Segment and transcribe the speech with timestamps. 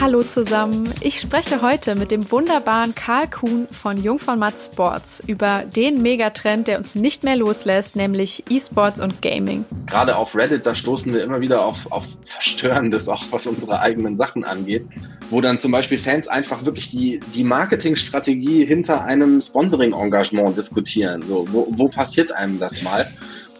[0.00, 5.20] Hallo zusammen, ich spreche heute mit dem wunderbaren Karl Kuhn von Jung von Matt Sports
[5.26, 9.64] über den Megatrend, der uns nicht mehr loslässt, nämlich E-Sports und Gaming.
[9.86, 14.16] Gerade auf Reddit, da stoßen wir immer wieder auf, auf Verstörendes, auch was unsere eigenen
[14.16, 14.86] Sachen angeht,
[15.30, 21.24] wo dann zum Beispiel Fans einfach wirklich die, die Marketingstrategie hinter einem Sponsoring-Engagement diskutieren.
[21.26, 23.10] So, wo, wo passiert einem das mal?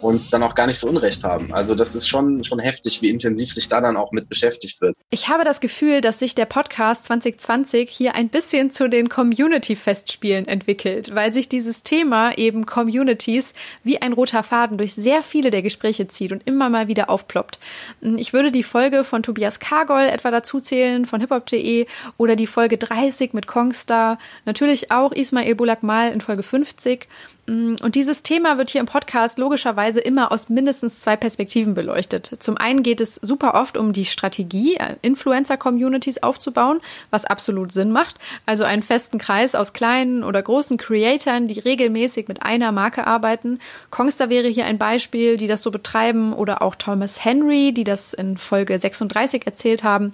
[0.00, 1.52] Und dann auch gar nicht so Unrecht haben.
[1.52, 4.96] Also das ist schon, schon heftig, wie intensiv sich da dann auch mit beschäftigt wird.
[5.10, 10.46] Ich habe das Gefühl, dass sich der Podcast 2020 hier ein bisschen zu den Community-Festspielen
[10.46, 15.62] entwickelt, weil sich dieses Thema eben Communities wie ein roter Faden durch sehr viele der
[15.62, 17.58] Gespräche zieht und immer mal wieder aufploppt.
[18.00, 22.78] Ich würde die Folge von Tobias Kargol etwa dazu zählen, von hiphop.de oder die Folge
[22.78, 28.68] 30 mit Kongstar, natürlich auch Ismail Bulakmal in Folge 50 Mm, und dieses Thema wird
[28.68, 32.30] hier im Podcast logischerweise immer aus mindestens zwei Perspektiven beleuchtet.
[32.40, 37.90] Zum einen geht es super oft um die Strategie, äh, Influencer-Communities aufzubauen, was absolut Sinn
[37.90, 38.16] macht.
[38.44, 43.60] Also einen festen Kreis aus kleinen oder großen Creatoren, die regelmäßig mit einer Marke arbeiten.
[43.88, 48.12] Kongster wäre hier ein Beispiel, die das so betreiben, oder auch Thomas Henry, die das
[48.12, 50.12] in Folge 36 erzählt haben.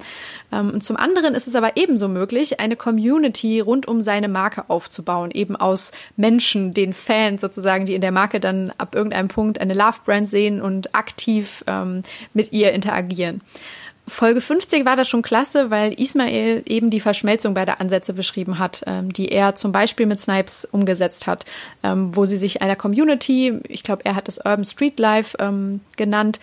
[0.52, 4.70] Ähm, und zum anderen ist es aber ebenso möglich, eine Community rund um seine Marke
[4.70, 9.60] aufzubauen, eben aus Menschen, den Fans sozusagen, die in der Marke dann ab irgendeinem Punkt
[9.60, 13.40] eine Love-Brand sehen und aktiv ähm, mit ihr interagieren.
[14.06, 18.82] Folge 50 war das schon klasse, weil Ismail eben die Verschmelzung beider Ansätze beschrieben hat,
[18.86, 21.46] ähm, die er zum Beispiel mit Snipes umgesetzt hat,
[21.82, 25.80] ähm, wo sie sich einer Community, ich glaube, er hat das Urban Street Life ähm,
[25.96, 26.38] genannt,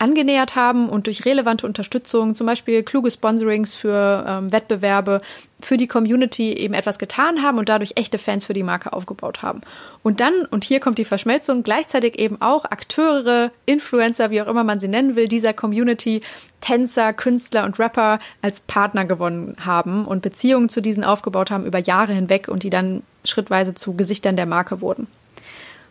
[0.00, 5.20] angenähert haben und durch relevante Unterstützung, zum Beispiel kluge Sponsorings für ähm, Wettbewerbe,
[5.60, 9.42] für die Community eben etwas getan haben und dadurch echte Fans für die Marke aufgebaut
[9.42, 9.60] haben.
[10.02, 14.64] Und dann, und hier kommt die Verschmelzung, gleichzeitig eben auch Akteure, Influencer, wie auch immer
[14.64, 16.22] man sie nennen will, dieser Community,
[16.62, 21.78] Tänzer, Künstler und Rapper als Partner gewonnen haben und Beziehungen zu diesen aufgebaut haben über
[21.78, 25.08] Jahre hinweg und die dann schrittweise zu Gesichtern der Marke wurden.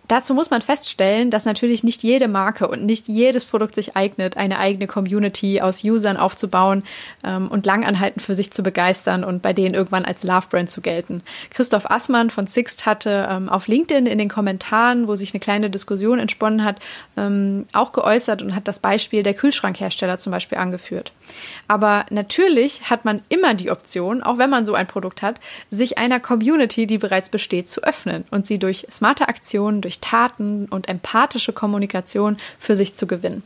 [0.10, 4.38] Dazu muss man feststellen, dass natürlich nicht jede Marke und nicht jedes Produkt sich eignet,
[4.38, 6.84] eine eigene Community aus Usern aufzubauen
[7.24, 11.22] ähm, und langanhaltend für sich zu begeistern und bei denen irgendwann als Love-Brand zu gelten.
[11.52, 15.70] Christoph Assmann von Sixt hatte ähm, auf LinkedIn in den Kommentaren, wo sich eine kleine
[15.70, 16.78] Diskussion entsponnen hat,
[17.16, 21.12] ähm, auch geäußert und hat das Beispiel der Kühlschrankhersteller zum Beispiel angeführt.
[21.68, 26.00] Aber natürlich hat man immer die Option, auch wenn man so ein Produkt hat, sich
[26.00, 30.90] einer Community, die bereits besteht, zu öffnen und sie durch smarte Aktionen, durch Taten und
[30.90, 33.44] empathische Kommunikation für sich zu gewinnen.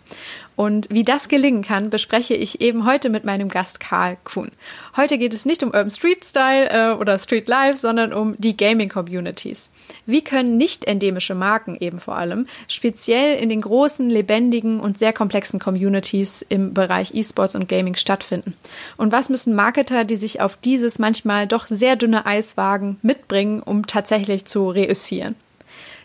[0.55, 4.51] Und wie das gelingen kann, bespreche ich eben heute mit meinem Gast Karl Kuhn.
[4.95, 8.55] Heute geht es nicht um Urban Street Style äh, oder Street Life, sondern um die
[8.55, 9.71] Gaming Communities.
[10.05, 15.11] Wie können nicht endemische Marken eben vor allem speziell in den großen, lebendigen und sehr
[15.11, 18.53] komplexen Communities im Bereich E-Sports und Gaming stattfinden?
[18.95, 23.63] Und was müssen Marketer, die sich auf dieses manchmal doch sehr dünne Eis wagen, mitbringen,
[23.63, 25.35] um tatsächlich zu reüssieren?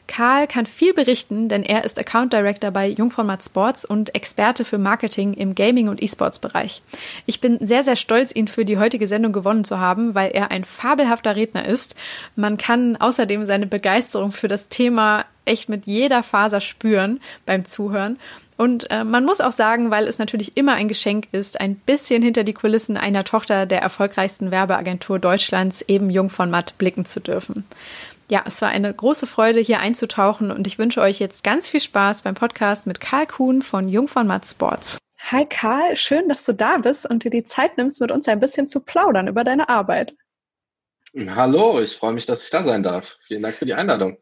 [0.08, 4.78] Karl kann viel berichten, denn er ist Account Director bei Jungformat Sports und Experte für
[4.78, 6.82] Marketing im Gaming- und E-Sports-Bereich.
[7.26, 10.50] Ich bin sehr, sehr stolz, ihn für die heutige Sendung gewonnen zu haben, weil er
[10.50, 11.94] ein fabelhafter Redner ist.
[12.34, 18.18] Man kann außerdem seine Begeisterung für das Thema echt mit jeder Faser spüren beim Zuhören.
[18.56, 22.24] Und äh, man muss auch sagen, weil es natürlich immer ein Geschenk ist, ein bisschen
[22.24, 27.20] hinter die Kulissen einer Tochter der erfolgreichsten Werbeagentur Deutschlands, eben Jung von Matt, blicken zu
[27.20, 27.64] dürfen.
[28.31, 31.81] Ja, es war eine große Freude, hier einzutauchen und ich wünsche euch jetzt ganz viel
[31.81, 34.99] Spaß beim Podcast mit Karl Kuhn von Jung von Matt Sports.
[35.31, 38.39] Hi Karl, schön, dass du da bist und dir die Zeit nimmst, mit uns ein
[38.39, 40.15] bisschen zu plaudern über deine Arbeit.
[41.16, 43.19] Hallo, ich freue mich, dass ich da sein darf.
[43.22, 44.19] Vielen Dank für die Einladung.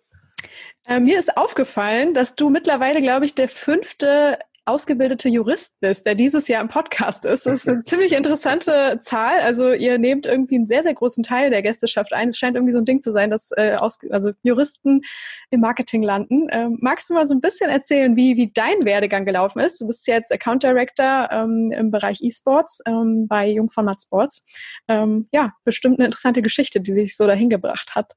[0.87, 6.17] Äh, mir ist aufgefallen, dass du mittlerweile, glaube ich, der fünfte ausgebildete Jurist bist, der
[6.17, 7.47] dieses Jahr im Podcast ist.
[7.47, 9.39] Das ist eine ziemlich interessante Zahl.
[9.41, 12.29] Also ihr nehmt irgendwie einen sehr, sehr großen Teil der Gästeschaft ein.
[12.29, 15.03] Es scheint irgendwie so ein Ding zu sein, dass äh, aus, also Juristen
[15.51, 16.49] im Marketing landen.
[16.51, 19.81] Ähm, magst du mal so ein bisschen erzählen, wie, wie dein Werdegang gelaufen ist?
[19.81, 24.45] Du bist jetzt Account Director ähm, im Bereich E-Sports ähm, bei Jungformat Sports.
[24.89, 28.15] Ähm, ja, bestimmt eine interessante Geschichte, die sich so dahin gebracht hat.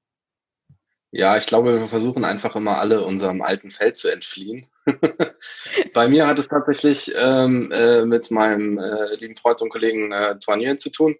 [1.11, 4.67] Ja, ich glaube, wir versuchen einfach immer alle unserem alten Feld zu entfliehen.
[5.93, 10.37] Bei mir hat es tatsächlich ähm, äh, mit meinem äh, lieben Freund und Kollegen äh,
[10.39, 11.15] Tournieren zu tun.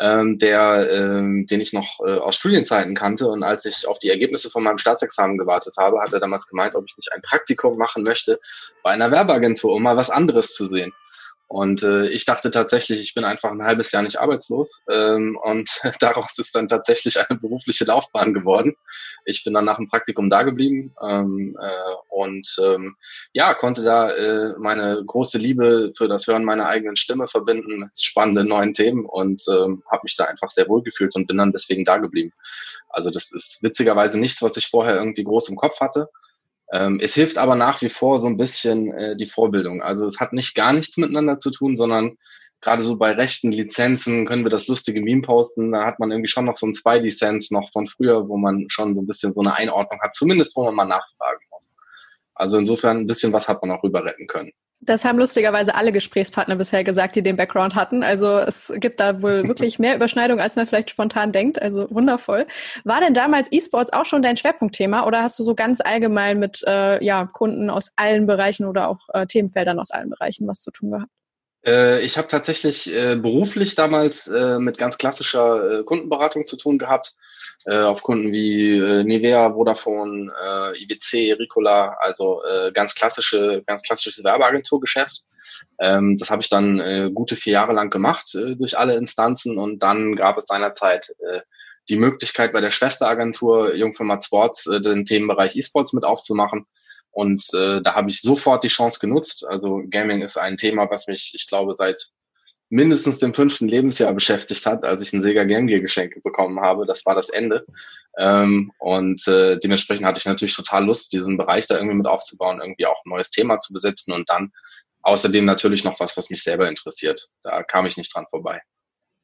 [0.00, 3.28] ähm, der, ähm, den ich noch äh, aus Studienzeiten kannte.
[3.28, 6.74] Und als ich auf die Ergebnisse von meinem Staatsexamen gewartet habe, hat er damals gemeint,
[6.74, 8.40] ob ich nicht ein Praktikum machen möchte
[8.82, 10.92] bei einer Werbeagentur, um mal was anderes zu sehen.
[11.46, 14.80] Und äh, ich dachte tatsächlich, ich bin einfach ein halbes Jahr nicht arbeitslos.
[14.90, 18.74] Ähm, und daraus ist dann tatsächlich eine berufliche Laufbahn geworden.
[19.24, 22.96] Ich bin dann nach dem Praktikum da geblieben ähm, äh, und ähm,
[23.32, 28.00] ja, konnte da äh, meine große Liebe für das Hören meiner eigenen Stimme verbinden mit
[28.00, 31.52] spannenden neuen Themen und ähm, habe mich da einfach sehr wohl gefühlt und bin dann
[31.52, 32.32] deswegen da geblieben.
[32.88, 36.08] Also das ist witzigerweise nichts, was ich vorher irgendwie groß im Kopf hatte.
[36.74, 39.80] Ähm, es hilft aber nach wie vor so ein bisschen äh, die Vorbildung.
[39.80, 42.16] Also es hat nicht gar nichts miteinander zu tun, sondern
[42.60, 45.70] gerade so bei rechten Lizenzen können wir das lustige Meme posten.
[45.70, 48.96] Da hat man irgendwie schon noch so ein Zwei-Lizenz noch von früher, wo man schon
[48.96, 51.76] so ein bisschen so eine Einordnung hat, zumindest wo man mal nachfragen muss.
[52.34, 54.50] Also insofern ein bisschen was hat man auch rüber retten können.
[54.86, 58.02] Das haben lustigerweise alle Gesprächspartner bisher gesagt, die den Background hatten.
[58.02, 61.60] Also es gibt da wohl wirklich mehr Überschneidung, als man vielleicht spontan denkt.
[61.60, 62.46] Also wundervoll.
[62.84, 66.62] War denn damals E-Sports auch schon dein Schwerpunktthema oder hast du so ganz allgemein mit
[66.66, 70.70] äh, ja, Kunden aus allen Bereichen oder auch äh, Themenfeldern aus allen Bereichen was zu
[70.70, 71.10] tun gehabt?
[71.66, 76.78] Äh, ich habe tatsächlich äh, beruflich damals äh, mit ganz klassischer äh, Kundenberatung zu tun
[76.78, 77.14] gehabt
[77.66, 83.82] äh, auf Kunden wie äh, Nivea, Vodafone, äh, IBC, Ricola, also äh, ganz klassische, ganz
[83.82, 85.24] klassisches Werbeagenturgeschäft.
[85.78, 89.58] Ähm, das habe ich dann äh, gute vier Jahre lang gemacht äh, durch alle Instanzen
[89.58, 91.40] und dann gab es seinerzeit äh,
[91.88, 96.66] die Möglichkeit bei der Schwesteragentur Jungformat Sports äh, den Themenbereich E-Sports mit aufzumachen.
[97.10, 99.46] Und äh, da habe ich sofort die Chance genutzt.
[99.46, 102.08] Also Gaming ist ein Thema, was mich, ich glaube, seit
[102.70, 106.86] mindestens dem fünften Lebensjahr beschäftigt hat, als ich ein Sega Game Gear geschenkt bekommen habe.
[106.86, 107.64] Das war das Ende.
[108.18, 112.60] Ähm, und äh, dementsprechend hatte ich natürlich total Lust, diesen Bereich da irgendwie mit aufzubauen,
[112.60, 114.50] irgendwie auch ein neues Thema zu besetzen und dann
[115.02, 117.28] außerdem natürlich noch was, was mich selber interessiert.
[117.42, 118.60] Da kam ich nicht dran vorbei.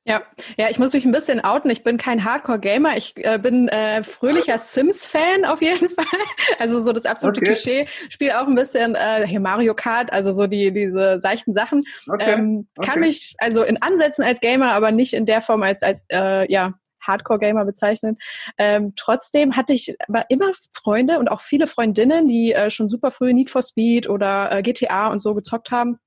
[0.04, 0.22] Ja,
[0.56, 1.70] ja, ich muss mich ein bisschen outen.
[1.70, 2.96] Ich bin kein Hardcore-Gamer.
[2.96, 6.20] Ich äh, bin äh, fröhlicher Sims-Fan auf jeden Fall.
[6.58, 7.52] Also so das absolute okay.
[7.52, 7.86] Klischee.
[8.08, 11.84] Spiele auch ein bisschen äh, hier Mario Kart, also so die diese seichten Sachen.
[12.08, 12.32] Okay.
[12.32, 13.00] Ähm, kann okay.
[13.00, 16.72] mich also in Ansätzen als Gamer, aber nicht in der Form als als äh, ja
[17.02, 18.16] Hardcore-Gamer bezeichnen.
[18.56, 23.10] Ähm, trotzdem hatte ich aber immer Freunde und auch viele Freundinnen, die äh, schon super
[23.10, 25.98] früh Need for Speed oder äh, GTA und so gezockt haben.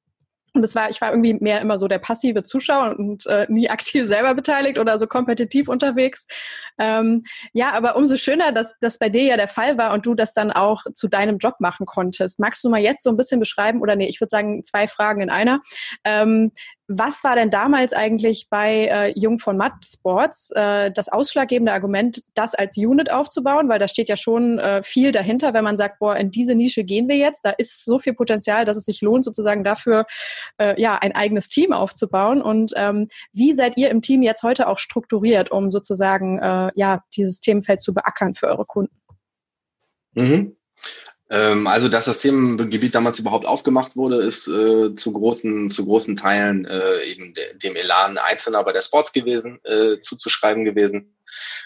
[0.56, 3.70] Und das war, ich war irgendwie mehr immer so der passive Zuschauer und äh, nie
[3.70, 6.28] aktiv selber beteiligt oder so kompetitiv unterwegs.
[6.78, 7.24] Ähm,
[7.54, 10.34] ja, aber umso schöner, dass das bei dir ja der Fall war und du das
[10.34, 12.40] dann auch zu deinem Job machen konntest.
[12.40, 15.22] Magst du mal jetzt so ein bisschen beschreiben, oder nee, ich würde sagen, zwei Fragen
[15.22, 15.62] in einer.
[16.04, 16.52] Ähm,
[16.88, 22.24] was war denn damals eigentlich bei äh, Jung von Matt Sports äh, das ausschlaggebende Argument,
[22.34, 23.70] das als Unit aufzubauen?
[23.70, 26.84] Weil da steht ja schon äh, viel dahinter, wenn man sagt, boah, in diese Nische
[26.84, 27.46] gehen wir jetzt.
[27.46, 30.06] Da ist so viel Potenzial, dass es sich lohnt, sozusagen dafür
[30.58, 32.42] äh, ja ein eigenes Team aufzubauen.
[32.42, 37.04] Und ähm, wie seid ihr im Team jetzt heute auch strukturiert, um sozusagen äh, ja
[37.16, 38.96] dieses Themenfeld zu beackern für eure Kunden?
[40.16, 40.58] Mhm.
[41.30, 46.16] Ähm, also, dass das Themengebiet damals überhaupt aufgemacht wurde, ist äh, zu großen, zu großen
[46.16, 51.16] Teilen äh, eben de dem Elan Einzelner bei der Sports gewesen, äh, zuzuschreiben gewesen.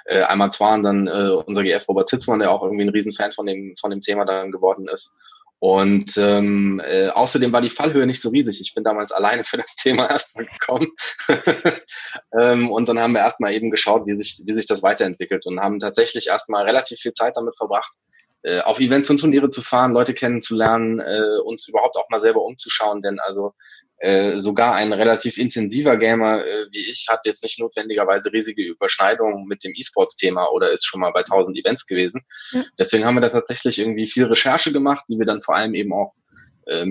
[0.05, 3.45] Äh, einmal zwar dann äh, unser GF Robert Zitzmann, der auch irgendwie ein Riesenfan von
[3.45, 5.11] dem, von dem Thema dann geworden ist.
[5.59, 8.61] Und ähm, äh, außerdem war die Fallhöhe nicht so riesig.
[8.61, 10.87] Ich bin damals alleine für das Thema erstmal gekommen.
[12.39, 15.59] ähm, und dann haben wir erstmal eben geschaut, wie sich, wie sich das weiterentwickelt und
[15.59, 17.91] haben tatsächlich erstmal relativ viel Zeit damit verbracht,
[18.43, 22.43] äh, auf Events und Turniere zu fahren, Leute kennenzulernen, äh, uns überhaupt auch mal selber
[22.43, 23.53] umzuschauen, denn also
[23.99, 29.45] äh, sogar ein relativ intensiver Gamer äh, wie ich hat jetzt nicht notwendigerweise riesige Überschneidungen
[29.47, 32.21] mit dem E-Sports-Thema oder ist schon mal bei 1000 Events gewesen.
[32.51, 32.63] Ja.
[32.77, 35.93] Deswegen haben wir da tatsächlich irgendwie viel Recherche gemacht, die wir dann vor allem eben
[35.93, 36.13] auch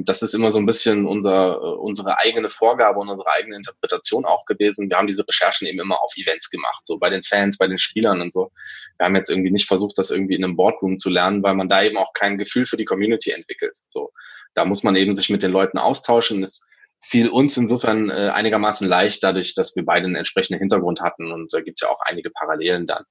[0.04, 4.25] das ist immer so ein bisschen unser, äh, unsere eigene Vorgabe und unsere eigene Interpretation
[4.25, 4.88] auch gewesen.
[4.88, 7.78] Wir haben diese Recherchen eben immer auf Events gemacht, so bei den Fans, bei den
[7.78, 8.50] Spielern und so.
[8.99, 11.68] Wir haben jetzt irgendwie nicht versucht, das irgendwie in einem Boardroom zu lernen, weil man
[11.68, 13.76] da eben auch kein Gefühl für die Community entwickelt.
[13.90, 14.12] So,
[14.54, 16.42] da muss man eben sich mit den Leuten austauschen.
[16.42, 16.62] Es
[17.00, 21.52] fiel uns insofern äh, einigermaßen leicht, dadurch, dass wir beide einen entsprechenden Hintergrund hatten und
[21.52, 23.04] da gibt's ja auch einige Parallelen dann.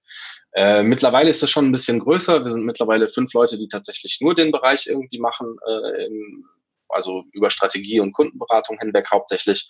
[0.54, 2.44] Äh, mittlerweile ist das schon ein bisschen größer.
[2.44, 6.46] Wir sind mittlerweile fünf Leute, die tatsächlich nur den Bereich irgendwie machen, äh, im,
[6.90, 9.70] also über Strategie und Kundenberatung hinweg hauptsächlich.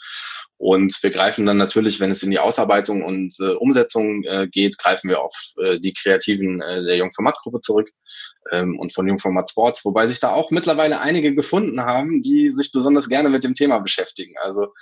[0.57, 4.77] Und wir greifen dann natürlich, wenn es in die Ausarbeitung und äh, Umsetzung äh, geht,
[4.77, 7.89] greifen wir auf äh, die Kreativen äh, der Jungformat-Gruppe zurück
[8.51, 12.71] ähm, und von Jungformat Sports, wobei sich da auch mittlerweile einige gefunden haben, die sich
[12.71, 14.35] besonders gerne mit dem Thema beschäftigen.
[14.41, 14.73] Also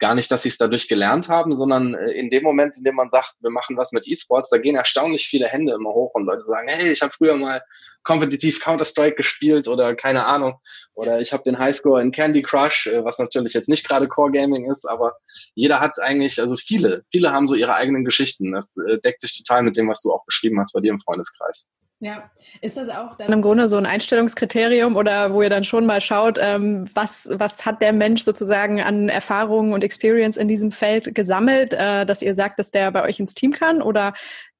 [0.00, 2.96] gar nicht, dass sie es dadurch gelernt haben, sondern äh, in dem Moment, in dem
[2.96, 6.24] man sagt, wir machen was mit E-Sports, da gehen erstaunlich viele Hände immer hoch und
[6.24, 7.62] Leute sagen, hey, ich habe früher mal
[8.02, 10.58] kompetitiv Counter-Strike gespielt oder keine Ahnung,
[10.94, 14.32] oder ich habe den Highscore in Candy Crush, äh, was natürlich jetzt nicht gerade Core
[14.32, 15.16] Gaming ist, aber
[15.54, 18.52] jeder hat eigentlich, also viele, viele haben so ihre eigenen Geschichten.
[18.52, 21.00] Das äh, deckt sich total mit dem, was du auch beschrieben hast bei dir im
[21.00, 21.66] Freundeskreis.
[22.02, 22.30] Ja,
[22.62, 26.00] ist das auch dann im Grunde so ein Einstellungskriterium oder wo ihr dann schon mal
[26.00, 31.14] schaut, ähm, was, was hat der Mensch sozusagen an Erfahrungen und Experience in diesem Feld
[31.14, 33.82] gesammelt, äh, dass ihr sagt, dass der bei euch ins Team kann?
[33.82, 34.14] Oder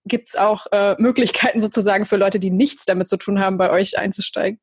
[0.05, 3.71] gibt es auch äh, Möglichkeiten sozusagen für Leute, die nichts damit zu tun haben, bei
[3.71, 4.61] euch einzusteigen?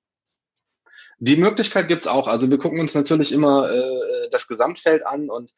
[1.18, 2.28] Die Möglichkeit gibt's auch.
[2.28, 5.52] Also wir gucken uns natürlich immer äh, das Gesamtfeld an und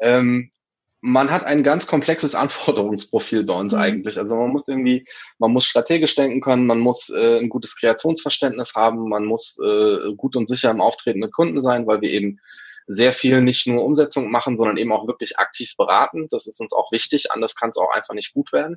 [0.00, 0.50] ähm,
[1.06, 3.78] man hat ein ganz komplexes Anforderungsprofil bei uns mhm.
[3.78, 4.18] eigentlich.
[4.18, 5.04] Also man muss irgendwie,
[5.38, 10.14] man muss strategisch denken können, man muss äh, ein gutes Kreationsverständnis haben, man muss äh,
[10.16, 12.40] gut und sicher im Auftreten mit Kunden sein, weil wir eben
[12.86, 16.26] sehr viel nicht nur Umsetzung machen, sondern eben auch wirklich aktiv beraten.
[16.30, 18.76] Das ist uns auch wichtig, anders kann es auch einfach nicht gut werden.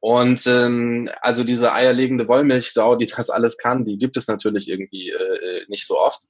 [0.00, 5.10] Und ähm, also diese eierlegende Wollmilchsau, die das alles kann, die gibt es natürlich irgendwie
[5.10, 6.22] äh, nicht so oft.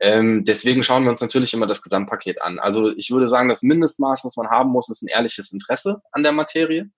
[0.00, 2.58] Ähm, deswegen schauen wir uns natürlich immer das Gesamtpaket an.
[2.58, 6.22] Also ich würde sagen, das Mindestmaß, was man haben muss, ist ein ehrliches Interesse an
[6.22, 6.90] der Materie.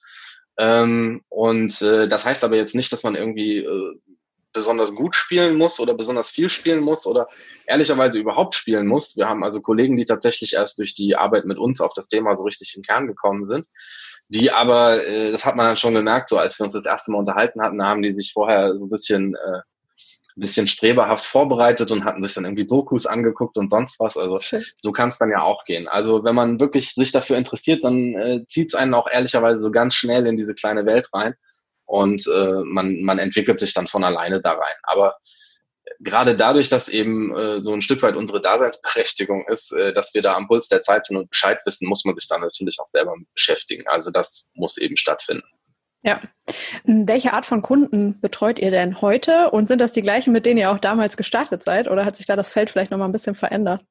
[0.56, 4.00] Ähm, und äh, das heißt aber jetzt nicht, dass man irgendwie äh,
[4.52, 7.28] besonders gut spielen muss oder besonders viel spielen muss oder
[7.66, 9.16] ehrlicherweise überhaupt spielen muss.
[9.16, 12.36] Wir haben also Kollegen, die tatsächlich erst durch die Arbeit mit uns auf das Thema
[12.36, 13.66] so richtig in Kern gekommen sind.
[14.28, 17.10] Die aber, äh, das hat man dann schon gemerkt, so als wir uns das erste
[17.10, 19.60] Mal unterhalten hatten, haben die sich vorher so ein bisschen äh,
[20.36, 24.16] ein bisschen streberhaft vorbereitet und hatten sich dann irgendwie Dokus angeguckt und sonst was.
[24.16, 24.64] Also Schön.
[24.82, 25.88] so kann es dann ja auch gehen.
[25.88, 29.70] Also wenn man wirklich sich dafür interessiert, dann äh, zieht es einen auch ehrlicherweise so
[29.70, 31.34] ganz schnell in diese kleine Welt rein
[31.84, 34.76] und äh, man, man entwickelt sich dann von alleine da rein.
[34.84, 35.16] Aber
[36.00, 40.22] gerade dadurch, dass eben äh, so ein Stück weit unsere Daseinsberechtigung ist, äh, dass wir
[40.22, 42.88] da am Puls der Zeit sind und Bescheid wissen, muss man sich dann natürlich auch
[42.88, 43.84] selber beschäftigen.
[43.86, 45.46] Also das muss eben stattfinden.
[46.02, 46.20] Ja.
[46.84, 49.50] Welche Art von Kunden betreut ihr denn heute?
[49.50, 51.88] Und sind das die gleichen, mit denen ihr auch damals gestartet seid?
[51.88, 53.84] Oder hat sich da das Feld vielleicht nochmal ein bisschen verändert?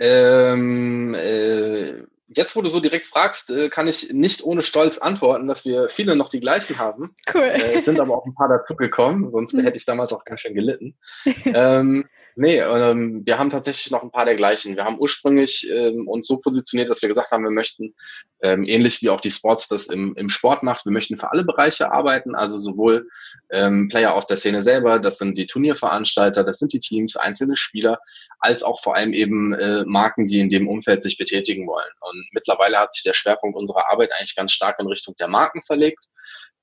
[0.00, 1.94] Ähm, äh,
[2.28, 5.88] jetzt, wo du so direkt fragst, äh, kann ich nicht ohne Stolz antworten, dass wir
[5.88, 7.16] viele noch die gleichen haben.
[7.32, 7.42] Cool.
[7.42, 9.60] Äh, sind aber auch ein paar dazugekommen, sonst mhm.
[9.60, 10.98] hätte ich damals auch ganz schön gelitten.
[11.46, 12.04] ähm,
[12.40, 14.76] Nee, ähm, wir haben tatsächlich noch ein paar der gleichen.
[14.76, 17.96] Wir haben ursprünglich ähm, uns so positioniert, dass wir gesagt haben, wir möchten,
[18.42, 21.42] ähm, ähnlich wie auch die Sports das im, im Sport macht, wir möchten für alle
[21.42, 23.08] Bereiche arbeiten, also sowohl
[23.50, 27.56] ähm, Player aus der Szene selber, das sind die Turnierveranstalter, das sind die Teams, einzelne
[27.56, 27.98] Spieler,
[28.38, 31.90] als auch vor allem eben äh, Marken, die in dem Umfeld sich betätigen wollen.
[31.98, 35.64] Und mittlerweile hat sich der Schwerpunkt unserer Arbeit eigentlich ganz stark in Richtung der Marken
[35.64, 36.04] verlegt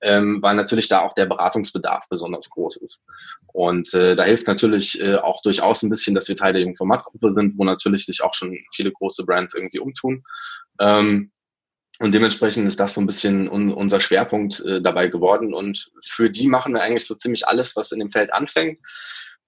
[0.05, 3.01] ähm, weil natürlich da auch der Beratungsbedarf besonders groß ist.
[3.47, 6.75] Und äh, da hilft natürlich äh, auch durchaus ein bisschen, dass wir Teil der jungen
[6.75, 10.23] Formatgruppe sind, wo natürlich sich auch schon viele große Brands irgendwie umtun.
[10.79, 11.31] Ähm,
[11.99, 15.53] und dementsprechend ist das so ein bisschen un unser Schwerpunkt äh, dabei geworden.
[15.53, 18.79] Und für die machen wir eigentlich so ziemlich alles, was in dem Feld anfängt.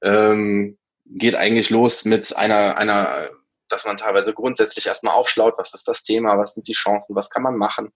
[0.02, 3.30] Ähm, geht eigentlich los mit einer, einer,
[3.70, 7.30] dass man teilweise grundsätzlich erstmal aufschlaut, was ist das Thema, was sind die Chancen, was
[7.30, 7.92] kann man machen,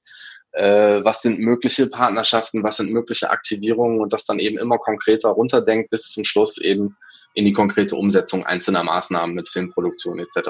[0.52, 5.30] äh, was sind mögliche Partnerschaften, was sind mögliche Aktivierungen und das dann eben immer konkreter
[5.30, 6.98] runterdenkt bis zum Schluss eben
[7.34, 10.50] in die konkrete Umsetzung einzelner Maßnahmen mit Filmproduktion etc.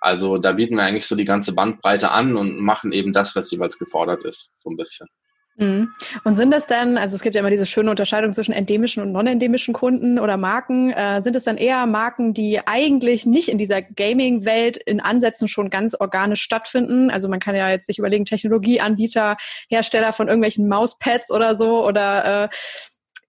[0.00, 3.50] Also da bieten wir eigentlich so die ganze Bandbreite an und machen eben das, was
[3.50, 5.08] jeweils gefordert ist, so ein bisschen.
[5.56, 5.92] Mhm.
[6.24, 9.12] Und sind das dann, also es gibt ja immer diese schöne Unterscheidung zwischen endemischen und
[9.12, 13.82] non-endemischen Kunden oder Marken, äh, sind es dann eher Marken, die eigentlich nicht in dieser
[13.82, 17.10] Gaming-Welt in Ansätzen schon ganz organisch stattfinden?
[17.10, 19.36] Also man kann ja jetzt sich überlegen, Technologieanbieter,
[19.68, 22.48] Hersteller von irgendwelchen Mauspads oder so oder äh,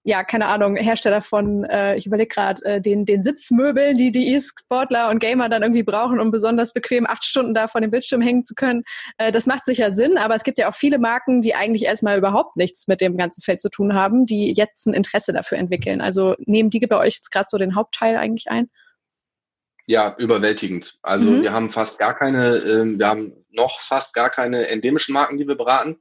[0.03, 4.33] ja, keine Ahnung, Hersteller von, äh, ich überlege gerade, äh, den, den Sitzmöbeln, die die
[4.33, 8.21] E-Sportler und Gamer dann irgendwie brauchen, um besonders bequem acht Stunden da vor dem Bildschirm
[8.21, 8.83] hängen zu können.
[9.17, 12.17] Äh, das macht sicher Sinn, aber es gibt ja auch viele Marken, die eigentlich erstmal
[12.17, 16.01] überhaupt nichts mit dem ganzen Feld zu tun haben, die jetzt ein Interesse dafür entwickeln.
[16.01, 18.69] Also nehmen die bei euch jetzt gerade so den Hauptteil eigentlich ein?
[19.85, 20.97] Ja, überwältigend.
[21.03, 21.43] Also mhm.
[21.43, 25.47] wir haben fast gar keine, äh, wir haben noch fast gar keine endemischen Marken, die
[25.47, 25.99] wir beraten.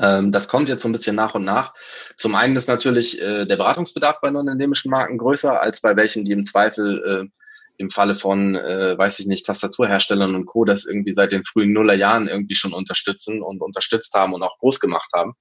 [0.00, 1.74] Ähm, das kommt jetzt so ein bisschen nach und nach.
[2.16, 6.32] Zum einen ist natürlich äh, der Beratungsbedarf bei non-endemischen Marken größer als bei welchen, die
[6.32, 7.40] im Zweifel äh,
[7.76, 10.64] im Falle von, äh, weiß ich nicht, Tastaturherstellern und Co.
[10.64, 14.78] das irgendwie seit den frühen Nullerjahren irgendwie schon unterstützen und unterstützt haben und auch groß
[14.78, 15.34] gemacht haben.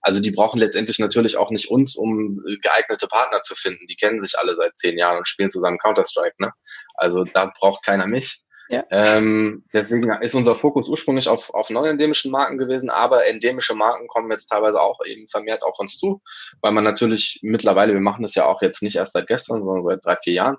[0.00, 3.86] Also die brauchen letztendlich natürlich auch nicht uns, um geeignete Partner zu finden.
[3.88, 6.36] Die kennen sich alle seit zehn Jahren und spielen zusammen Counter-Strike.
[6.38, 6.52] Ne?
[6.94, 8.40] Also da braucht keiner mich.
[8.70, 8.84] Ja.
[8.92, 14.30] Ähm, deswegen ist unser Fokus ursprünglich auf, auf neuendemischen Marken gewesen, aber endemische Marken kommen
[14.30, 16.22] jetzt teilweise auch eben vermehrt auf uns zu,
[16.60, 19.84] weil man natürlich mittlerweile, wir machen das ja auch jetzt nicht erst seit gestern, sondern
[19.84, 20.56] seit drei, vier Jahren,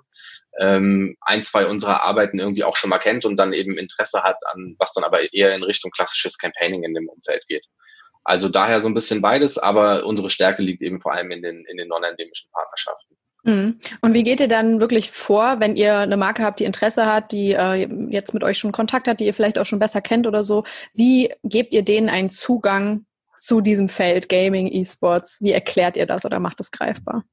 [0.58, 4.36] ähm, ein, zwei unserer Arbeiten irgendwie auch schon mal kennt und dann eben Interesse hat
[4.52, 7.66] an, was dann aber eher in Richtung klassisches Campaigning in dem Umfeld geht.
[8.24, 11.64] Also daher so ein bisschen beides, aber unsere Stärke liegt eben vor allem in den,
[11.64, 13.16] in den non-endemischen Partnerschaften.
[13.44, 13.78] Mhm.
[14.00, 17.32] Und wie geht ihr dann wirklich vor, wenn ihr eine Marke habt, die Interesse hat,
[17.32, 20.26] die äh, jetzt mit euch schon Kontakt hat, die ihr vielleicht auch schon besser kennt
[20.26, 20.64] oder so?
[20.94, 23.04] Wie gebt ihr denen einen Zugang
[23.38, 25.38] zu diesem Feld Gaming, E-Sports?
[25.40, 27.24] Wie erklärt ihr das oder macht es greifbar?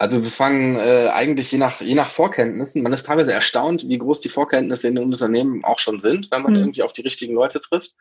[0.00, 2.82] Also wir fangen äh, eigentlich je nach, je nach Vorkenntnissen.
[2.82, 6.42] Man ist teilweise erstaunt, wie groß die Vorkenntnisse in den Unternehmen auch schon sind, wenn
[6.42, 6.60] man mhm.
[6.60, 7.96] irgendwie auf die richtigen Leute trifft.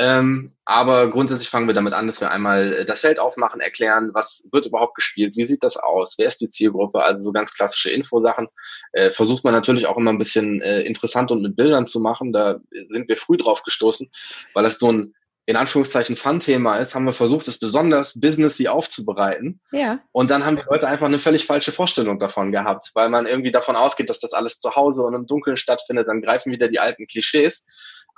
[0.00, 4.10] Ähm, aber grundsätzlich fangen wir damit an, dass wir einmal äh, das Feld aufmachen, erklären,
[4.12, 7.52] was wird überhaupt gespielt, wie sieht das aus, wer ist die Zielgruppe, also so ganz
[7.52, 8.46] klassische Infosachen.
[8.92, 12.32] Äh, versucht man natürlich auch immer ein bisschen äh, interessant und mit Bildern zu machen.
[12.32, 14.08] Da sind wir früh drauf gestoßen,
[14.54, 15.14] weil das so ein
[15.46, 19.60] in Anführungszeichen Fun-Thema ist, haben wir versucht, es besonders businessy aufzubereiten.
[19.72, 20.00] Ja.
[20.12, 23.50] Und dann haben die Leute einfach eine völlig falsche Vorstellung davon gehabt, weil man irgendwie
[23.50, 26.80] davon ausgeht, dass das alles zu Hause und im Dunkeln stattfindet, dann greifen wieder die
[26.80, 27.64] alten Klischees.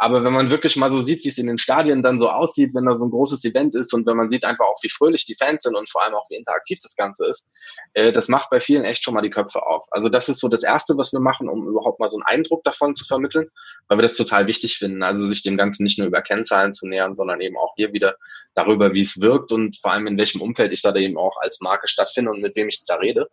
[0.03, 2.75] Aber wenn man wirklich mal so sieht, wie es in den Stadien dann so aussieht,
[2.75, 5.27] wenn da so ein großes Event ist und wenn man sieht einfach auch, wie fröhlich
[5.27, 7.47] die Fans sind und vor allem auch, wie interaktiv das Ganze ist,
[7.93, 9.85] äh, das macht bei vielen echt schon mal die Köpfe auf.
[9.91, 12.65] Also das ist so das Erste, was wir machen, um überhaupt mal so einen Eindruck
[12.65, 13.51] davon zu vermitteln,
[13.89, 15.03] weil wir das total wichtig finden.
[15.03, 18.17] Also sich dem Ganzen nicht nur über Kennzahlen zu nähern, sondern eben auch hier wieder
[18.55, 21.61] darüber, wie es wirkt und vor allem in welchem Umfeld ich da eben auch als
[21.61, 23.29] Marke stattfinde und mit wem ich da rede.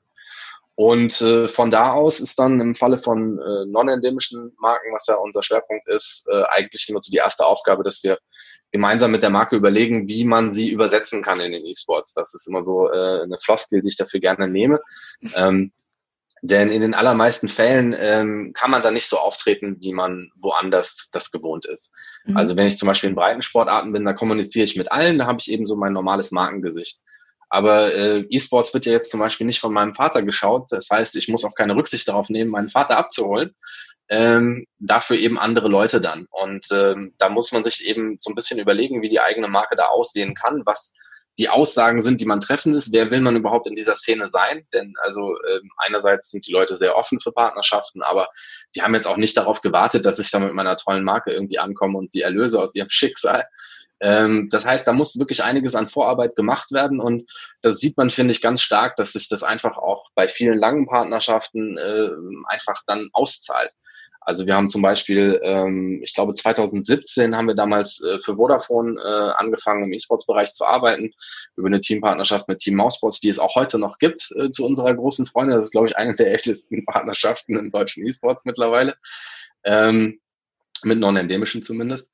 [0.78, 5.16] Und äh, von da aus ist dann im Falle von äh, non-endemischen Marken, was ja
[5.16, 8.20] unser Schwerpunkt ist, äh, eigentlich immer so die erste Aufgabe, dass wir
[8.72, 12.14] gemeinsam mit der Marke überlegen, wie man sie übersetzen kann in den E-Sports.
[12.14, 14.80] Das ist immer so äh, eine Floskel, die ich dafür gerne nehme.
[15.34, 15.72] Ähm,
[16.44, 21.10] denn in den allermeisten Fällen ähm, kann man da nicht so auftreten, wie man woanders
[21.12, 21.92] das gewohnt ist.
[22.26, 22.38] Mhm.
[22.38, 25.40] Also wenn ich zum Beispiel in Breitensportarten bin, da kommuniziere ich mit allen, da habe
[25.40, 27.00] ich eben so mein normales Markengesicht.
[27.50, 30.68] Aber äh, E-Sports wird ja jetzt zum Beispiel nicht von meinem Vater geschaut.
[30.72, 33.56] Das heißt, ich muss auch keine Rücksicht darauf nehmen, meinen Vater abzuholen.
[34.10, 36.28] Ähm, dafür eben andere Leute dann.
[36.30, 39.76] Und ähm, da muss man sich eben so ein bisschen überlegen, wie die eigene Marke
[39.76, 40.94] da aussehen kann, was
[41.38, 42.92] die Aussagen sind, die man treffen ist.
[42.94, 44.66] Wer will man überhaupt in dieser Szene sein?
[44.74, 48.30] Denn also ähm, einerseits sind die Leute sehr offen für Partnerschaften, aber
[48.76, 51.60] die haben jetzt auch nicht darauf gewartet, dass ich da mit meiner tollen Marke irgendwie
[51.60, 53.46] ankomme und die Erlöse aus ihrem Schicksal.
[54.00, 58.10] Ähm, das heißt, da muss wirklich einiges an Vorarbeit gemacht werden und das sieht man,
[58.10, 62.10] finde ich, ganz stark, dass sich das einfach auch bei vielen langen Partnerschaften äh,
[62.48, 63.72] einfach dann auszahlt.
[64.28, 69.00] Also wir haben zum Beispiel, ähm, ich glaube 2017 haben wir damals äh, für Vodafone
[69.00, 71.12] äh, angefangen im E-Sports-Bereich zu arbeiten
[71.56, 74.94] über eine Teampartnerschaft mit Team Mousesports, die es auch heute noch gibt äh, zu unserer
[74.94, 75.56] großen Freunde.
[75.56, 78.98] Das ist glaube ich eine der ältesten Partnerschaften im deutschen E-Sports mittlerweile,
[79.64, 80.20] ähm,
[80.84, 82.12] mit non-endemischen zumindest.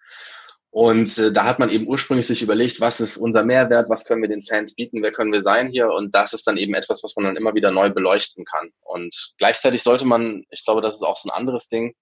[0.74, 4.24] Und äh, da hat man eben ursprünglich sich überlegt, was ist unser Mehrwert, was können
[4.24, 5.92] wir den Fans bieten, wer können wir sein hier.
[5.92, 8.72] Und das ist dann eben etwas, was man dann immer wieder neu beleuchten kann.
[8.82, 11.94] Und gleichzeitig sollte man, ich glaube, das ist auch so ein anderes Ding,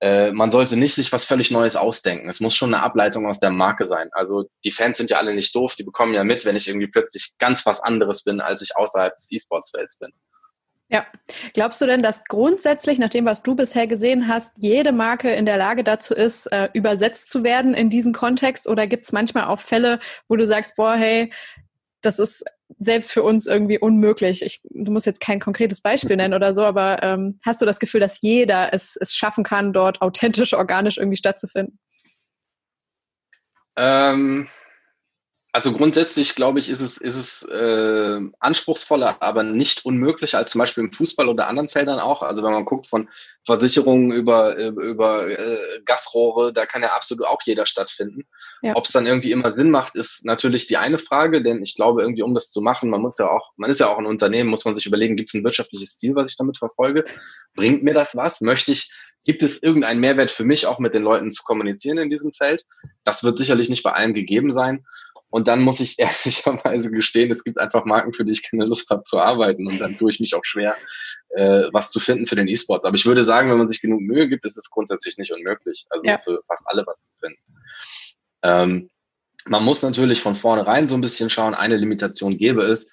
[0.00, 2.28] äh, man sollte nicht sich was völlig Neues ausdenken.
[2.28, 4.08] Es muss schon eine Ableitung aus der Marke sein.
[4.10, 6.88] Also die Fans sind ja alle nicht doof, die bekommen ja mit, wenn ich irgendwie
[6.88, 10.12] plötzlich ganz was anderes bin, als ich außerhalb des E-Sports-Felds bin.
[10.90, 11.06] Ja.
[11.52, 15.44] Glaubst du denn, dass grundsätzlich, nach dem, was du bisher gesehen hast, jede Marke in
[15.44, 18.66] der Lage dazu ist, äh, übersetzt zu werden in diesem Kontext?
[18.66, 21.30] Oder gibt es manchmal auch Fälle, wo du sagst, boah, hey,
[22.00, 22.42] das ist
[22.78, 24.42] selbst für uns irgendwie unmöglich.
[24.42, 27.80] Ich, du musst jetzt kein konkretes Beispiel nennen oder so, aber ähm, hast du das
[27.80, 31.78] Gefühl, dass jeder es, es schaffen kann, dort authentisch, organisch irgendwie stattzufinden?
[33.76, 34.48] Ähm,
[35.52, 40.58] also grundsätzlich glaube ich, ist es, ist es äh, anspruchsvoller, aber nicht unmöglich als zum
[40.58, 42.22] Beispiel im Fußball oder anderen Feldern auch.
[42.22, 43.08] Also wenn man guckt von
[43.44, 48.26] Versicherungen über, äh, über äh, Gasrohre, da kann ja absolut auch jeder stattfinden.
[48.60, 48.76] Ja.
[48.76, 52.02] Ob es dann irgendwie immer Sinn macht, ist natürlich die eine Frage, denn ich glaube
[52.02, 54.50] irgendwie, um das zu machen, man muss ja auch, man ist ja auch ein Unternehmen,
[54.50, 57.04] muss man sich überlegen, gibt es ein wirtschaftliches Ziel, was ich damit verfolge?
[57.54, 58.42] Bringt mir das was?
[58.42, 58.92] Möchte ich
[59.28, 62.64] Gibt es irgendeinen Mehrwert für mich, auch mit den Leuten zu kommunizieren in diesem Feld?
[63.04, 64.86] Das wird sicherlich nicht bei allen gegeben sein.
[65.28, 68.88] Und dann muss ich ehrlicherweise gestehen, es gibt einfach Marken, für die ich keine Lust
[68.88, 69.66] habe zu arbeiten.
[69.66, 70.78] Und dann tue ich mich auch schwer,
[71.36, 72.86] äh, was zu finden für den E-Sports.
[72.86, 75.84] Aber ich würde sagen, wenn man sich genug Mühe gibt, ist es grundsätzlich nicht unmöglich.
[75.90, 76.16] Also ja.
[76.16, 77.42] für fast alle was zu finden.
[78.44, 78.90] Ähm,
[79.44, 82.86] man muss natürlich von vornherein so ein bisschen schauen, eine Limitation gäbe es,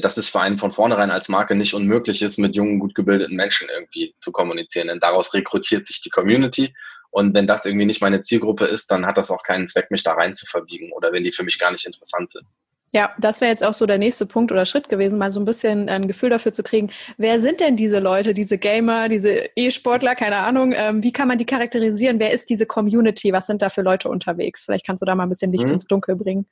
[0.00, 3.36] dass es für einen von vornherein als Marke nicht unmöglich ist, mit jungen, gut gebildeten
[3.36, 4.88] Menschen irgendwie zu kommunizieren.
[4.88, 6.72] Denn daraus rekrutiert sich die Community
[7.12, 10.02] und wenn das irgendwie nicht meine Zielgruppe ist, dann hat das auch keinen Zweck, mich
[10.02, 12.44] da rein zu verbiegen oder wenn die für mich gar nicht interessant sind.
[12.90, 15.44] Ja, das wäre jetzt auch so der nächste Punkt oder Schritt gewesen, mal so ein
[15.44, 20.14] bisschen ein Gefühl dafür zu kriegen, wer sind denn diese Leute, diese Gamer, diese E-Sportler,
[20.14, 22.18] keine Ahnung, ähm, wie kann man die charakterisieren?
[22.18, 23.32] Wer ist diese Community?
[23.32, 24.64] Was sind da für Leute unterwegs?
[24.64, 25.72] Vielleicht kannst du da mal ein bisschen Licht mhm.
[25.72, 26.46] ins Dunkel bringen.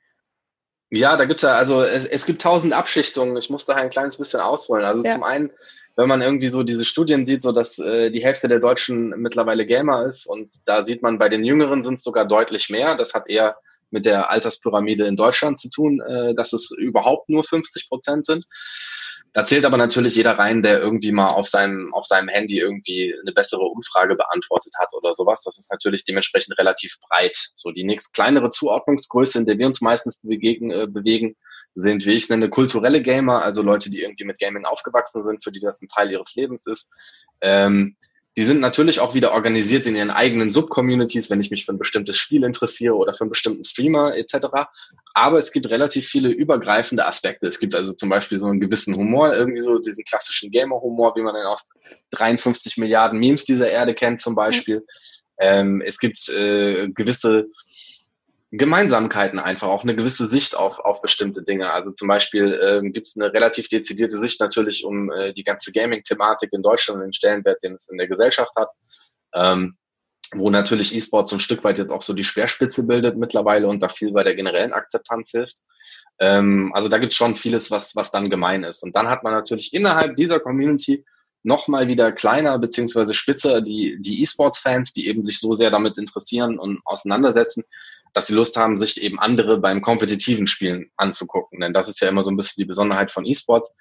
[0.93, 3.37] Ja, da gibt's ja, also es, es gibt tausend Abschichtungen.
[3.37, 4.83] Ich muss da ein kleines bisschen ausholen.
[4.83, 5.11] Also ja.
[5.11, 5.49] zum einen,
[5.95, 9.65] wenn man irgendwie so diese Studien sieht, so dass äh, die Hälfte der Deutschen mittlerweile
[9.65, 12.95] Gamer ist und da sieht man bei den Jüngeren sind es sogar deutlich mehr.
[12.95, 13.55] Das hat eher
[13.89, 18.45] mit der Alterspyramide in Deutschland zu tun, äh, dass es überhaupt nur 50 Prozent sind.
[19.33, 23.15] Da zählt aber natürlich jeder rein, der irgendwie mal auf seinem, auf seinem Handy irgendwie
[23.21, 25.41] eine bessere Umfrage beantwortet hat oder sowas.
[25.43, 27.37] Das ist natürlich dementsprechend relativ breit.
[27.55, 31.35] So die nächst kleinere Zuordnungsgröße, in der wir uns meistens bewegen, äh, bewegen
[31.75, 35.43] sind, wie ich es nenne, kulturelle Gamer, also Leute, die irgendwie mit Gaming aufgewachsen sind,
[35.43, 36.89] für die das ein Teil ihres Lebens ist.
[37.39, 37.95] Ähm,
[38.37, 41.77] die sind natürlich auch wieder organisiert in ihren eigenen Subcommunities, wenn ich mich für ein
[41.77, 44.47] bestimmtes Spiel interessiere oder für einen bestimmten Streamer etc.
[45.13, 47.47] Aber es gibt relativ viele übergreifende Aspekte.
[47.47, 51.23] Es gibt also zum Beispiel so einen gewissen Humor, irgendwie so diesen klassischen Gamer-Humor, wie
[51.23, 51.67] man den aus
[52.11, 54.85] 53 Milliarden Memes dieser Erde kennt zum Beispiel.
[55.37, 57.47] Ähm, es gibt äh, gewisse
[58.51, 61.71] Gemeinsamkeiten einfach, auch eine gewisse Sicht auf, auf bestimmte Dinge.
[61.71, 65.71] Also zum Beispiel ähm, gibt es eine relativ dezidierte Sicht natürlich um äh, die ganze
[65.71, 68.69] Gaming-Thematik in Deutschland und den Stellenwert, den es in der Gesellschaft hat.
[69.33, 69.77] Ähm,
[70.33, 73.81] wo natürlich E-Sport so ein Stück weit jetzt auch so die Speerspitze bildet mittlerweile und
[73.83, 75.57] da viel bei der generellen Akzeptanz hilft.
[76.19, 78.83] Ähm, also da gibt es schon vieles, was, was dann gemein ist.
[78.83, 81.05] Und dann hat man natürlich innerhalb dieser Community
[81.43, 86.59] nochmal wieder kleiner beziehungsweise spitzer die, die E-Sports-Fans, die eben sich so sehr damit interessieren
[86.59, 87.63] und auseinandersetzen,
[88.13, 91.59] dass sie Lust haben, sich eben andere beim kompetitiven Spielen anzugucken.
[91.61, 93.71] Denn das ist ja immer so ein bisschen die Besonderheit von E-Sports.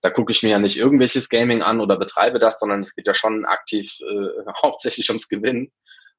[0.00, 3.06] Da gucke ich mir ja nicht irgendwelches Gaming an oder betreibe das, sondern es geht
[3.06, 5.72] ja schon aktiv äh, hauptsächlich ums Gewinnen.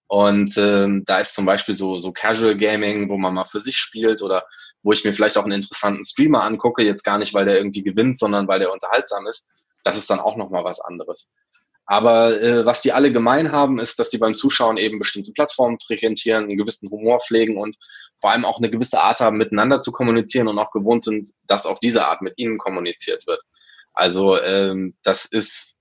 [0.08, 3.78] Und ähm, da ist zum Beispiel so, so Casual Gaming, wo man mal für sich
[3.78, 4.44] spielt oder
[4.82, 7.84] wo ich mir vielleicht auch einen interessanten Streamer angucke, jetzt gar nicht, weil der irgendwie
[7.84, 9.48] gewinnt, sondern weil der unterhaltsam ist.
[9.84, 11.30] Das ist dann auch nochmal was anderes.
[11.92, 15.80] Aber äh, was die alle gemein haben, ist, dass die beim Zuschauen eben bestimmte Plattformen
[15.80, 17.78] frequentieren, einen gewissen Humor pflegen und
[18.22, 21.66] vor allem auch eine gewisse Art haben, miteinander zu kommunizieren und auch gewohnt sind, dass
[21.66, 23.42] auf diese Art mit ihnen kommuniziert wird.
[23.94, 25.78] Also ähm, das ist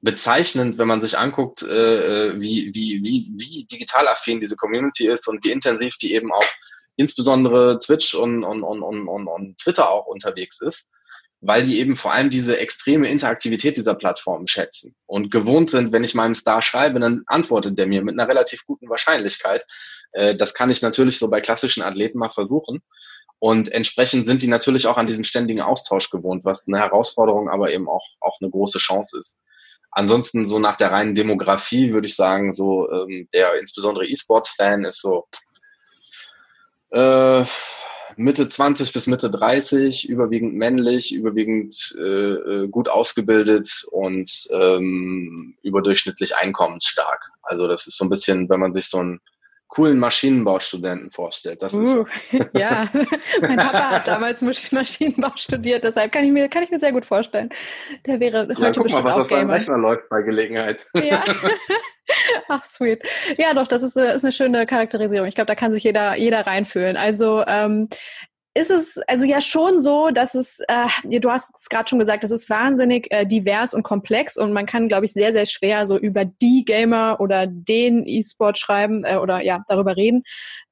[0.00, 5.08] bezeichnend, wenn man sich anguckt, äh, äh wie, wie, wie, wie digital affin diese Community
[5.08, 6.46] ist und wie intensiv die eben auch
[6.94, 10.88] insbesondere Twitch und, und, und, und, und Twitter auch unterwegs ist
[11.42, 16.04] weil die eben vor allem diese extreme Interaktivität dieser Plattformen schätzen und gewohnt sind, wenn
[16.04, 19.66] ich meinem Star schreibe, dann antwortet der mir mit einer relativ guten Wahrscheinlichkeit.
[20.12, 22.80] Äh, das kann ich natürlich so bei klassischen Athleten mal versuchen.
[23.40, 27.72] Und entsprechend sind die natürlich auch an diesen ständigen Austausch gewohnt, was eine Herausforderung, aber
[27.72, 29.36] eben auch, auch eine große Chance ist.
[29.90, 35.00] Ansonsten so nach der reinen Demografie würde ich sagen, so ähm, der insbesondere E-Sports-Fan ist
[35.00, 35.26] so
[36.90, 37.44] äh,
[38.16, 46.36] Mitte 20 bis Mitte 30, überwiegend männlich, überwiegend äh, äh, gut ausgebildet und ähm, überdurchschnittlich
[46.36, 47.30] einkommensstark.
[47.42, 49.20] Also das ist so ein bisschen, wenn man sich so einen
[49.72, 51.62] coolen Maschinenbaustudenten vorstellt.
[51.62, 52.90] Das uh, ist ja,
[53.40, 57.06] mein Papa hat damals Maschinenbau studiert, deshalb kann ich mir, kann ich mir sehr gut
[57.06, 57.48] vorstellen.
[58.04, 59.54] Der wäre heute ja, guck bestimmt mal, was auch Gamer.
[59.54, 60.86] Rechner läuft bei Gelegenheit.
[60.94, 61.24] Ja.
[62.48, 63.02] Ach, sweet.
[63.38, 65.26] Ja, doch, das ist eine, ist eine schöne Charakterisierung.
[65.26, 66.98] Ich glaube, da kann sich jeder, jeder reinfühlen.
[66.98, 67.88] Also, ähm,
[68.54, 72.22] ist es also ja schon so, dass es, äh, du hast es gerade schon gesagt,
[72.22, 75.86] das ist wahnsinnig äh, divers und komplex und man kann, glaube ich, sehr, sehr schwer
[75.86, 80.22] so über die Gamer oder den E-Sport schreiben äh, oder ja, darüber reden.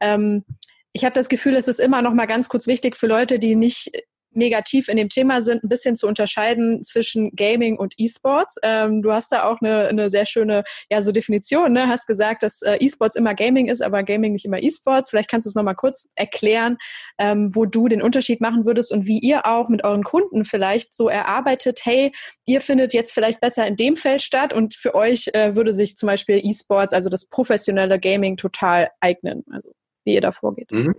[0.01, 0.45] Ähm,
[0.93, 3.55] ich habe das Gefühl, es ist immer noch mal ganz kurz wichtig für Leute, die
[3.55, 3.93] nicht
[4.33, 8.57] negativ in dem Thema sind, ein bisschen zu unterscheiden zwischen Gaming und E-Sports.
[8.63, 11.89] Ähm, du hast da auch eine, eine sehr schöne ja, so Definition, ne?
[11.89, 15.11] hast gesagt, dass äh, E-Sports immer Gaming ist, aber Gaming nicht immer E-Sports.
[15.11, 16.79] Vielleicht kannst du es nochmal kurz erklären,
[17.19, 20.95] ähm, wo du den Unterschied machen würdest und wie ihr auch mit euren Kunden vielleicht
[20.95, 22.13] so erarbeitet, hey,
[22.47, 25.97] ihr findet jetzt vielleicht besser in dem Feld statt und für euch äh, würde sich
[25.97, 29.45] zum Beispiel E-Sports, also das professionelle Gaming, total eignen.
[29.51, 29.73] Also
[30.05, 30.71] wie ihr da vorgeht.
[30.73, 30.95] Mhm.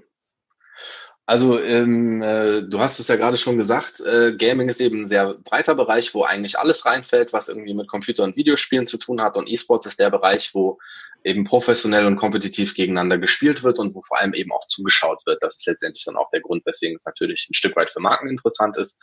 [1.32, 5.08] Also ähm, äh, du hast es ja gerade schon gesagt, äh, Gaming ist eben ein
[5.08, 9.22] sehr breiter Bereich, wo eigentlich alles reinfällt, was irgendwie mit Computer- und Videospielen zu tun
[9.22, 9.38] hat.
[9.38, 10.78] Und E-Sports ist der Bereich, wo
[11.24, 15.42] eben professionell und kompetitiv gegeneinander gespielt wird und wo vor allem eben auch zugeschaut wird.
[15.42, 18.28] Das ist letztendlich dann auch der Grund, weswegen es natürlich ein Stück weit für Marken
[18.28, 18.98] interessant ist.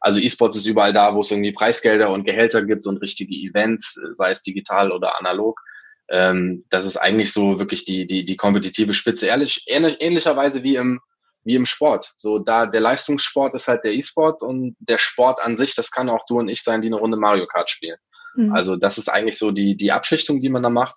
[0.00, 4.00] Also E-Sports ist überall da, wo es irgendwie Preisgelder und Gehälter gibt und richtige Events,
[4.14, 5.60] sei es digital oder analog.
[6.08, 9.26] Ähm, das ist eigentlich so wirklich die, die, die kompetitive Spitze.
[9.26, 11.00] Ehrlich, ähnlich, ähnlicherweise wie im
[11.44, 12.12] wie im Sport.
[12.16, 16.08] So da der Leistungssport ist halt der E-Sport und der Sport an sich, das kann
[16.08, 17.98] auch du und ich sein, die eine Runde Mario Kart spielen.
[18.34, 18.52] Mhm.
[18.52, 20.96] Also das ist eigentlich so die die Abschichtung, die man da macht.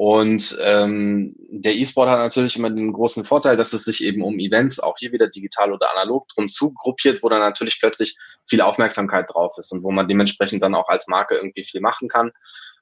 [0.00, 4.38] Und ähm, der E-Sport hat natürlich immer den großen Vorteil, dass es sich eben um
[4.38, 8.16] Events, auch hier wieder digital oder analog, drum zugruppiert, wo dann natürlich plötzlich
[8.48, 12.08] viel Aufmerksamkeit drauf ist und wo man dementsprechend dann auch als Marke irgendwie viel machen
[12.08, 12.30] kann.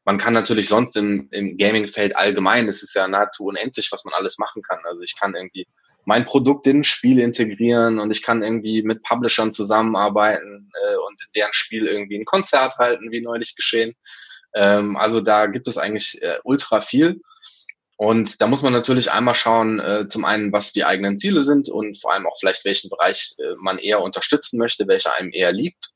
[0.04, 4.12] Man kann natürlich sonst im, im Gaming-Feld allgemein, es ist ja nahezu unendlich, was man
[4.12, 4.80] alles machen kann.
[4.84, 5.66] Also ich kann irgendwie
[6.06, 11.20] mein Produkt in ein Spiel integrieren und ich kann irgendwie mit Publishern zusammenarbeiten äh, und
[11.34, 13.94] deren Spiel irgendwie ein Konzert halten, wie neulich geschehen.
[14.54, 17.20] Ähm, also da gibt es eigentlich äh, ultra viel.
[17.96, 21.68] Und da muss man natürlich einmal schauen, äh, zum einen, was die eigenen Ziele sind
[21.68, 25.52] und vor allem auch vielleicht, welchen Bereich äh, man eher unterstützen möchte, welcher einem eher
[25.52, 25.92] liegt.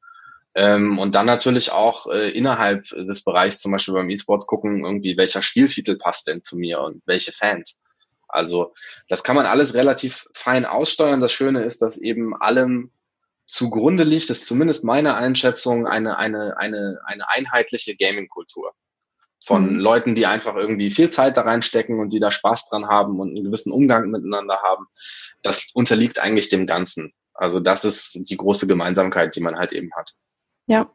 [0.56, 5.16] Ähm, und dann natürlich auch äh, innerhalb des Bereichs, zum Beispiel beim E-Sports, gucken, irgendwie,
[5.16, 7.79] welcher Spieltitel passt denn zu mir und welche Fans.
[8.32, 8.74] Also
[9.08, 11.20] das kann man alles relativ fein aussteuern.
[11.20, 12.90] Das Schöne ist, dass eben allem
[13.46, 18.72] zugrunde liegt, ist zumindest meine Einschätzung eine, eine, eine, eine einheitliche Gaming-Kultur.
[19.44, 19.80] Von mhm.
[19.80, 23.30] Leuten, die einfach irgendwie viel Zeit da reinstecken und die da Spaß dran haben und
[23.30, 24.86] einen gewissen Umgang miteinander haben.
[25.42, 27.12] Das unterliegt eigentlich dem Ganzen.
[27.34, 30.12] Also das ist die große Gemeinsamkeit, die man halt eben hat.
[30.70, 30.88] Ja,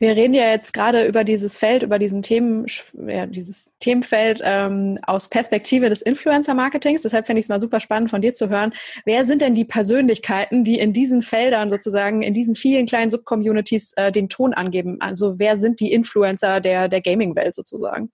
[0.00, 2.66] wir reden ja jetzt gerade über dieses Feld, über diesen Themen,
[3.06, 7.02] ja, dieses Themenfeld ähm, aus Perspektive des Influencer-Marketings.
[7.02, 8.72] Deshalb fände ich es mal super spannend von dir zu hören.
[9.04, 13.92] Wer sind denn die Persönlichkeiten, die in diesen Feldern sozusagen, in diesen vielen kleinen Subcommunities
[13.94, 14.96] äh, den Ton angeben?
[14.98, 18.10] Also wer sind die Influencer der, der Gaming-Welt sozusagen?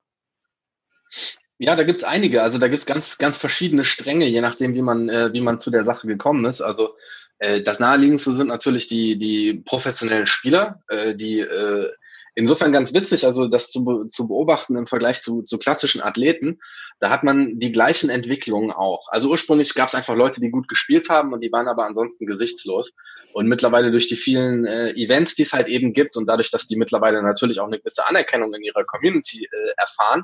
[1.57, 2.43] Ja, da gibt's einige.
[2.43, 5.71] Also da gibt's ganz, ganz verschiedene Stränge, je nachdem, wie man, äh, wie man zu
[5.71, 6.61] der Sache gekommen ist.
[6.61, 6.91] Also
[7.39, 11.91] äh, das naheliegendste sind natürlich die, die professionellen Spieler, äh, die äh,
[12.35, 16.61] insofern ganz witzig, also das zu, zu beobachten im Vergleich zu, zu klassischen Athleten,
[16.99, 19.09] da hat man die gleichen Entwicklungen auch.
[19.11, 22.27] Also ursprünglich gab es einfach Leute, die gut gespielt haben und die waren aber ansonsten
[22.27, 22.93] gesichtslos.
[23.33, 26.67] Und mittlerweile durch die vielen äh, Events, die es halt eben gibt und dadurch, dass
[26.67, 30.23] die mittlerweile natürlich auch eine gewisse Anerkennung in ihrer Community äh, erfahren,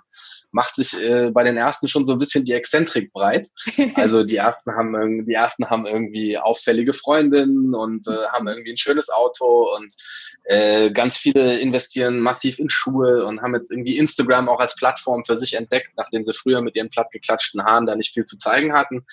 [0.50, 3.48] macht sich äh, bei den ersten schon so ein bisschen die Exzentrik breit.
[3.94, 8.78] Also die ersten haben die ersten haben irgendwie auffällige Freundinnen und äh, haben irgendwie ein
[8.78, 9.92] schönes Auto und
[10.44, 15.24] äh, ganz viele investieren massiv in Schuhe und haben jetzt irgendwie Instagram auch als Plattform
[15.24, 18.72] für sich entdeckt, nachdem sie früher mit ihren plattgeklatschten Haaren da nicht viel zu zeigen
[18.72, 19.06] hatten,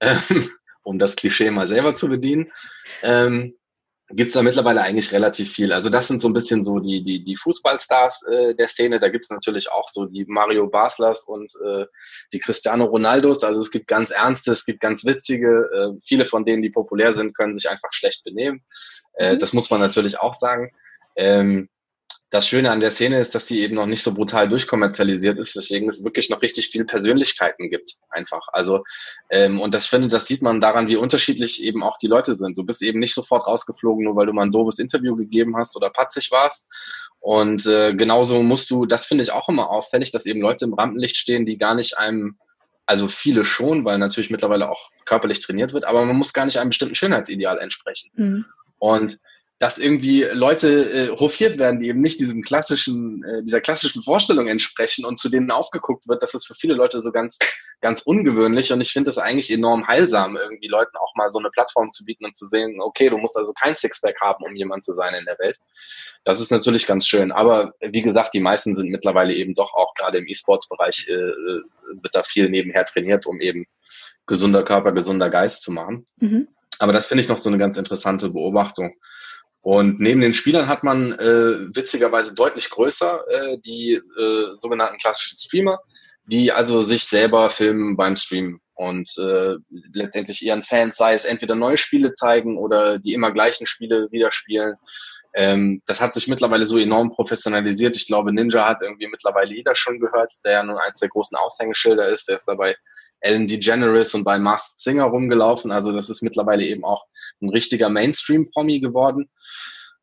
[0.00, 0.50] ähm,
[0.82, 2.52] um das Klischee mal selber zu bedienen.
[3.02, 3.54] Ähm,
[4.10, 5.72] gibt's da mittlerweile eigentlich relativ viel.
[5.72, 9.00] Also das sind so ein bisschen so die, die, die Fußballstars äh, der Szene.
[9.00, 11.84] Da gibt's natürlich auch so die Mario Baslers und äh,
[12.32, 13.44] die Cristiano Ronaldos.
[13.44, 15.68] Also es gibt ganz ernste, es gibt ganz witzige.
[15.74, 18.64] Äh, viele von denen, die populär sind, können sich einfach schlecht benehmen.
[19.14, 19.38] Äh, mhm.
[19.38, 20.72] Das muss man natürlich auch sagen.
[21.16, 21.68] Ähm,
[22.30, 25.56] das Schöne an der Szene ist, dass die eben noch nicht so brutal durchkommerzialisiert ist,
[25.56, 28.48] weswegen es wirklich noch richtig viel Persönlichkeiten gibt, einfach.
[28.52, 28.84] Also,
[29.30, 32.58] ähm, und das finde, das sieht man daran, wie unterschiedlich eben auch die Leute sind.
[32.58, 35.74] Du bist eben nicht sofort rausgeflogen, nur weil du mal ein doofes Interview gegeben hast
[35.74, 36.68] oder patzig warst.
[37.20, 40.74] Und äh, genauso musst du, das finde ich auch immer auffällig, dass eben Leute im
[40.74, 42.36] Rampenlicht stehen, die gar nicht einem,
[42.84, 46.58] also viele schon, weil natürlich mittlerweile auch körperlich trainiert wird, aber man muss gar nicht
[46.58, 48.10] einem bestimmten Schönheitsideal entsprechen.
[48.14, 48.44] Mhm.
[48.78, 49.18] Und
[49.58, 54.46] dass irgendwie Leute äh, hofiert werden, die eben nicht diesem klassischen, äh, dieser klassischen Vorstellung
[54.46, 57.38] entsprechen und zu denen aufgeguckt wird, das ist für viele Leute so ganz,
[57.80, 58.72] ganz ungewöhnlich.
[58.72, 62.04] Und ich finde es eigentlich enorm heilsam, irgendwie Leuten auch mal so eine Plattform zu
[62.04, 65.14] bieten und zu sehen, okay, du musst also kein Sixpack haben, um jemand zu sein
[65.14, 65.58] in der Welt.
[66.22, 67.32] Das ist natürlich ganz schön.
[67.32, 71.62] Aber wie gesagt, die meisten sind mittlerweile eben doch auch gerade im E-Sports-Bereich äh, äh
[72.02, 73.66] wird da viel nebenher trainiert, um eben
[74.26, 76.04] gesunder Körper, gesunder Geist zu machen.
[76.20, 76.48] Mhm.
[76.78, 78.94] Aber das finde ich noch so eine ganz interessante Beobachtung.
[79.60, 85.38] Und neben den Spielern hat man äh, witzigerweise deutlich größer äh, die äh, sogenannten klassischen
[85.38, 85.80] Streamer,
[86.26, 89.56] die also sich selber filmen beim Streamen und äh,
[89.92, 94.30] letztendlich ihren Fans, sei es entweder neue Spiele zeigen oder die immer gleichen Spiele wieder
[94.30, 94.76] spielen.
[95.34, 97.96] Ähm, das hat sich mittlerweile so enorm professionalisiert.
[97.96, 101.36] Ich glaube, Ninja hat irgendwie mittlerweile jeder schon gehört, der ja nun eins der großen
[101.36, 102.28] Aushängeschilder ist.
[102.28, 102.76] Der ist dabei
[103.20, 105.72] Ellen DeGeneres und bei Masked Singer rumgelaufen.
[105.72, 107.04] Also das ist mittlerweile eben auch
[107.40, 109.28] ein richtiger Mainstream-Promi geworden.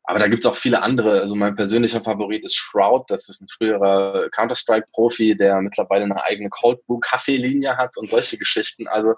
[0.08, 1.20] Aber da gibt's auch viele andere.
[1.20, 3.10] Also mein persönlicher Favorit ist Shroud.
[3.10, 8.86] Das ist ein früherer Counter-Strike-Profi, der mittlerweile eine eigene Cold Brew-Kaffeelinie hat und solche Geschichten.
[8.86, 9.14] Also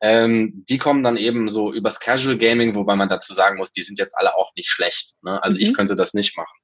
[0.00, 3.82] ähm, die kommen dann eben so übers Casual Gaming, wobei man dazu sagen muss, die
[3.82, 5.14] sind jetzt alle auch nicht schlecht.
[5.22, 5.40] Ne?
[5.44, 5.62] Also mhm.
[5.62, 6.58] ich könnte das nicht machen.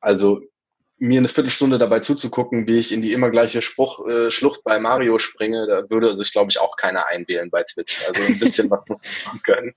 [0.00, 0.40] Also
[0.96, 4.78] mir eine Viertelstunde dabei zuzugucken, wie ich in die immer gleiche Spruch, äh, Schlucht bei
[4.78, 8.02] Mario springe, da würde sich, glaube ich, auch keiner einwählen bei Twitch.
[8.08, 9.74] Also ein bisschen was muss man machen können.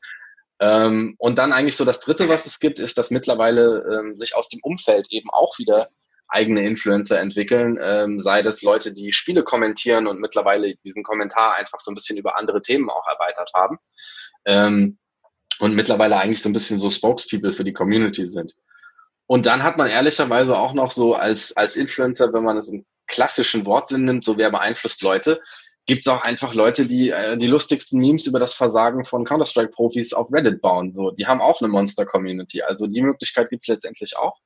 [0.59, 4.35] Ähm, und dann eigentlich so das Dritte, was es gibt, ist, dass mittlerweile ähm, sich
[4.35, 5.89] aus dem Umfeld eben auch wieder
[6.27, 11.79] eigene Influencer entwickeln, ähm, sei das Leute, die Spiele kommentieren und mittlerweile diesen Kommentar einfach
[11.79, 13.77] so ein bisschen über andere Themen auch erweitert haben
[14.45, 14.97] ähm,
[15.59, 18.53] und mittlerweile eigentlich so ein bisschen so Spokespeople für die Community sind.
[19.25, 22.85] Und dann hat man ehrlicherweise auch noch so als, als Influencer, wenn man es in
[23.07, 25.41] klassischen Wortsinn nimmt, so wer beeinflusst Leute,
[25.87, 30.13] gibt es auch einfach Leute, die äh, die lustigsten Memes über das Versagen von Counter-Strike-Profis
[30.13, 30.93] auf Reddit bauen.
[30.93, 32.61] So, die haben auch eine Monster-Community.
[32.61, 34.37] Also die Möglichkeit gibt es letztendlich auch.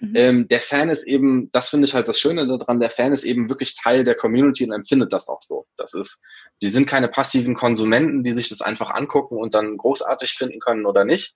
[0.00, 0.12] Mhm.
[0.16, 3.22] Ähm, der Fan ist eben, das finde ich halt das Schöne daran, der Fan ist
[3.22, 5.66] eben wirklich Teil der Community und empfindet das auch so.
[5.76, 6.20] Das ist,
[6.60, 10.86] die sind keine passiven Konsumenten, die sich das einfach angucken und dann großartig finden können
[10.86, 11.34] oder nicht,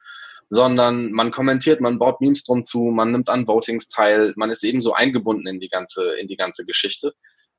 [0.51, 4.65] sondern man kommentiert, man baut Memes drum zu, man nimmt an Votings teil, man ist
[4.65, 7.15] eben so eingebunden in die ganze, in die ganze Geschichte.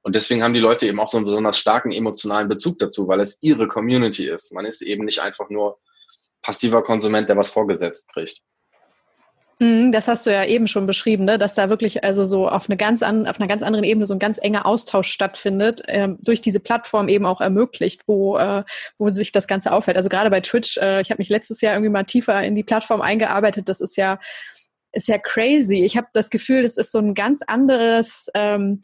[0.06, 3.22] Und deswegen haben die Leute eben auch so einen besonders starken emotionalen Bezug dazu, weil
[3.22, 4.54] es ihre Community ist.
[4.54, 5.80] Man ist eben nicht einfach nur
[6.44, 8.44] passiver Konsument, der was vorgesetzt kriegt.
[9.58, 11.40] Mhm, das hast du ja eben schon beschrieben, ne?
[11.40, 14.14] dass da wirklich also so auf, eine ganz an, auf einer ganz anderen Ebene so
[14.14, 18.64] ein ganz enger Austausch stattfindet, ähm, durch diese Plattform eben auch ermöglicht, wo, äh,
[19.00, 19.98] wo sich das Ganze aufhält.
[19.98, 22.64] Also gerade bei Twitch, äh, ich habe mich letztes Jahr irgendwie mal tiefer in die
[22.64, 24.20] Plattform eingearbeitet, das ist ja,
[24.92, 25.84] ist ja crazy.
[25.84, 28.82] Ich habe das Gefühl, das ist so ein ganz anderes ähm,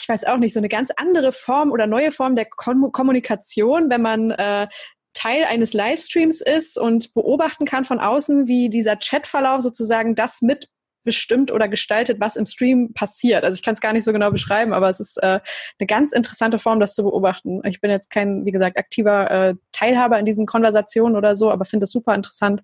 [0.00, 3.90] ich weiß auch nicht, so eine ganz andere Form oder neue Form der Kom Kommunikation,
[3.90, 4.68] wenn man äh,
[5.16, 11.50] Teil eines Livestreams ist und beobachten kann von außen, wie dieser Chatverlauf sozusagen das mitbestimmt
[11.50, 13.42] oder gestaltet, was im Stream passiert.
[13.42, 15.40] Also ich kann es gar nicht so genau beschreiben, aber es ist äh,
[15.78, 17.62] eine ganz interessante Form, das zu beobachten.
[17.64, 21.64] Ich bin jetzt kein, wie gesagt, aktiver äh, Teilhaber in diesen Konversationen oder so, aber
[21.64, 22.60] finde es super interessant,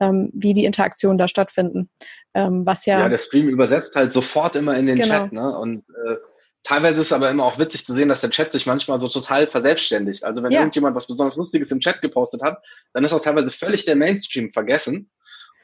[0.00, 1.88] ähm, wie die Interaktionen da stattfinden.
[2.34, 5.18] Ähm, was ja, ja, der Stream übersetzt halt sofort immer in den genau.
[5.18, 5.56] Chat, ne?
[5.56, 6.16] Und äh,
[6.64, 9.08] Teilweise ist es aber immer auch witzig zu sehen, dass der Chat sich manchmal so
[9.08, 10.22] total verselbstständigt.
[10.24, 10.60] Also wenn ja.
[10.60, 14.52] irgendjemand was besonders Lustiges im Chat gepostet hat, dann ist auch teilweise völlig der Mainstream
[14.52, 15.10] vergessen.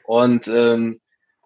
[0.03, 0.99] Und ähm,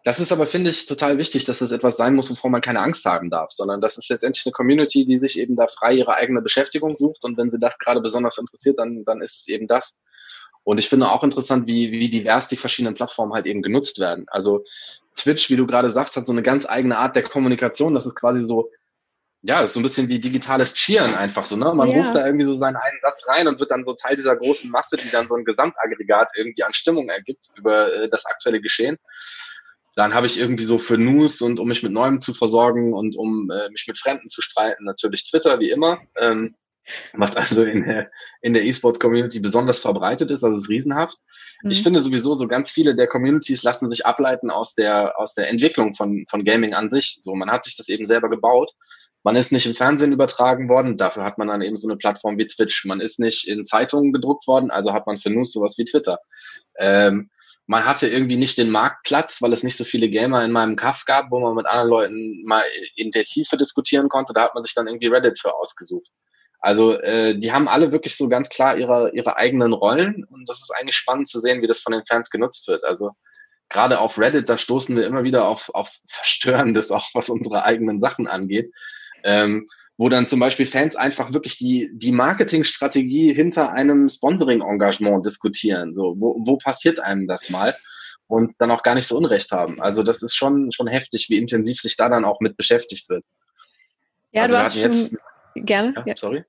[0.03, 2.81] das ist aber, finde ich, total wichtig, dass es etwas sein muss, wovor man keine
[2.81, 6.15] Angst haben darf, sondern das ist letztendlich eine Community, die sich eben da frei ihre
[6.15, 7.23] eigene Beschäftigung sucht.
[7.23, 9.97] Und wenn sie das gerade besonders interessiert, dann, dann ist es eben das.
[10.65, 14.25] Und ich finde auch interessant, wie, wie divers die verschiedenen Plattformen halt eben genutzt werden.
[14.29, 14.63] Also
[15.15, 17.93] Twitch, wie du gerade sagst, hat so eine ganz eigene Art der Kommunikation.
[17.93, 18.71] Das ist quasi so
[19.45, 21.73] ja, ist so ein bisschen wie digitales Cheeren einfach so, ne?
[21.73, 21.97] Man ja.
[21.97, 24.71] ruft da irgendwie so seinen einen Satz rein und wird dann so Teil dieser großen
[24.71, 28.97] Masse, die dann so ein Gesamtaggregat irgendwie an Stimmung ergibt über äh, das aktuelle Geschehen.
[29.95, 33.17] Dann habe ich irgendwie so für News und um mich mit Neuem zu versorgen und
[33.17, 35.99] um äh, mich mit Fremden zu streiten, natürlich Twitter, wie immer.
[36.17, 36.56] Ähm,
[37.13, 41.17] was also in der, in der E-Sports-Community besonders verbreitet ist, also ist riesenhaft.
[41.63, 41.71] Mhm.
[41.71, 45.49] Ich finde sowieso so ganz viele der Communities lassen sich ableiten aus der, aus der
[45.49, 47.19] Entwicklung von, von Gaming an sich.
[47.21, 48.71] So, man hat sich das eben selber gebaut
[49.23, 52.38] man ist nicht im Fernsehen übertragen worden, dafür hat man dann eben so eine Plattform
[52.38, 52.86] wie Twitch.
[52.86, 56.19] Man ist nicht in Zeitungen gedruckt worden, also hat man für News sowas wie Twitter.
[56.77, 57.29] Ähm,
[57.65, 61.05] man hatte irgendwie nicht den Marktplatz, weil es nicht so viele Gamer in meinem Kaff
[61.05, 62.63] gab, wo man mit anderen Leuten mal
[62.95, 64.33] in der Tiefe diskutieren konnte.
[64.33, 66.09] Da hat man sich dann irgendwie Reddit für ausgesucht.
[66.59, 70.59] Also äh, die haben alle wirklich so ganz klar ihre, ihre eigenen Rollen und das
[70.59, 72.83] ist eigentlich spannend zu sehen, wie das von den Fans genutzt wird.
[72.83, 73.12] Also
[73.69, 78.01] gerade auf Reddit, da stoßen wir immer wieder auf, auf Verstörendes, auch was unsere eigenen
[78.01, 78.73] Sachen angeht
[79.23, 85.93] ähm, wo dann zum Beispiel Fans einfach wirklich die, die Marketingstrategie hinter einem Sponsoring-Engagement diskutieren.
[85.93, 87.75] So, wo, wo passiert einem das mal?
[88.27, 89.81] Und dann auch gar nicht so Unrecht haben.
[89.81, 93.23] Also das ist schon, schon heftig, wie intensiv sich da dann auch mit beschäftigt wird.
[94.31, 95.15] Ja, also du hast schon jetzt,
[95.55, 95.93] gerne.
[95.95, 96.15] Ja, ja.
[96.15, 96.43] Sorry.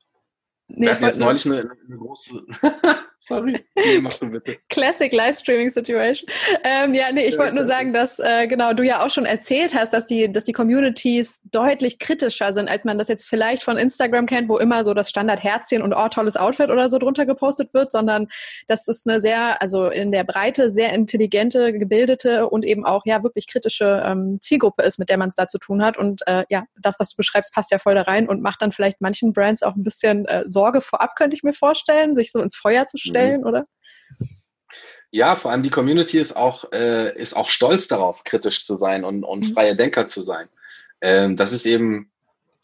[0.68, 2.46] Nee, wir hatten jetzt neulich eine, eine große.
[3.26, 3.64] Sorry.
[3.74, 4.58] Nee, mach du bitte.
[4.68, 6.28] Classic Livestreaming Situation.
[6.62, 9.74] Ähm, ja, nee, ich wollte nur sagen, dass äh, genau du ja auch schon erzählt
[9.74, 13.78] hast, dass die, dass die Communities deutlich kritischer sind, als man das jetzt vielleicht von
[13.78, 17.24] Instagram kennt, wo immer so das Standard Herzchen und oh, tolles Outfit oder so drunter
[17.24, 18.28] gepostet wird, sondern
[18.66, 23.22] das ist eine sehr, also in der Breite sehr intelligente, gebildete und eben auch ja
[23.22, 25.96] wirklich kritische ähm, Zielgruppe ist, mit der man es da zu tun hat.
[25.96, 28.70] Und äh, ja, das, was du beschreibst, passt ja voll da rein und macht dann
[28.70, 32.40] vielleicht manchen Brands auch ein bisschen äh, Sorge vorab, könnte ich mir vorstellen, sich so
[32.40, 33.46] ins Feuer zu stellen, mhm.
[33.46, 33.66] oder?
[35.11, 39.05] Ja, vor allem die Community ist auch, äh, ist auch stolz darauf, kritisch zu sein
[39.05, 39.55] und, und mhm.
[39.55, 40.48] freie Denker zu sein.
[41.00, 42.11] Ähm, das ist eben,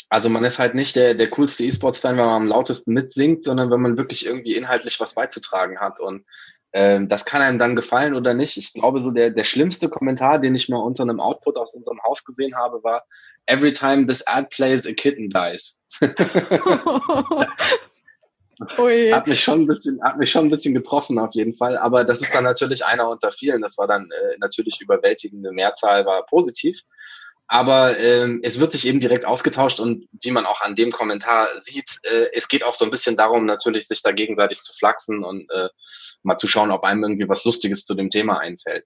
[0.09, 3.71] also man ist halt nicht der, der coolste E-Sports-Fan, wenn man am lautesten mitsingt, sondern
[3.71, 6.01] wenn man wirklich irgendwie inhaltlich was beizutragen hat.
[6.01, 6.25] Und
[6.73, 8.57] ähm, das kann einem dann gefallen oder nicht.
[8.57, 12.03] Ich glaube, so der, der schlimmste Kommentar, den ich mal unter einem Output aus unserem
[12.03, 13.05] Haus gesehen habe, war
[13.47, 15.79] Every time this ad plays, a kitten dies.
[18.79, 19.11] Ui.
[19.13, 21.79] Hat mich schon ein bisschen, hat mich schon ein bisschen getroffen auf jeden Fall.
[21.79, 23.63] Aber das ist dann natürlich einer unter vielen.
[23.63, 26.83] Das war dann äh, natürlich überwältigende Mehrzahl, war positiv.
[27.53, 31.49] Aber ähm, es wird sich eben direkt ausgetauscht und wie man auch an dem Kommentar
[31.59, 35.25] sieht, äh, es geht auch so ein bisschen darum, natürlich sich da gegenseitig zu flachsen
[35.25, 35.69] und äh,
[36.23, 38.85] mal zu schauen, ob einem irgendwie was Lustiges zu dem Thema einfällt.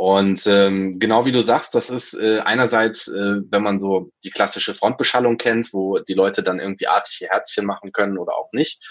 [0.00, 4.30] Und ähm, genau wie du sagst, das ist äh, einerseits, äh, wenn man so die
[4.30, 8.82] klassische Frontbeschallung kennt, wo die Leute dann irgendwie artige Herzchen machen können oder auch nicht.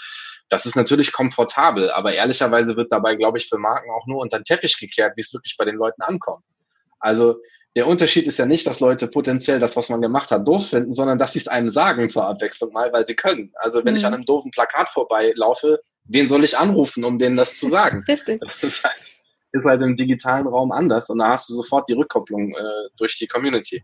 [0.50, 4.38] Das ist natürlich komfortabel, aber ehrlicherweise wird dabei, glaube ich, für Marken auch nur unter
[4.38, 6.43] den Teppich gekehrt, wie es wirklich bei den Leuten ankommt.
[7.00, 7.38] Also
[7.76, 10.93] der Unterschied ist ja nicht, dass Leute potenziell das, was man gemacht hat, doof finden,
[10.93, 13.52] sondern dass sie es einem sagen zur Abwechslung mal, weil sie können.
[13.56, 13.98] Also wenn mhm.
[13.98, 18.04] ich an einem doofen Plakat vorbeilaufe, wen soll ich anrufen, um denen das zu sagen?
[18.08, 18.44] Richtig.
[19.52, 23.17] Ist halt im digitalen Raum anders und da hast du sofort die Rückkopplung äh, durch
[23.17, 23.83] die Community.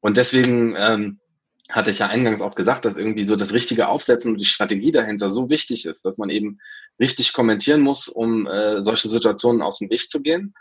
[0.00, 1.20] Und deswegen ähm,
[1.70, 4.90] hatte ich ja eingangs auch gesagt, dass irgendwie so das richtige Aufsetzen und die Strategie
[4.90, 6.58] dahinter so wichtig ist, dass man eben
[6.98, 10.54] richtig kommentieren muss, um äh, solche Situationen aus dem Weg zu gehen.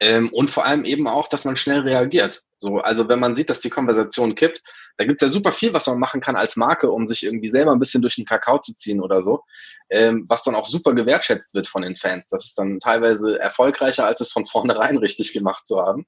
[0.00, 2.42] Ähm, und vor allem eben auch, dass man schnell reagiert.
[2.60, 4.62] So, also wenn man sieht, dass die Konversation kippt,
[4.96, 7.72] da gibt's ja super viel, was man machen kann als Marke, um sich irgendwie selber
[7.72, 9.42] ein bisschen durch den Kakao zu ziehen oder so,
[9.90, 12.28] ähm, was dann auch super gewertschätzt wird von den Fans.
[12.28, 16.06] Das ist dann teilweise erfolgreicher, als es von vornherein richtig gemacht zu haben.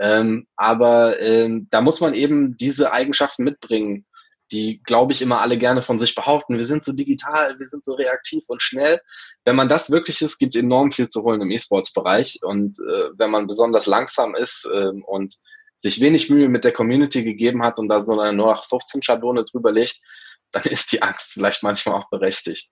[0.00, 4.06] Ähm, aber ähm, da muss man eben diese Eigenschaften mitbringen,
[4.50, 6.56] die, glaube ich, immer alle gerne von sich behaupten.
[6.56, 9.00] Wir sind so digital, wir sind so reaktiv und schnell.
[9.44, 12.40] Wenn man das wirklich ist, gibt es enorm viel zu holen im E-Sports-Bereich.
[12.42, 15.36] Und äh, wenn man besonders langsam ist äh, und
[15.78, 20.00] sich wenig Mühe mit der Community gegeben hat und da so eine 0815-Schablone drüber legt,
[20.50, 22.70] dann ist die Angst vielleicht manchmal auch berechtigt.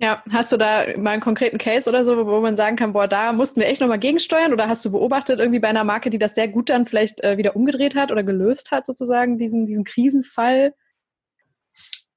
[0.00, 3.08] Ja, hast du da mal einen konkreten Case oder so, wo man sagen kann, boah,
[3.08, 6.20] da mussten wir echt nochmal gegensteuern oder hast du beobachtet irgendwie bei einer Marke, die
[6.20, 9.82] das sehr gut dann vielleicht äh, wieder umgedreht hat oder gelöst hat sozusagen, diesen, diesen
[9.82, 10.72] Krisenfall?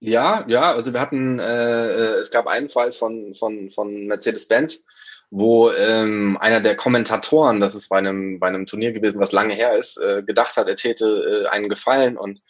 [0.04, 1.44] Ja, ja, also wir hatten, äh,
[1.92, 4.84] äh es gab einen Fall von, von, von Mercedes-Benz,
[5.30, 9.54] wo ähm, einer der Kommentatoren, das ist bei einem, bei einem Turnier gewesen, was lange
[9.54, 12.42] her ist, äh, gedacht hat, er täte äh, einen Gefallen und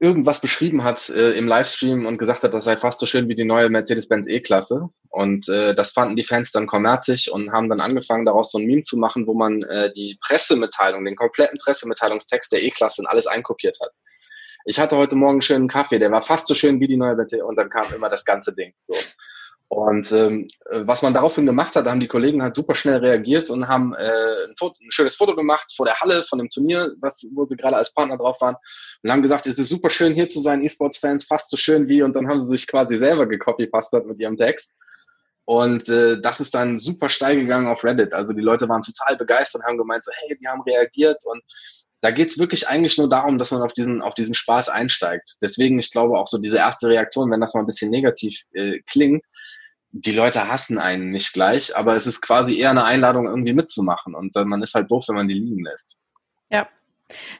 [0.00, 3.34] irgendwas beschrieben hat äh, im Livestream und gesagt hat, das sei fast so schön wie
[3.34, 4.90] die neue Mercedes-Benz E-Klasse.
[5.08, 8.66] Und äh, das fanden die Fans dann kommerzig und haben dann angefangen, daraus so ein
[8.66, 13.26] Meme zu machen, wo man äh, die Pressemitteilung, den kompletten Pressemitteilungstext der E-Klasse in alles
[13.26, 13.92] einkopiert hat.
[14.64, 17.14] Ich hatte heute Morgen einen schönen Kaffee, der war fast so schön wie die neue
[17.14, 18.72] Mercedes und dann kam immer das ganze Ding.
[18.88, 18.94] So.
[19.68, 23.50] Und ähm, was man daraufhin gemacht hat, da haben die Kollegen halt super schnell reagiert
[23.50, 26.92] und haben äh, ein, Foto, ein schönes Foto gemacht vor der Halle von dem Turnier,
[27.00, 28.56] was, wo sie gerade als Partner drauf waren
[29.02, 32.02] und haben gesagt, es ist super schön hier zu sein, E-Sports-Fans, fast so schön wie
[32.02, 34.72] und dann haben sie sich quasi selber gecopypastet mit ihrem Text.
[35.46, 38.14] Und äh, das ist dann super steil gegangen auf Reddit.
[38.14, 41.42] Also die Leute waren total begeistert und haben gemeint, so, hey, die haben reagiert und
[42.04, 45.36] da geht's wirklich eigentlich nur darum, dass man auf diesen, auf diesen Spaß einsteigt.
[45.40, 48.80] Deswegen, ich glaube, auch so diese erste Reaktion, wenn das mal ein bisschen negativ äh,
[48.86, 49.24] klingt,
[49.90, 54.14] die Leute hassen einen nicht gleich, aber es ist quasi eher eine Einladung, irgendwie mitzumachen.
[54.14, 55.96] Und äh, man ist halt doof, wenn man die liegen lässt.
[56.50, 56.68] Ja,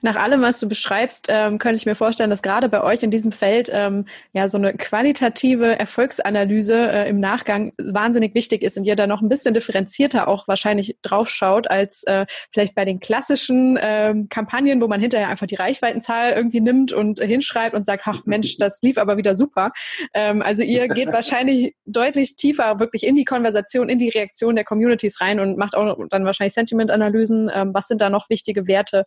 [0.02, 3.10] nach allem, was du beschreibst, ähm, könnte ich mir vorstellen, dass gerade bei euch in
[3.10, 8.84] diesem Feld ähm, ja so eine qualitative Erfolgsanalyse äh, im Nachgang wahnsinnig wichtig ist und
[8.84, 13.78] ihr da noch ein bisschen differenzierter auch wahrscheinlich draufschaut als äh, vielleicht bei den klassischen
[13.80, 18.02] ähm, Kampagnen, wo man hinterher einfach die Reichweitenzahl irgendwie nimmt und äh, hinschreibt und sagt,
[18.06, 19.70] ach Mensch, das lief aber wieder super.
[20.12, 24.64] Ähm, also ihr geht wahrscheinlich deutlich tiefer wirklich in die Konversation, in die Reaktion der
[24.64, 27.50] Communities rein und macht auch dann wahrscheinlich Sentiment-Analysen.
[27.52, 29.04] Ähm, was sind da noch wichtige Werte,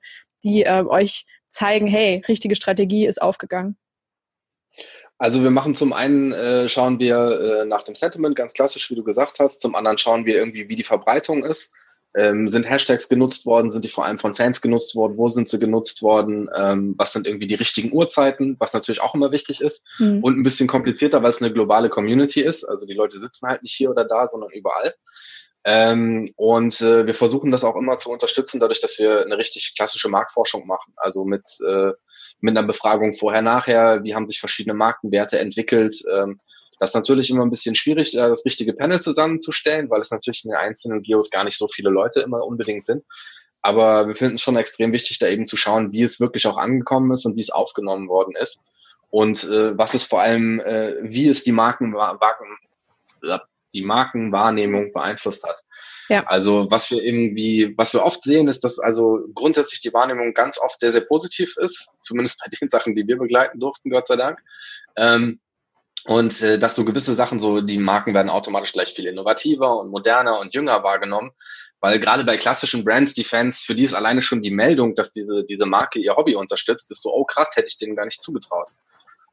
[0.47, 3.77] die äh, euch zeigen, hey, richtige Strategie ist aufgegangen?
[5.19, 8.95] Also wir machen zum einen, äh, schauen wir äh, nach dem Sentiment, ganz klassisch, wie
[8.95, 9.61] du gesagt hast.
[9.61, 11.71] Zum anderen schauen wir irgendwie, wie die Verbreitung ist.
[12.15, 13.71] Ähm, sind Hashtags genutzt worden?
[13.71, 15.17] Sind die vor allem von Fans genutzt worden?
[15.17, 16.49] Wo sind sie genutzt worden?
[16.55, 18.55] Ähm, was sind irgendwie die richtigen Uhrzeiten?
[18.59, 19.83] Was natürlich auch immer wichtig ist.
[19.97, 20.23] Mhm.
[20.23, 22.63] Und ein bisschen komplizierter, weil es eine globale Community ist.
[22.63, 24.93] Also die Leute sitzen halt nicht hier oder da, sondern überall.
[25.69, 29.73] Ähm, und äh, wir versuchen das auch immer zu unterstützen, dadurch, dass wir eine richtig
[29.75, 30.93] klassische Marktforschung machen.
[30.95, 31.91] Also mit, äh,
[32.39, 36.01] mit einer Befragung vorher, nachher, wie haben sich verschiedene Markenwerte entwickelt.
[36.09, 36.39] Ähm,
[36.79, 40.51] das ist natürlich immer ein bisschen schwierig, das richtige Panel zusammenzustellen, weil es natürlich in
[40.51, 43.03] den einzelnen Geos gar nicht so viele Leute immer unbedingt sind.
[43.61, 46.55] Aber wir finden es schon extrem wichtig, da eben zu schauen, wie es wirklich auch
[46.55, 48.61] angekommen ist und wie es aufgenommen worden ist.
[49.09, 52.57] Und äh, was es vor allem, äh, wie es die Marken, Marken
[53.73, 55.61] die Markenwahrnehmung beeinflusst hat.
[56.09, 56.23] Ja.
[56.25, 60.57] Also was wir irgendwie, was wir oft sehen, ist, dass also grundsätzlich die Wahrnehmung ganz
[60.57, 64.15] oft sehr, sehr positiv ist, zumindest bei den Sachen, die wir begleiten durften, Gott sei
[64.15, 64.39] Dank.
[64.95, 65.39] Ähm,
[66.05, 69.89] und äh, dass so gewisse Sachen, so die Marken werden automatisch gleich viel innovativer und
[69.89, 71.31] moderner und jünger wahrgenommen.
[71.79, 75.11] Weil gerade bei klassischen Brands, die Fans, für die ist alleine schon die Meldung, dass
[75.11, 78.23] diese, diese Marke ihr Hobby unterstützt, ist so, oh krass, hätte ich denen gar nicht
[78.23, 78.69] zugetraut.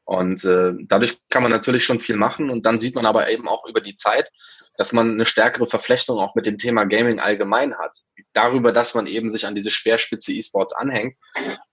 [0.05, 3.49] Und äh, dadurch kann man natürlich schon viel machen und dann sieht man aber eben
[3.49, 4.31] auch über die Zeit,
[4.77, 7.97] dass man eine stärkere Verflechtung auch mit dem Thema Gaming allgemein hat.
[8.33, 11.17] Darüber, dass man eben sich an diese Speerspitze E-Sports anhängt.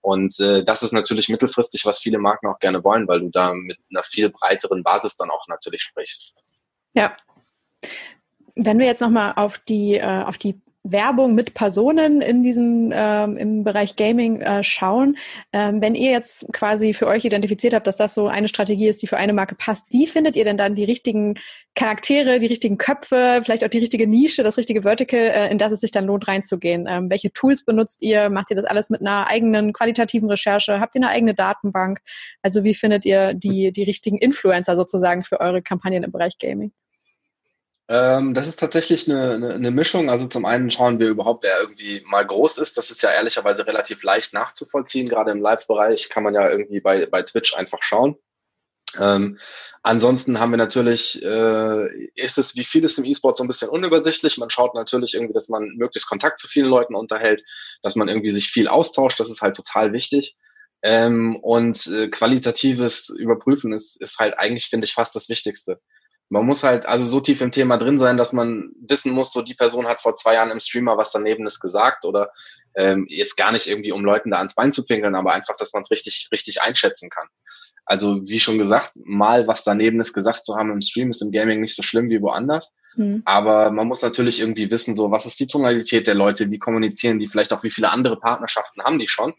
[0.00, 3.52] Und äh, das ist natürlich mittelfristig, was viele Marken auch gerne wollen, weil du da
[3.52, 6.34] mit einer viel breiteren Basis dann auch natürlich sprichst.
[6.94, 7.16] Ja.
[8.54, 13.36] Wenn wir jetzt nochmal auf die, äh, auf die Werbung mit Personen in diesem ähm,
[13.36, 15.16] im Bereich Gaming äh, schauen.
[15.52, 19.00] Ähm, wenn ihr jetzt quasi für euch identifiziert habt, dass das so eine Strategie ist,
[19.00, 21.34] die für eine Marke passt, wie findet ihr denn dann die richtigen
[21.76, 25.70] Charaktere, die richtigen Köpfe, vielleicht auch die richtige Nische, das richtige Vertical, äh, in das
[25.70, 26.86] es sich dann lohnt reinzugehen?
[26.88, 28.28] Ähm, welche Tools benutzt ihr?
[28.28, 30.80] Macht ihr das alles mit einer eigenen qualitativen Recherche?
[30.80, 32.00] Habt ihr eine eigene Datenbank?
[32.42, 36.72] Also wie findet ihr die die richtigen Influencer sozusagen für eure Kampagnen im Bereich Gaming?
[37.92, 40.08] Ähm, das ist tatsächlich eine, eine, eine, Mischung.
[40.08, 42.78] Also zum einen schauen wir überhaupt, wer irgendwie mal groß ist.
[42.78, 45.10] Das ist ja ehrlicherweise relativ leicht nachzuvollziehen.
[45.10, 48.16] Gerade im Live-Bereich kann man ja irgendwie bei, bei Twitch einfach schauen.
[48.98, 49.38] Ähm,
[49.82, 54.38] ansonsten haben wir natürlich, äh, ist es wie vieles im E-Sport so ein bisschen unübersichtlich.
[54.38, 57.44] Man schaut natürlich irgendwie, dass man möglichst Kontakt zu vielen Leuten unterhält,
[57.82, 59.20] dass man irgendwie sich viel austauscht.
[59.20, 60.38] Das ist halt total wichtig.
[60.82, 65.78] Ähm, und äh, qualitatives Überprüfen ist, ist halt eigentlich, finde ich, fast das Wichtigste
[66.28, 69.42] man muss halt also so tief im Thema drin sein, dass man wissen muss, so
[69.42, 72.32] die Person hat vor zwei Jahren im Streamer was daneben ist gesagt oder
[72.74, 75.72] ähm, jetzt gar nicht irgendwie, um Leuten da ans Bein zu pinkeln, aber einfach, dass
[75.72, 77.26] man es richtig, richtig einschätzen kann.
[77.84, 81.32] Also wie schon gesagt, mal was daneben ist gesagt zu haben im Stream ist im
[81.32, 82.72] Gaming nicht so schlimm wie woanders.
[82.94, 83.22] Mhm.
[83.24, 87.18] Aber man muss natürlich irgendwie wissen, so was ist die Tonalität der Leute, wie kommunizieren
[87.18, 89.34] die, vielleicht auch wie viele andere Partnerschaften haben die schon.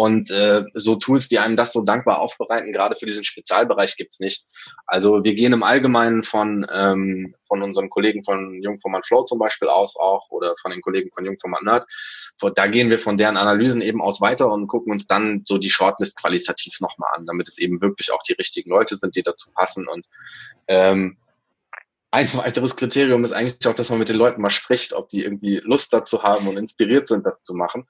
[0.00, 4.20] Und äh, so Tools, die einem das so dankbar aufbereiten, gerade für diesen Spezialbereich gibt's
[4.20, 4.46] nicht.
[4.86, 9.66] Also wir gehen im Allgemeinen von, ähm, von unseren Kollegen von Jungformat Flow zum Beispiel
[9.66, 11.90] aus auch oder von den Kollegen von Jungformat Nerd.
[12.54, 15.68] Da gehen wir von deren Analysen eben aus weiter und gucken uns dann so die
[15.68, 19.50] Shortlist qualitativ nochmal an, damit es eben wirklich auch die richtigen Leute sind, die dazu
[19.50, 19.88] passen.
[19.88, 20.06] Und
[20.68, 21.16] ähm,
[22.12, 25.24] ein weiteres Kriterium ist eigentlich auch, dass man mit den Leuten mal spricht, ob die
[25.24, 27.88] irgendwie Lust dazu haben und inspiriert sind, das zu machen.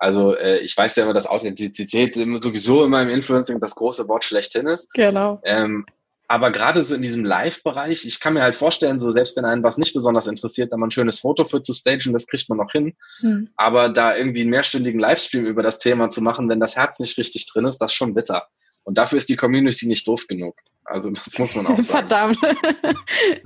[0.00, 4.24] Also äh, ich weiß ja immer, dass Authentizität sowieso immer im Influencing das große Wort
[4.24, 4.92] schlechthin ist.
[4.94, 5.40] Genau.
[5.44, 5.84] Ähm,
[6.26, 9.62] aber gerade so in diesem Live-Bereich, ich kann mir halt vorstellen, so selbst wenn einen
[9.62, 12.56] was nicht besonders interessiert, da mal ein schönes Foto für zu stagen, das kriegt man
[12.56, 12.94] noch hin.
[13.18, 13.50] Hm.
[13.56, 17.18] Aber da irgendwie einen mehrstündigen Livestream über das Thema zu machen, wenn das Herz nicht
[17.18, 18.46] richtig drin ist, das ist schon bitter.
[18.84, 20.56] Und dafür ist die Community nicht doof genug.
[20.84, 22.34] Also das muss man auch sagen.
[22.34, 22.38] Verdammt.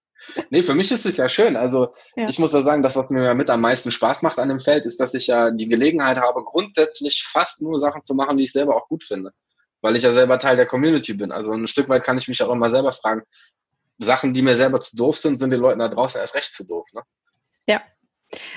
[0.50, 1.56] Nee, für mich ist es ja schön.
[1.56, 2.28] Also ja.
[2.28, 4.86] ich muss ja sagen, das, was mir mit am meisten Spaß macht an dem Feld,
[4.86, 8.52] ist, dass ich ja die Gelegenheit habe, grundsätzlich fast nur Sachen zu machen, die ich
[8.52, 9.32] selber auch gut finde.
[9.80, 11.32] Weil ich ja selber Teil der Community bin.
[11.32, 13.22] Also ein Stück weit kann ich mich auch immer selber fragen,
[13.98, 16.66] Sachen, die mir selber zu doof sind, sind den Leuten da draußen erst recht zu
[16.66, 16.86] doof.
[16.92, 17.02] Ne?
[17.66, 17.82] Ja.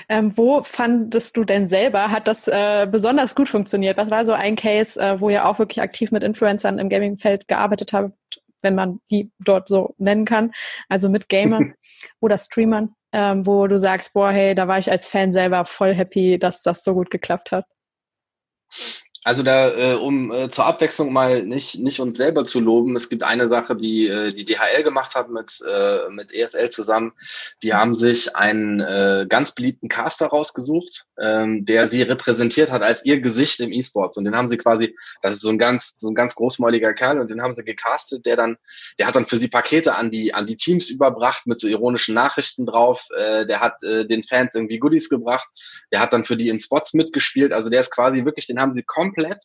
[0.08, 3.98] Ähm, wo fandest du denn selber, hat das äh, besonders gut funktioniert?
[3.98, 7.46] Was war so ein Case, äh, wo ihr auch wirklich aktiv mit Influencern im Gaming-Feld
[7.46, 10.52] gearbeitet habt wenn man die dort so nennen kann,
[10.88, 11.74] also mit Gamern
[12.20, 15.94] oder Streamern, ähm, wo du sagst, boah, hey, da war ich als Fan selber voll
[15.94, 17.66] happy, dass das so gut geklappt hat?
[19.26, 23.08] Also da, äh, um äh, zur Abwechslung mal nicht, nicht uns selber zu loben, es
[23.08, 27.12] gibt eine Sache, die äh, die DHL gemacht hat mit, äh, mit ESL zusammen.
[27.60, 33.04] Die haben sich einen äh, ganz beliebten Caster rausgesucht, ähm, der sie repräsentiert hat als
[33.04, 34.16] ihr Gesicht im E-Sports.
[34.16, 37.18] Und den haben sie quasi, das ist so ein ganz, so ein ganz großmäuliger Kerl
[37.18, 38.56] und den haben sie gecastet, der dann,
[39.00, 42.14] der hat dann für sie Pakete an die, an die Teams überbracht mit so ironischen
[42.14, 43.08] Nachrichten drauf.
[43.18, 45.48] Äh, der hat äh, den Fans irgendwie Goodies gebracht.
[45.90, 47.52] Der hat dann für die in Spots mitgespielt.
[47.52, 49.44] Also der ist quasi wirklich, den haben sie komplett komplett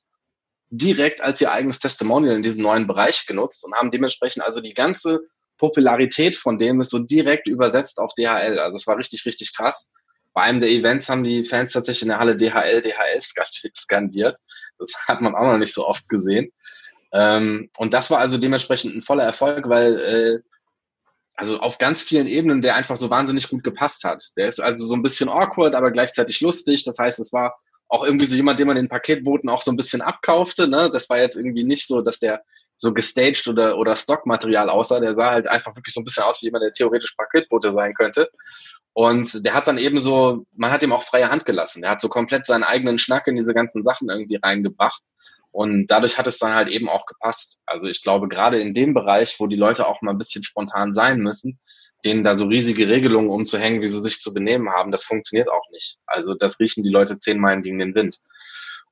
[0.69, 4.73] direkt als ihr eigenes Testimonial in diesem neuen Bereich genutzt und haben dementsprechend also die
[4.73, 5.21] ganze
[5.57, 8.57] Popularität von dem ist so direkt übersetzt auf DHL.
[8.57, 9.85] Also es war richtig, richtig krass.
[10.33, 13.21] Bei einem der Events haben die Fans tatsächlich in der Halle DHL, DHL
[13.75, 14.37] skandiert.
[14.79, 16.51] Das hat man auch noch nicht so oft gesehen.
[17.11, 20.39] Ähm, und das war also dementsprechend ein voller Erfolg, weil äh,
[21.35, 24.31] also auf ganz vielen Ebenen der einfach so wahnsinnig gut gepasst hat.
[24.37, 26.85] Der ist also so ein bisschen awkward, aber gleichzeitig lustig.
[26.85, 27.59] Das heißt, es war
[27.91, 30.67] auch irgendwie so jemand, den man den Paketboten auch so ein bisschen abkaufte.
[30.69, 30.89] Ne?
[30.91, 32.41] Das war jetzt irgendwie nicht so, dass der
[32.77, 35.01] so gestaged oder, oder Stockmaterial aussah.
[35.01, 37.93] Der sah halt einfach wirklich so ein bisschen aus wie jemand, der theoretisch Paketbote sein
[37.93, 38.29] könnte.
[38.93, 41.81] Und der hat dann eben so, man hat ihm auch freie Hand gelassen.
[41.81, 45.03] Der hat so komplett seinen eigenen Schnack in diese ganzen Sachen irgendwie reingebracht.
[45.51, 47.59] Und dadurch hat es dann halt eben auch gepasst.
[47.65, 50.93] Also ich glaube, gerade in dem Bereich, wo die Leute auch mal ein bisschen spontan
[50.93, 51.59] sein müssen,
[52.05, 55.69] denen da so riesige Regelungen umzuhängen, wie sie sich zu benehmen haben, das funktioniert auch
[55.71, 55.97] nicht.
[56.05, 58.17] Also das riechen die Leute zehn Meilen gegen den Wind.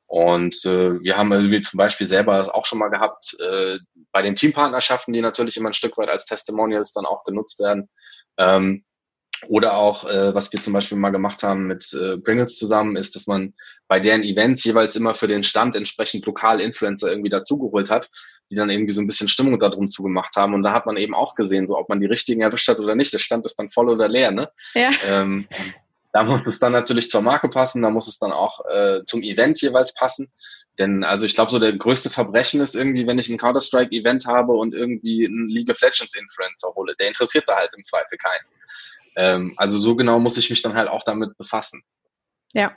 [0.05, 3.77] Und äh, wir haben also wie zum Beispiel selber auch schon mal gehabt, äh,
[4.11, 7.89] bei den Teampartnerschaften, die natürlich immer ein Stück weit als Testimonials dann auch genutzt werden.
[8.37, 8.83] Ähm,
[9.47, 13.15] oder auch, äh, was wir zum Beispiel mal gemacht haben mit äh, Pringles zusammen, ist,
[13.15, 13.53] dass man
[13.87, 18.09] bei deren Events jeweils immer für den Stand entsprechend lokal Influencer irgendwie dazugeholt hat,
[18.51, 20.53] die dann irgendwie so ein bisschen Stimmung darum zugemacht haben.
[20.53, 22.95] Und da hat man eben auch gesehen, so ob man die richtigen erwischt hat oder
[22.95, 23.13] nicht.
[23.13, 24.49] Der Stand ist dann voll oder leer, ne?
[24.73, 24.91] Ja.
[25.05, 25.47] Ähm,
[26.11, 29.21] da muss es dann natürlich zur Marke passen, da muss es dann auch äh, zum
[29.21, 30.31] Event jeweils passen.
[30.79, 34.53] Denn also ich glaube, so der größte Verbrechen ist irgendwie, wenn ich ein Counter-Strike-Event habe
[34.53, 36.95] und irgendwie einen League of Legends Influencer hole.
[36.99, 38.45] Der interessiert da halt im Zweifel keinen.
[39.15, 41.83] Ähm, also so genau muss ich mich dann halt auch damit befassen.
[42.53, 42.75] Ja,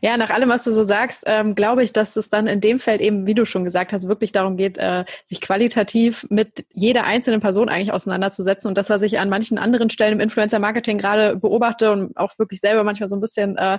[0.00, 2.78] ja, nach allem, was du so sagst, ähm, glaube ich, dass es dann in dem
[2.78, 7.04] Feld eben, wie du schon gesagt hast, wirklich darum geht, äh, sich qualitativ mit jeder
[7.04, 8.68] einzelnen Person eigentlich auseinanderzusetzen.
[8.68, 12.60] Und das, was ich an manchen anderen Stellen im Influencer-Marketing gerade beobachte und auch wirklich
[12.60, 13.78] selber manchmal so ein bisschen äh,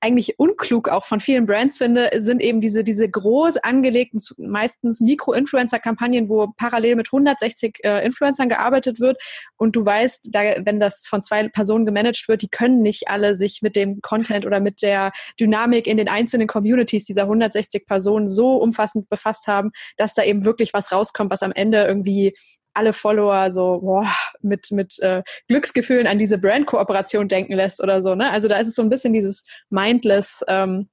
[0.00, 6.28] eigentlich unklug auch von vielen Brands finde, sind eben diese, diese groß angelegten, meistens Mikro-Influencer-Kampagnen,
[6.28, 9.20] wo parallel mit 160 äh, Influencern gearbeitet wird.
[9.56, 13.34] Und du weißt, da, wenn das von zwei Personen gemanagt wird, die können nicht alle
[13.34, 18.28] sich mit dem Content oder mit der Dynamik in den einzelnen Communities dieser 160 Personen
[18.28, 22.34] so umfassend befasst haben, dass da eben wirklich was rauskommt, was am Ende irgendwie
[22.74, 24.06] alle Follower so boah,
[24.40, 28.14] mit, mit äh, Glücksgefühlen an diese Brand-Kooperation denken lässt oder so.
[28.14, 28.30] Ne?
[28.30, 30.88] Also da ist es so ein bisschen dieses mindless ähm,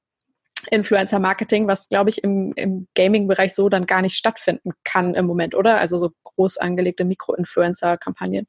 [0.72, 5.54] Influencer-Marketing, was, glaube ich, im, im Gaming-Bereich so dann gar nicht stattfinden kann im Moment,
[5.56, 5.78] oder?
[5.78, 8.48] Also so groß angelegte Mikro-Influencer-Kampagnen.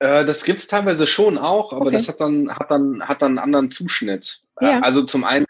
[0.00, 1.92] Äh, das gibt's teilweise schon auch, aber okay.
[1.92, 4.42] das hat dann, hat dann, hat dann einen anderen Zuschnitt.
[4.60, 4.80] Ja.
[4.80, 5.43] Also zum einen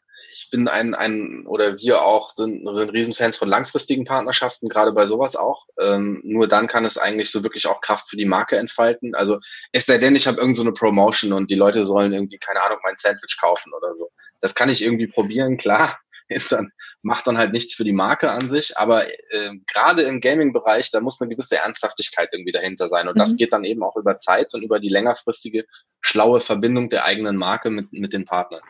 [0.55, 5.34] bin ein, ein oder wir auch sind, sind Riesenfans von langfristigen Partnerschaften, gerade bei sowas
[5.34, 5.66] auch.
[5.80, 9.16] Ähm, nur dann kann es eigentlich so wirklich auch Kraft für die Marke entfalten.
[9.16, 9.40] Also
[9.72, 12.62] es sei denn, ich habe irgend so eine Promotion und die Leute sollen irgendwie, keine
[12.62, 14.12] Ahnung, mein Sandwich kaufen oder so.
[14.40, 15.98] Das kann ich irgendwie probieren, klar.
[16.28, 16.70] Ist dann,
[17.02, 21.00] macht dann halt nichts für die Marke an sich, aber äh, gerade im Gaming-Bereich, da
[21.00, 23.09] muss eine gewisse Ernsthaftigkeit irgendwie dahinter sein.
[23.09, 23.18] Und mhm.
[23.18, 25.66] das geht dann eben auch über Zeit und über die längerfristige,
[26.00, 28.62] schlaue Verbindung der eigenen Marke mit, mit den Partnern.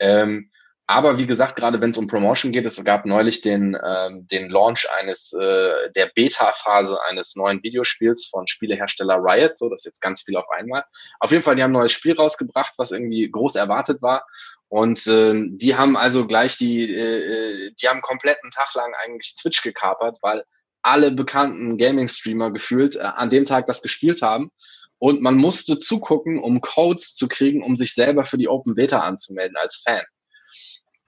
[0.00, 0.50] Ähm,
[0.90, 4.48] aber wie gesagt, gerade wenn es um Promotion geht, es gab neulich den, ähm, den
[4.48, 10.00] Launch eines äh, der Beta-Phase eines neuen Videospiels von Spielehersteller Riot, so das ist jetzt
[10.00, 10.84] ganz viel auf einmal.
[11.20, 14.24] Auf jeden Fall, die haben ein neues Spiel rausgebracht, was irgendwie groß erwartet war.
[14.68, 19.62] Und ähm, die haben also gleich die, äh, die haben kompletten Tag lang eigentlich Twitch
[19.62, 20.42] gekapert, weil
[20.80, 24.50] alle bekannten Gaming-Streamer gefühlt äh, an dem Tag das gespielt haben.
[24.96, 29.00] Und man musste zugucken, um Codes zu kriegen, um sich selber für die Open Beta
[29.00, 30.02] anzumelden als Fan.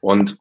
[0.00, 0.38] Und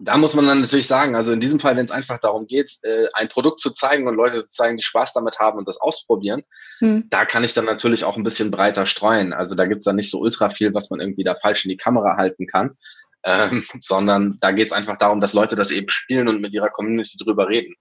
[0.00, 2.78] da muss man dann natürlich sagen, also in diesem Fall, wenn es einfach darum geht,
[2.82, 5.80] äh, ein Produkt zu zeigen und Leute zu zeigen, die Spaß damit haben und das
[5.80, 6.42] ausprobieren,
[6.78, 7.04] hm.
[7.10, 9.32] da kann ich dann natürlich auch ein bisschen breiter streuen.
[9.32, 11.76] Also da gibt's dann nicht so ultra viel, was man irgendwie da falsch in die
[11.76, 12.76] Kamera halten kann,
[13.24, 17.16] ähm, sondern da geht's einfach darum, dass Leute das eben spielen und mit ihrer Community
[17.16, 17.74] drüber reden.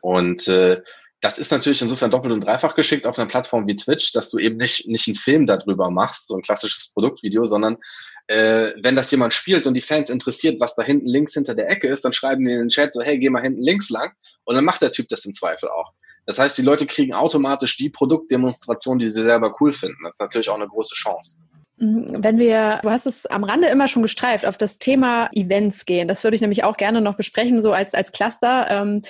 [0.00, 0.80] Und äh,
[1.22, 4.38] das ist natürlich insofern doppelt und dreifach geschickt auf einer Plattform wie Twitch, dass du
[4.38, 7.78] eben nicht, nicht einen Film darüber machst, so ein klassisches Produktvideo, sondern
[8.26, 11.70] äh, wenn das jemand spielt und die Fans interessiert, was da hinten links hinter der
[11.70, 14.12] Ecke ist, dann schreiben die in den Chat so, hey, geh mal hinten links lang
[14.44, 15.92] und dann macht der Typ das im Zweifel auch.
[16.26, 20.02] Das heißt, die Leute kriegen automatisch die Produktdemonstration, die sie selber cool finden.
[20.04, 21.36] Das ist natürlich auch eine große Chance.
[21.78, 25.84] Mhm, wenn wir, du hast es am Rande immer schon gestreift, auf das Thema Events
[25.84, 26.08] gehen.
[26.08, 28.66] Das würde ich nämlich auch gerne noch besprechen, so als, als Cluster.
[28.70, 29.02] Ähm,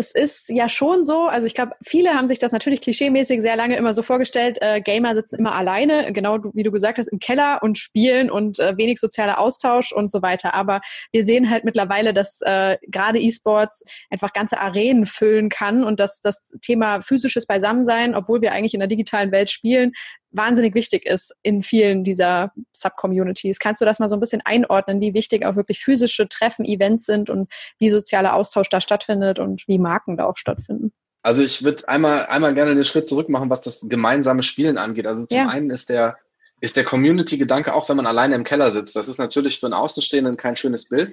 [0.00, 3.54] es ist ja schon so, also ich glaube, viele haben sich das natürlich klischeemäßig sehr
[3.54, 7.18] lange immer so vorgestellt, äh, Gamer sitzen immer alleine, genau wie du gesagt hast, im
[7.18, 10.54] Keller und spielen und äh, wenig sozialer Austausch und so weiter.
[10.54, 10.80] Aber
[11.12, 16.22] wir sehen halt mittlerweile, dass äh, gerade E-Sports einfach ganze Arenen füllen kann und dass
[16.22, 19.92] das Thema physisches Beisammensein, obwohl wir eigentlich in der digitalen Welt spielen,
[20.32, 23.58] wahnsinnig wichtig ist in vielen dieser Sub-Communities.
[23.58, 27.06] Kannst du das mal so ein bisschen einordnen, wie wichtig auch wirklich physische Treffen, Events
[27.06, 30.92] sind und wie sozialer Austausch da stattfindet und wie Marken da auch stattfinden?
[31.22, 35.06] Also ich würde einmal, einmal gerne den Schritt zurück machen, was das gemeinsame Spielen angeht.
[35.06, 35.48] Also zum ja.
[35.48, 36.16] einen ist der,
[36.60, 38.96] ist der Community-Gedanke, auch wenn man alleine im Keller sitzt.
[38.96, 41.12] Das ist natürlich für einen Außenstehenden kein schönes Bild.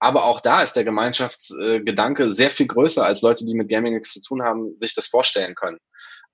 [0.00, 4.12] Aber auch da ist der Gemeinschaftsgedanke sehr viel größer, als Leute, die mit Gaming nichts
[4.12, 5.78] zu tun haben, sich das vorstellen können.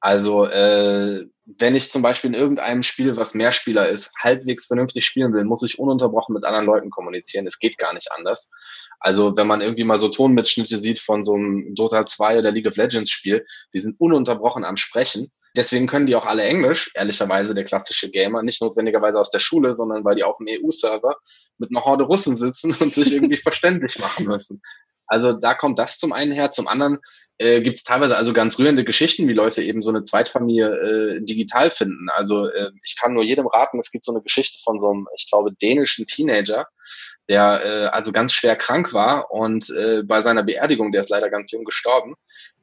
[0.05, 5.32] Also äh, wenn ich zum Beispiel in irgendeinem Spiel, was Mehrspieler ist, halbwegs vernünftig spielen
[5.32, 7.46] will, muss ich ununterbrochen mit anderen Leuten kommunizieren.
[7.46, 8.50] Es geht gar nicht anders.
[9.00, 12.66] Also wenn man irgendwie mal so Tonmitschnitte sieht von so einem Dota 2 oder League
[12.66, 15.32] of Legends Spiel, die sind ununterbrochen am Sprechen.
[15.57, 19.72] Deswegen können die auch alle Englisch, ehrlicherweise der klassische Gamer, nicht notwendigerweise aus der Schule,
[19.72, 21.16] sondern weil die auf dem EU-Server
[21.57, 24.61] mit einer Horde Russen sitzen und sich irgendwie verständlich machen müssen.
[25.07, 26.52] Also da kommt das zum einen her.
[26.52, 26.98] Zum anderen
[27.38, 31.20] äh, gibt es teilweise also ganz rührende Geschichten, wie Leute eben so eine Zweitfamilie äh,
[31.22, 32.09] digital finden.
[32.14, 35.07] Also äh, ich kann nur jedem raten, es gibt so eine Geschichte von so einem,
[35.16, 36.66] ich glaube, dänischen Teenager,
[37.28, 41.30] der äh, also ganz schwer krank war und äh, bei seiner Beerdigung, der ist leider
[41.30, 42.14] ganz jung gestorben,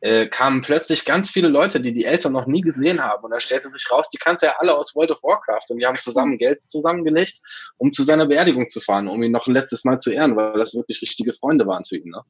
[0.02, 3.40] äh, kamen plötzlich ganz viele Leute, die die Eltern noch nie gesehen haben und da
[3.40, 6.38] stellte sich raus, die kannte er alle aus World of Warcraft und die haben zusammen
[6.38, 7.40] Geld zusammengelegt,
[7.78, 10.54] um zu seiner Beerdigung zu fahren, um ihn noch ein letztes Mal zu ehren, weil
[10.54, 12.12] das wirklich richtige Freunde waren für ihn.
[12.12, 12.22] Ne?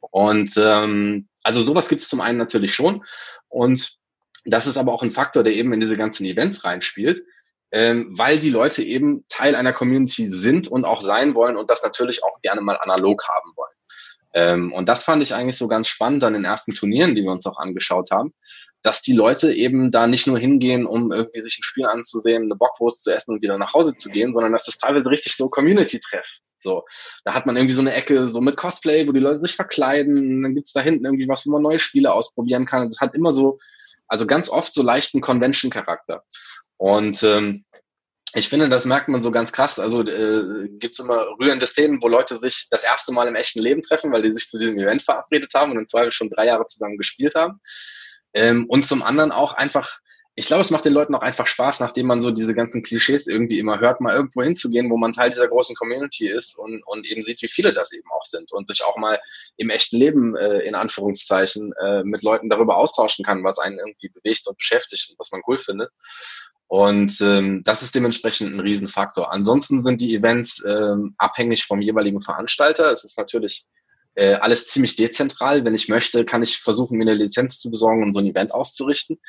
[0.00, 3.04] Und ähm, also sowas gibt es zum einen natürlich schon.
[3.48, 3.98] Und
[4.44, 7.22] das ist aber auch ein Faktor, der eben in diese ganzen Events reinspielt,
[7.72, 11.82] ähm, weil die Leute eben Teil einer Community sind und auch sein wollen und das
[11.82, 13.74] natürlich auch gerne mal analog haben wollen.
[14.32, 17.32] Ähm, und das fand ich eigentlich so ganz spannend an den ersten Turnieren, die wir
[17.32, 18.32] uns auch angeschaut haben,
[18.82, 22.54] dass die Leute eben da nicht nur hingehen, um irgendwie sich ein Spiel anzusehen, eine
[22.54, 25.48] Bockwurst zu essen und wieder nach Hause zu gehen, sondern dass das teilweise richtig so
[25.48, 26.26] Community-Treff.
[26.58, 26.84] So,
[27.24, 30.42] da hat man irgendwie so eine Ecke so mit Cosplay, wo die Leute sich verkleiden,
[30.42, 32.88] dann gibt's da hinten irgendwie was, wo man neue Spiele ausprobieren kann.
[32.88, 33.58] Das hat immer so,
[34.06, 36.22] also ganz oft so leichten Convention-Charakter.
[36.80, 37.66] Und ähm,
[38.32, 39.78] ich finde, das merkt man so ganz krass.
[39.78, 43.82] Also äh, gibt immer rührende Szenen, wo Leute sich das erste Mal im echten Leben
[43.82, 46.66] treffen, weil die sich zu diesem Event verabredet haben und im Zweifel schon drei Jahre
[46.66, 47.60] zusammen gespielt haben.
[48.32, 49.98] Ähm, und zum anderen auch einfach,
[50.40, 53.26] ich glaube, es macht den Leuten auch einfach Spaß, nachdem man so diese ganzen Klischees
[53.26, 57.06] irgendwie immer hört, mal irgendwo hinzugehen, wo man Teil dieser großen Community ist und, und
[57.10, 59.20] eben sieht, wie viele das eben auch sind und sich auch mal
[59.58, 64.08] im echten Leben äh, in Anführungszeichen äh, mit Leuten darüber austauschen kann, was einen irgendwie
[64.08, 65.90] bewegt und beschäftigt und was man cool findet.
[66.68, 69.30] Und ähm, das ist dementsprechend ein Riesenfaktor.
[69.30, 72.90] Ansonsten sind die Events ähm, abhängig vom jeweiligen Veranstalter.
[72.90, 73.66] Es ist natürlich
[74.14, 75.64] äh, alles ziemlich dezentral.
[75.66, 78.54] Wenn ich möchte, kann ich versuchen, mir eine Lizenz zu besorgen und so ein Event
[78.54, 79.20] auszurichten.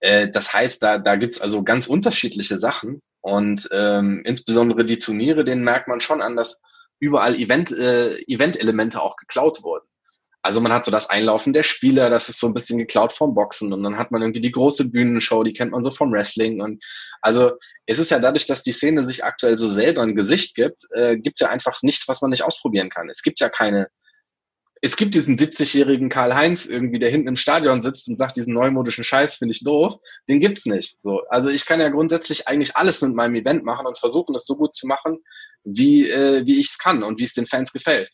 [0.00, 3.00] Äh, das heißt, da, da gibt's also ganz unterschiedliche Sachen.
[3.20, 6.60] Und ähm, insbesondere die Turniere, denen merkt man schon an, dass
[7.00, 9.86] überall Event, äh, Event-Elemente auch geklaut wurden.
[10.42, 13.34] Also man hat so das Einlaufen der Spieler, das ist so ein bisschen geklaut vom
[13.34, 16.62] Boxen und dann hat man irgendwie die große Bühnenshow, die kennt man so vom Wrestling
[16.62, 16.82] und
[17.20, 17.52] also
[17.84, 21.18] es ist ja dadurch, dass die Szene sich aktuell so selber ein Gesicht gibt, äh,
[21.18, 23.10] gibt ja einfach nichts, was man nicht ausprobieren kann.
[23.10, 23.88] Es gibt ja keine,
[24.82, 29.04] es gibt diesen 70-jährigen Karl-Heinz irgendwie, der hinten im Stadion sitzt und sagt, diesen neumodischen
[29.04, 29.96] Scheiß finde ich doof,
[30.28, 30.98] den gibt's nicht.
[31.02, 34.46] So, also ich kann ja grundsätzlich eigentlich alles mit meinem Event machen und versuchen, es
[34.46, 35.18] so gut zu machen,
[35.64, 38.10] wie, äh, wie ich es kann und wie es den Fans gefällt.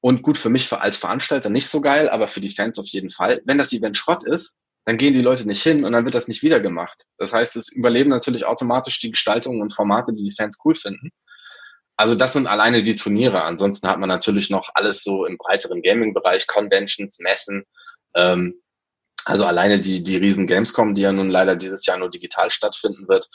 [0.00, 3.10] Und gut, für mich als Veranstalter nicht so geil, aber für die Fans auf jeden
[3.10, 3.40] Fall.
[3.44, 6.28] Wenn das Event Schrott ist, dann gehen die Leute nicht hin und dann wird das
[6.28, 7.04] nicht wieder gemacht.
[7.16, 11.10] Das heißt, es überleben natürlich automatisch die Gestaltungen und Formate, die die Fans cool finden.
[11.96, 13.44] Also das sind alleine die Turniere.
[13.44, 17.64] Ansonsten hat man natürlich noch alles so im breiteren Gaming-Bereich, Conventions, Messen.
[18.14, 18.60] Ähm,
[19.24, 23.08] also alleine die, die riesen Gamescom, die ja nun leider dieses Jahr nur digital stattfinden
[23.08, 23.28] wird,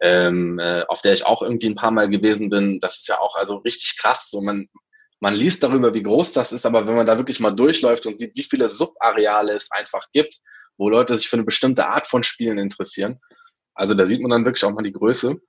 [0.00, 2.80] ähm, äh, auf der ich auch irgendwie ein paar Mal gewesen bin.
[2.80, 4.28] Das ist ja auch also richtig krass.
[4.30, 4.68] So man,
[5.20, 8.18] man liest darüber, wie groß das ist, aber wenn man da wirklich mal durchläuft und
[8.18, 10.38] sieht, wie viele Subareale es einfach gibt,
[10.76, 13.20] wo Leute sich für eine bestimmte Art von Spielen interessieren,
[13.74, 15.40] also da sieht man dann wirklich auch mal die Größe.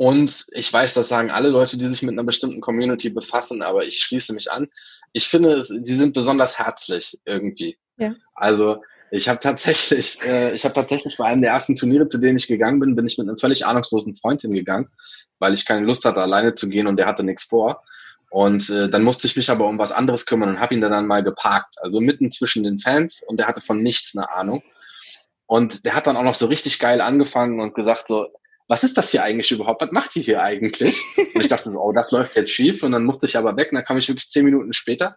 [0.00, 3.84] Und ich weiß, das sagen alle Leute, die sich mit einer bestimmten Community befassen, aber
[3.84, 4.68] ich schließe mich an.
[5.12, 7.76] Ich finde, sie sind besonders herzlich irgendwie.
[7.98, 8.14] Ja.
[8.32, 12.38] Also ich habe tatsächlich, äh, ich habe tatsächlich bei einem der ersten Turniere, zu denen
[12.38, 14.88] ich gegangen bin, bin ich mit einem völlig ahnungslosen Freund hingegangen,
[15.38, 17.84] weil ich keine Lust hatte, alleine zu gehen und der hatte nichts vor.
[18.30, 21.06] Und äh, dann musste ich mich aber um was anderes kümmern und habe ihn dann
[21.06, 21.74] mal geparkt.
[21.82, 24.62] Also mitten zwischen den Fans und der hatte von nichts eine Ahnung.
[25.44, 28.28] Und der hat dann auch noch so richtig geil angefangen und gesagt so,
[28.70, 29.82] was ist das hier eigentlich überhaupt?
[29.82, 31.02] Was macht ihr hier eigentlich?
[31.16, 32.84] Und ich dachte so, oh, das läuft jetzt schief.
[32.84, 33.72] Und dann musste ich aber weg.
[33.72, 35.16] Und dann kam ich wirklich zehn Minuten später.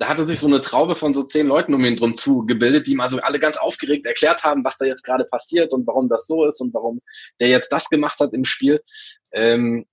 [0.00, 2.88] Da hatte sich so eine Traube von so zehn Leuten um ihn drum zu gebildet,
[2.88, 6.08] die ihm also alle ganz aufgeregt erklärt haben, was da jetzt gerade passiert und warum
[6.08, 7.00] das so ist und warum
[7.38, 8.82] der jetzt das gemacht hat im Spiel.
[9.30, 9.86] Ähm,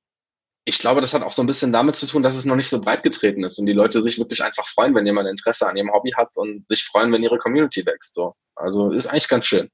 [0.63, 2.69] ich glaube, das hat auch so ein bisschen damit zu tun, dass es noch nicht
[2.69, 5.77] so breit getreten ist und die Leute sich wirklich einfach freuen, wenn jemand Interesse an
[5.77, 8.15] ihrem Hobby hat und sich freuen, wenn ihre Community wächst.
[8.15, 8.33] So.
[8.55, 9.69] Also ist eigentlich ganz schön.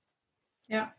[0.67, 0.93] Ja,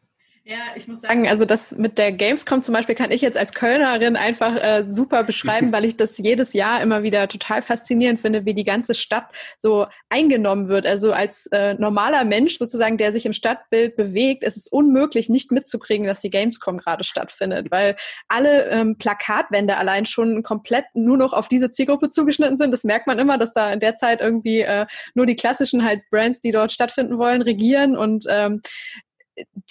[0.44, 3.52] ja, ich muss sagen, also das mit der Gamescom zum Beispiel kann ich jetzt als
[3.52, 8.44] Kölnerin einfach äh, super beschreiben, weil ich das jedes Jahr immer wieder total faszinierend finde,
[8.44, 9.26] wie die ganze Stadt
[9.56, 10.84] so eingenommen wird.
[10.84, 15.52] Also als äh, normaler Mensch sozusagen, der sich im Stadtbild bewegt, ist es unmöglich, nicht
[15.52, 17.94] mitzukriegen, dass die Gamescom gerade stattfindet, weil
[18.26, 22.72] alle ähm, Plakatwände allein schon komplett nur noch auf diese Zielgruppe zugeschnitten sind.
[22.72, 26.02] Das merkt man immer, dass da in der Zeit irgendwie äh, nur die klassischen halt
[26.10, 28.60] Brands, die dort stattfinden wollen, regieren und ähm,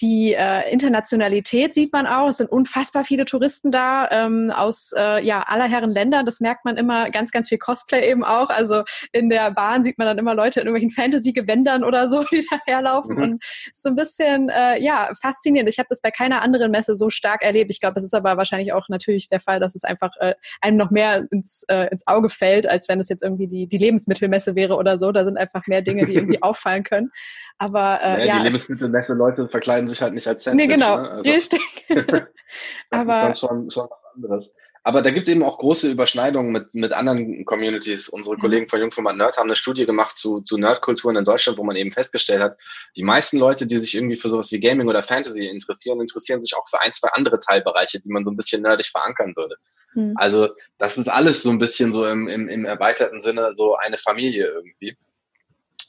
[0.00, 2.28] die äh, Internationalität sieht man auch.
[2.28, 6.26] Es sind unfassbar viele Touristen da ähm, aus äh, ja aller Herren Ländern.
[6.26, 7.10] Das merkt man immer.
[7.10, 8.50] Ganz, ganz viel Cosplay eben auch.
[8.50, 8.82] Also
[9.12, 13.16] in der Bahn sieht man dann immer Leute in irgendwelchen Fantasy-Gewändern oder so, die daherlaufen.
[13.16, 13.22] Mhm.
[13.22, 15.68] Und so ein bisschen äh, ja faszinierend.
[15.68, 17.70] Ich habe das bei keiner anderen Messe so stark erlebt.
[17.70, 20.76] Ich glaube, das ist aber wahrscheinlich auch natürlich der Fall, dass es einfach äh, einem
[20.76, 24.56] noch mehr ins, äh, ins Auge fällt, als wenn es jetzt irgendwie die, die Lebensmittelmesse
[24.56, 25.12] wäre oder so.
[25.12, 27.12] Da sind einfach mehr Dinge, die irgendwie auffallen können.
[27.58, 30.66] Aber äh, ja, ja die Lebensmittelmesse Leute verkleiden sich halt nicht als Sandwich.
[30.66, 31.10] Nee, genau, ne?
[31.12, 31.60] also, richtig.
[32.90, 34.52] Aber schon, schon was anderes.
[34.84, 38.08] Aber da gibt es eben auch große Überschneidungen mit, mit anderen Communities.
[38.08, 38.40] Unsere mhm.
[38.40, 41.76] Kollegen von Jungformat Nerd haben eine Studie gemacht zu, zu Nerdkulturen in Deutschland, wo man
[41.76, 42.58] eben festgestellt hat,
[42.96, 46.56] die meisten Leute, die sich irgendwie für sowas wie Gaming oder Fantasy interessieren, interessieren sich
[46.56, 49.54] auch für ein, zwei andere Teilbereiche, die man so ein bisschen nerdig verankern würde.
[49.94, 50.14] Mhm.
[50.16, 50.48] Also
[50.78, 54.46] das ist alles so ein bisschen so im, im, im erweiterten Sinne so eine Familie
[54.46, 54.96] irgendwie,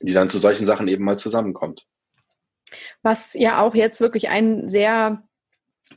[0.02, 1.88] die dann zu solchen Sachen eben mal zusammenkommt.
[3.02, 5.24] Was ja auch jetzt wirklich ein sehr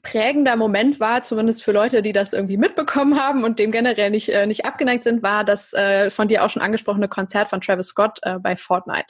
[0.02, 4.28] prägender Moment war, zumindest für Leute, die das irgendwie mitbekommen haben und dem generell nicht,
[4.28, 7.88] äh, nicht abgeneigt sind, war das äh, von dir auch schon angesprochene Konzert von Travis
[7.88, 9.06] Scott äh, bei Fortnite.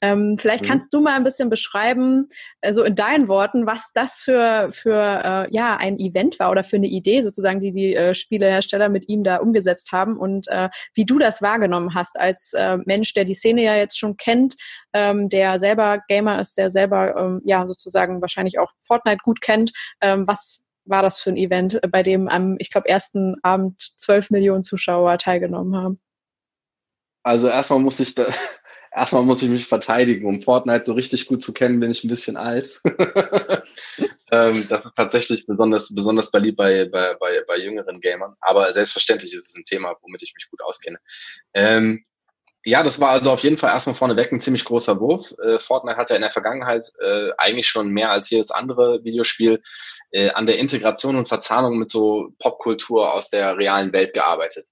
[0.00, 0.68] Ähm, vielleicht mhm.
[0.68, 2.28] kannst du mal ein bisschen beschreiben,
[2.60, 6.64] äh, so in deinen Worten, was das für, für äh, ja, ein Event war oder
[6.64, 10.46] für eine Idee sozusagen, die die äh, Spielehersteller mit ihm da umgesetzt haben und
[10.94, 14.54] wie du das wahrgenommen hast als Mensch, der die Szene ja jetzt schon kennt,
[14.96, 19.72] ähm, der selber Gamer ist, der selber ähm, ja sozusagen wahrscheinlich auch Fortnite gut kennt.
[20.00, 23.80] Ähm, was war das für ein Event, äh, bei dem am, ich glaube, ersten Abend
[23.98, 26.00] zwölf Millionen Zuschauer teilgenommen haben?
[27.22, 28.26] Also erstmal musste ich da,
[28.92, 30.26] erstmal muss ich mich verteidigen.
[30.26, 32.80] Um Fortnite so richtig gut zu kennen, bin ich ein bisschen alt.
[34.30, 38.34] ähm, das ist tatsächlich besonders, besonders beliebt bei, bei, bei, bei jüngeren Gamern.
[38.40, 40.98] Aber selbstverständlich ist es ein Thema, womit ich mich gut auskenne.
[41.52, 42.04] Ähm,
[42.66, 45.32] ja, das war also auf jeden Fall erstmal vorneweg ein ziemlich großer Wurf.
[45.40, 49.62] Äh, Fortnite hat ja in der Vergangenheit äh, eigentlich schon mehr als jedes andere Videospiel
[50.10, 54.66] äh, an der Integration und Verzahnung mit so Popkultur aus der realen Welt gearbeitet.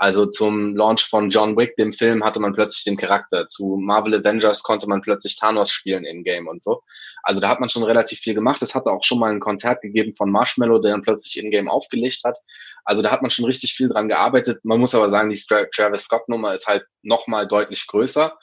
[0.00, 3.48] Also zum Launch von John Wick, dem Film, hatte man plötzlich den Charakter.
[3.48, 6.82] Zu Marvel Avengers konnte man plötzlich Thanos spielen in-game und so.
[7.22, 8.62] Also da hat man schon relativ viel gemacht.
[8.62, 12.22] Es hatte auch schon mal ein Konzert gegeben von Marshmallow, der dann plötzlich in-game aufgelegt
[12.24, 12.38] hat.
[12.84, 14.64] Also da hat man schon richtig viel dran gearbeitet.
[14.64, 18.38] Man muss aber sagen, die Travis Scott-Nummer ist halt nochmal deutlich größer.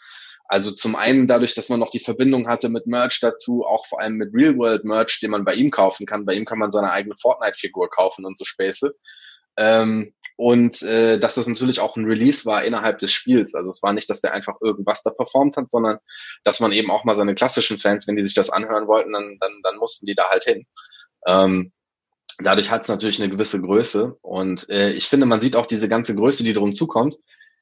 [0.49, 3.99] Also zum einen dadurch, dass man noch die Verbindung hatte mit Merch dazu, auch vor
[3.99, 6.25] allem mit Real-World-Merch, den man bei ihm kaufen kann.
[6.25, 8.95] Bei ihm kann man seine eigene Fortnite-Figur kaufen und so Späße.
[9.57, 13.55] Ähm, und äh, dass das natürlich auch ein Release war innerhalb des Spiels.
[13.55, 15.97] Also es war nicht, dass der einfach irgendwas da performt hat, sondern
[16.43, 19.38] dass man eben auch mal seine klassischen Fans, wenn die sich das anhören wollten, dann,
[19.39, 20.65] dann, dann mussten die da halt hin.
[21.25, 21.73] Ähm,
[22.39, 24.17] dadurch hat es natürlich eine gewisse Größe.
[24.21, 27.17] Und äh, ich finde, man sieht auch diese ganze Größe, die drum zukommt,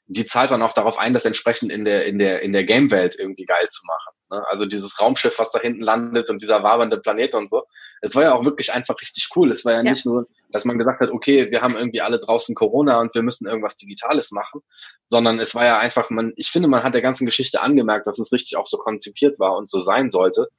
[0.07, 3.15] die zahlt dann auch darauf ein, das entsprechend in der, in der, in der Game-Welt
[3.17, 4.15] irgendwie geil zu machen.
[4.29, 4.45] Ne?
[4.49, 7.63] Also dieses Raumschiff, was da hinten landet und dieser wabernde Planet und so.
[8.01, 9.51] Es war ja auch wirklich einfach richtig cool.
[9.51, 12.19] Es war ja, ja, nicht nur, dass man gesagt hat, okay, wir haben irgendwie alle
[12.19, 14.61] draußen Corona und wir müssen irgendwas Digitales machen,
[15.07, 18.19] sondern es war ja einfach, man, ich finde, man hat der ganzen Geschichte angemerkt, dass
[18.19, 20.49] es richtig auch so konzipiert war und so sein sollte.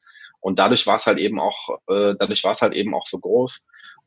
[0.41, 3.19] Und dadurch war es halt eben auch, äh, dadurch war es halt eben auch so
[3.19, 3.67] groß.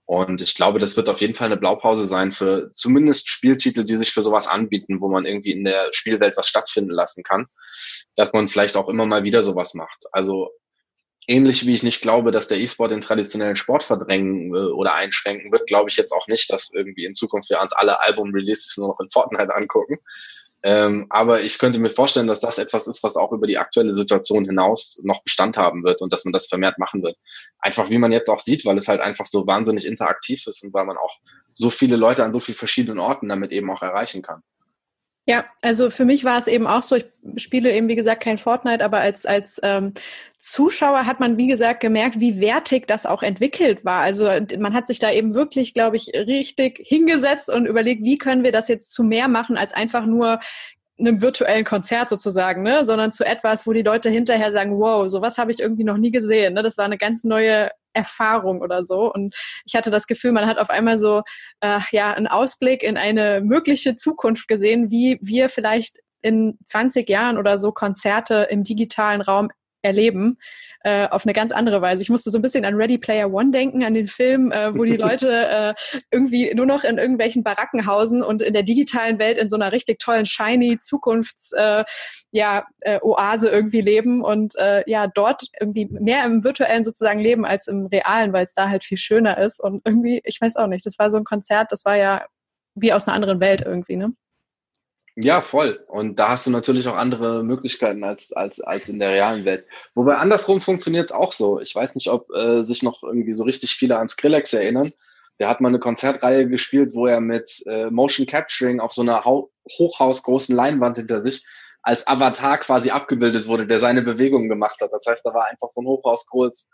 [0.10, 3.96] Und ich glaube, das wird auf jeden Fall eine Blaupause sein für zumindest Spieltitel, die
[3.96, 7.46] sich für sowas anbieten, wo man irgendwie in der Spielwelt was stattfinden lassen kann,
[8.16, 10.08] dass man vielleicht auch immer mal wieder sowas macht.
[10.12, 10.50] Also
[11.28, 15.52] ähnlich wie ich nicht glaube, dass der E-Sport den traditionellen Sport verdrängen äh, oder einschränken
[15.52, 18.88] wird, glaube ich jetzt auch nicht, dass irgendwie in Zukunft wir uns alle Album-Releases nur
[18.88, 20.00] noch in Fortnite angucken.
[20.62, 23.94] Ähm, aber ich könnte mir vorstellen, dass das etwas ist, was auch über die aktuelle
[23.94, 27.18] Situation hinaus noch Bestand haben wird und dass man das vermehrt machen wird.
[27.60, 30.74] Einfach wie man jetzt auch sieht, weil es halt einfach so wahnsinnig interaktiv ist und
[30.74, 31.18] weil man auch
[31.56, 34.44] so viele Leute an so vielen verschiedenen Orten damit eben auch erreichen kann.
[35.30, 37.06] Ja, also für mich war es eben auch so, ich
[37.36, 39.94] spiele eben, wie gesagt, kein Fortnite, aber als, als ähm,
[40.40, 44.02] Zuschauer hat man, wie gesagt, gemerkt, wie wertig das auch entwickelt war.
[44.02, 44.28] Also
[44.58, 48.52] man hat sich da eben wirklich, glaube ich, richtig hingesetzt und überlegt, wie können wir
[48.52, 50.40] das jetzt zu mehr machen, als einfach nur
[50.98, 52.84] einem virtuellen Konzert sozusagen, ne?
[52.84, 56.10] sondern zu etwas, wo die Leute hinterher sagen, wow, sowas habe ich irgendwie noch nie
[56.10, 56.56] gesehen.
[56.56, 56.64] Ne?
[56.64, 59.12] Das war eine ganz neue Erfahrung oder so.
[59.12, 59.36] Und
[59.66, 61.24] ich hatte das Gefühl, man hat auf einmal so
[61.62, 67.38] äh, ja einen Ausblick in eine mögliche Zukunft gesehen, wie wir vielleicht in 20 Jahren
[67.38, 69.50] oder so Konzerte im digitalen Raum
[69.82, 70.38] erleben
[70.82, 72.02] äh, auf eine ganz andere Weise.
[72.02, 74.84] Ich musste so ein bisschen an Ready Player One denken, an den Film, äh, wo
[74.86, 75.74] die Leute äh,
[76.12, 79.72] irgendwie nur noch in irgendwelchen Baracken hausen und in der digitalen Welt in so einer
[79.72, 81.84] richtig tollen, shiny Zukunfts, äh,
[82.32, 87.46] ja, äh, Oase irgendwie leben und äh, ja, dort irgendwie mehr im virtuellen sozusagen leben
[87.46, 89.60] als im realen, weil es da halt viel schöner ist.
[89.60, 92.26] Und irgendwie, ich weiß auch nicht, das war so ein Konzert, das war ja
[92.76, 94.14] wie aus einer anderen Welt irgendwie, ne?
[95.22, 95.84] Ja, voll.
[95.88, 99.66] Und da hast du natürlich auch andere Möglichkeiten als, als, als in der realen Welt.
[99.94, 101.60] Wobei andersrum funktioniert es auch so.
[101.60, 104.94] Ich weiß nicht, ob äh, sich noch irgendwie so richtig viele an Skrillex erinnern.
[105.40, 109.26] Der hat mal eine Konzertreihe gespielt, wo er mit äh, Motion Capturing auf so einer
[109.26, 111.46] Hau hochhausgroßen Leinwand hinter sich
[111.82, 114.94] als Avatar quasi abgebildet wurde, der seine Bewegungen gemacht hat.
[114.94, 116.70] Das heißt, da war einfach so ein hochhausgroßes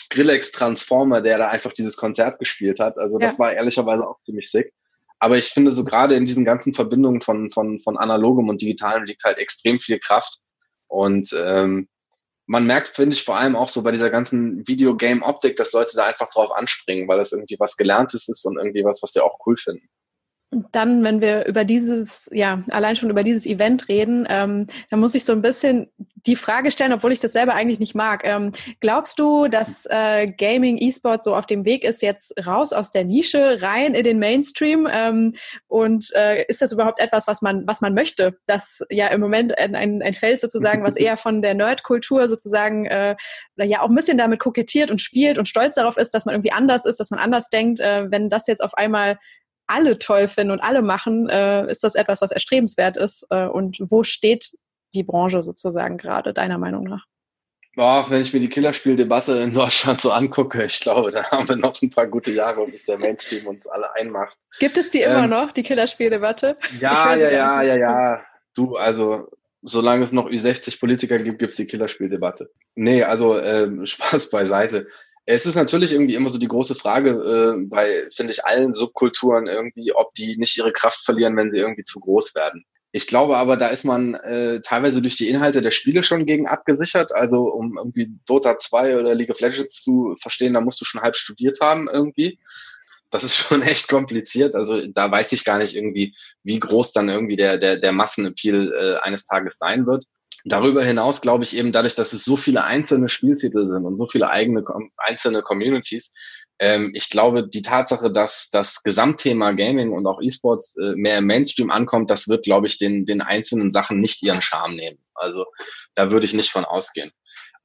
[0.00, 2.98] Skrillex-Transformer, der da einfach dieses Konzert gespielt hat.
[2.98, 3.38] Also das ja.
[3.38, 4.72] war ehrlicherweise auch ziemlich sick.
[5.24, 9.04] Aber ich finde, so gerade in diesen ganzen Verbindungen von, von, von analogem und digitalem
[9.04, 10.40] liegt halt extrem viel Kraft.
[10.86, 11.88] Und ähm,
[12.44, 16.04] man merkt, finde ich, vor allem auch so bei dieser ganzen Videogame-Optik, dass Leute da
[16.04, 19.38] einfach drauf anspringen, weil das irgendwie was Gelerntes ist und irgendwie was, was die auch
[19.46, 19.88] cool finden.
[20.72, 25.14] Dann, wenn wir über dieses, ja, allein schon über dieses Event reden, ähm, dann muss
[25.14, 25.88] ich so ein bisschen
[26.26, 28.22] die Frage stellen, obwohl ich das selber eigentlich nicht mag.
[28.24, 32.90] Ähm, glaubst du, dass äh, Gaming, E-Sport so auf dem Weg ist, jetzt raus aus
[32.90, 34.88] der Nische, rein in den Mainstream?
[34.90, 35.34] Ähm,
[35.66, 38.38] und äh, ist das überhaupt etwas, was man, was man möchte?
[38.46, 42.86] Das ja im Moment ein, ein, ein Feld sozusagen, was eher von der Nerd-Kultur sozusagen
[42.86, 43.16] äh,
[43.56, 46.52] ja auch ein bisschen damit kokettiert und spielt und stolz darauf ist, dass man irgendwie
[46.52, 47.80] anders ist, dass man anders denkt.
[47.80, 49.18] Äh, wenn das jetzt auf einmal
[49.66, 53.26] alle toll finden und alle machen, äh, ist das etwas, was erstrebenswert ist.
[53.30, 54.52] Äh, und wo steht
[54.94, 57.06] die Branche sozusagen gerade, deiner Meinung nach?
[57.76, 61.56] Boah, wenn ich mir die Killerspieldebatte in Deutschland so angucke, ich glaube, da haben wir
[61.56, 64.36] noch ein paar gute Jahre, bis der Mainstream uns alle einmacht.
[64.60, 66.56] Gibt es die ähm, immer noch, die Killerspieldebatte?
[66.78, 68.22] Ja, ja, ja, ja, ja.
[68.54, 69.28] Du, also,
[69.62, 72.48] solange es noch Ü60 Politiker gibt, gibt es die Killerspieldebatte.
[72.76, 74.86] Nee, also ähm, Spaß beiseite.
[75.26, 79.46] Es ist natürlich irgendwie immer so die große Frage äh, bei, finde ich, allen Subkulturen
[79.46, 82.64] irgendwie, ob die nicht ihre Kraft verlieren, wenn sie irgendwie zu groß werden.
[82.96, 86.46] Ich glaube aber, da ist man äh, teilweise durch die Inhalte der Spiele schon gegen
[86.46, 87.12] abgesichert.
[87.12, 91.00] Also um irgendwie Dota 2 oder League of Legends zu verstehen, da musst du schon
[91.00, 92.38] halb studiert haben irgendwie.
[93.10, 94.54] Das ist schon echt kompliziert.
[94.54, 96.14] Also da weiß ich gar nicht irgendwie,
[96.44, 100.04] wie groß dann irgendwie der, der, der Massenappeal äh, eines Tages sein wird.
[100.44, 104.06] Darüber hinaus glaube ich eben dadurch, dass es so viele einzelne Spieltitel sind und so
[104.06, 104.62] viele eigene
[104.98, 106.12] einzelne Communities,
[106.58, 111.26] ähm, ich glaube, die Tatsache, dass das Gesamtthema Gaming und auch E-Sports äh, mehr im
[111.26, 114.98] Mainstream ankommt, das wird, glaube ich, den, den einzelnen Sachen nicht ihren Charme nehmen.
[115.14, 115.46] Also
[115.94, 117.10] da würde ich nicht von ausgehen.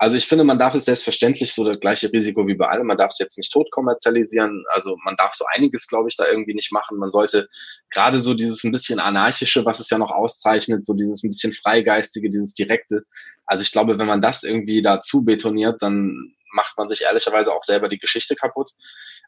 [0.01, 2.87] Also ich finde, man darf es selbstverständlich so das gleiche Risiko wie bei allem.
[2.87, 4.63] Man darf es jetzt nicht tot kommerzialisieren.
[4.71, 6.97] Also man darf so einiges, glaube ich, da irgendwie nicht machen.
[6.97, 7.49] Man sollte
[7.89, 11.51] gerade so dieses ein bisschen anarchische, was es ja noch auszeichnet, so dieses ein bisschen
[11.51, 13.03] freigeistige, dieses direkte.
[13.45, 17.63] Also ich glaube, wenn man das irgendwie dazu betoniert, dann macht man sich ehrlicherweise auch
[17.65, 18.71] selber die Geschichte kaputt.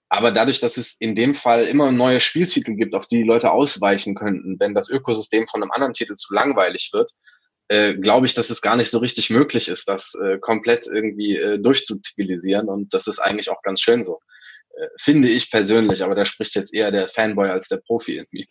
[0.08, 3.52] Aber dadurch, dass es in dem Fall immer neue Spieltitel gibt, auf die die Leute
[3.52, 7.12] ausweichen könnten, wenn das Ökosystem von einem anderen Titel zu langweilig wird,
[7.72, 11.38] äh, glaube ich, dass es gar nicht so richtig möglich ist, das äh, komplett irgendwie
[11.38, 12.68] äh, durchzuzivilisieren.
[12.68, 14.20] Und das ist eigentlich auch ganz schön so.
[14.98, 18.46] Finde ich persönlich, aber da spricht jetzt eher der Fanboy als der Profi in mir.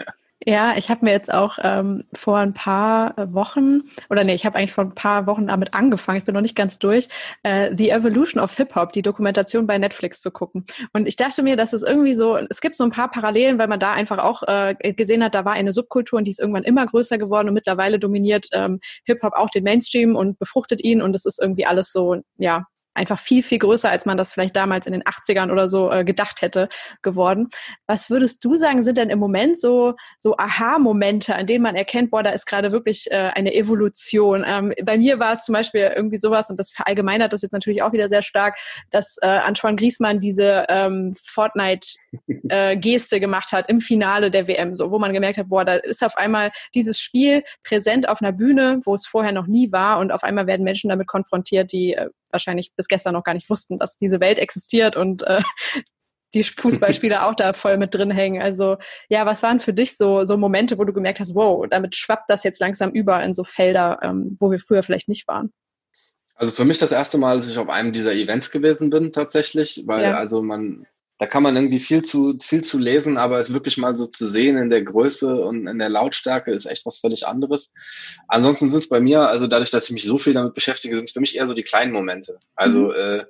[0.46, 4.46] Ja, ich habe mir jetzt auch ähm, vor ein paar äh, Wochen, oder nee, ich
[4.46, 7.08] habe eigentlich vor ein paar Wochen damit angefangen, ich bin noch nicht ganz durch,
[7.42, 10.64] äh, The Evolution of Hip-Hop, die Dokumentation bei Netflix zu gucken.
[10.94, 13.68] Und ich dachte mir, dass es irgendwie so, es gibt so ein paar Parallelen, weil
[13.68, 16.64] man da einfach auch äh, gesehen hat, da war eine Subkultur und die ist irgendwann
[16.64, 21.14] immer größer geworden und mittlerweile dominiert ähm, Hip-Hop auch den Mainstream und befruchtet ihn und
[21.14, 22.64] es ist irgendwie alles so, ja,
[22.94, 26.04] einfach viel, viel größer, als man das vielleicht damals in den 80ern oder so äh,
[26.04, 26.68] gedacht hätte,
[27.02, 27.48] geworden.
[27.86, 32.10] Was würdest du sagen, sind denn im Moment so, so Aha-Momente, an denen man erkennt,
[32.10, 34.44] boah, da ist gerade wirklich äh, eine Evolution?
[34.46, 37.82] Ähm, bei mir war es zum Beispiel irgendwie sowas, und das verallgemeinert das jetzt natürlich
[37.82, 38.58] auch wieder sehr stark,
[38.90, 44.90] dass äh, Antoine Griezmann diese ähm, Fortnite-Geste äh, gemacht hat im Finale der WM, so,
[44.90, 48.80] wo man gemerkt hat, boah, da ist auf einmal dieses Spiel präsent auf einer Bühne,
[48.84, 52.08] wo es vorher noch nie war und auf einmal werden Menschen damit konfrontiert, die äh,
[52.32, 55.42] wahrscheinlich bis gestern noch gar nicht wussten, dass diese Welt existiert und äh,
[56.34, 58.40] die Fußballspieler auch da voll mit drin hängen.
[58.40, 58.76] Also
[59.08, 62.28] ja, was waren für dich so, so Momente, wo du gemerkt hast, wow, damit schwappt
[62.28, 65.52] das jetzt langsam über in so Felder, ähm, wo wir früher vielleicht nicht waren?
[66.34, 69.82] Also für mich das erste Mal, dass ich auf einem dieser Events gewesen bin tatsächlich,
[69.86, 70.16] weil ja.
[70.16, 70.86] also man
[71.20, 74.26] da kann man irgendwie viel zu, viel zu lesen, aber es wirklich mal so zu
[74.26, 77.74] sehen in der Größe und in der Lautstärke ist echt was völlig anderes.
[78.26, 81.04] Ansonsten sind es bei mir, also dadurch, dass ich mich so viel damit beschäftige, sind
[81.04, 82.38] es für mich eher so die kleinen Momente.
[82.56, 82.94] Also mhm.
[82.96, 83.24] äh,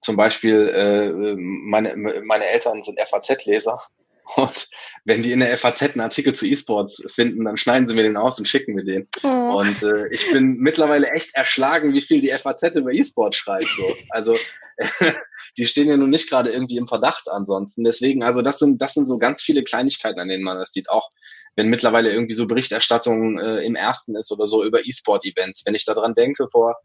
[0.00, 1.94] zum Beispiel, äh, meine,
[2.24, 3.82] meine Eltern sind FAZ-Leser
[4.36, 4.68] und
[5.04, 8.16] wenn die in der FAZ einen Artikel zu E-Sport finden, dann schneiden sie mir den
[8.16, 9.08] aus und schicken mir den.
[9.24, 9.58] Oh.
[9.58, 13.68] Und äh, ich bin mittlerweile echt erschlagen, wie viel die FAZ über E-Sport schreibt.
[13.76, 13.94] So.
[14.08, 14.38] Also
[15.56, 17.84] die stehen ja nun nicht gerade irgendwie im Verdacht ansonsten.
[17.84, 20.90] Deswegen, also das sind, das sind so ganz viele Kleinigkeiten, an denen man das sieht.
[20.90, 21.10] Auch
[21.56, 25.64] wenn mittlerweile irgendwie so Berichterstattung äh, im ersten ist oder so über E-Sport-Events.
[25.66, 26.76] Wenn ich daran denke, vor,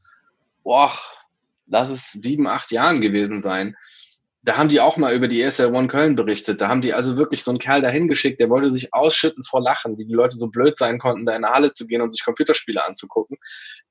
[0.64, 0.92] boah,
[1.68, 3.76] lass es sieben, acht Jahren gewesen sein.
[4.44, 6.62] Da haben die auch mal über die ESL One Köln berichtet.
[6.62, 9.60] Da haben die also wirklich so einen Kerl dahin geschickt, der wollte sich ausschütten vor
[9.60, 12.14] Lachen, wie die Leute so blöd sein konnten, da in eine Halle zu gehen und
[12.14, 13.38] sich Computerspiele anzugucken.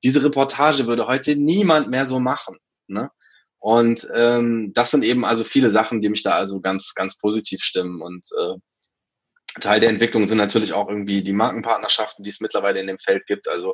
[0.03, 2.57] Diese Reportage würde heute niemand mehr so machen.
[2.87, 3.11] Ne?
[3.65, 7.63] Und ähm, das sind eben also viele Sachen, die mich da also ganz, ganz positiv
[7.63, 7.99] stimmen.
[7.99, 12.85] Und äh, Teil der Entwicklung sind natürlich auch irgendwie die Markenpartnerschaften, die es mittlerweile in
[12.85, 13.47] dem Feld gibt.
[13.47, 13.73] Also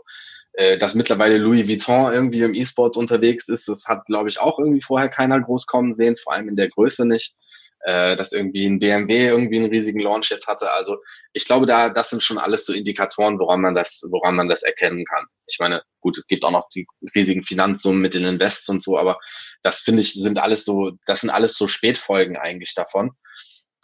[0.54, 4.60] äh, dass mittlerweile Louis Vuitton irgendwie im E-Sports unterwegs ist, das hat, glaube ich, auch
[4.60, 7.36] irgendwie vorher keiner groß kommen sehen, vor allem in der Größe nicht
[7.84, 10.72] äh, dass irgendwie ein BMW irgendwie einen riesigen Launch jetzt hatte.
[10.72, 10.98] Also
[11.34, 14.64] ich glaube, da das sind schon alles so Indikatoren, woran man das, woran man das
[14.64, 15.26] erkennen kann.
[15.48, 18.98] Ich meine, gut, es gibt auch noch die riesigen Finanzsummen mit den Invests und so,
[18.98, 19.20] aber
[19.64, 23.12] das finde ich sind alles so, das sind alles so Spätfolgen eigentlich davon.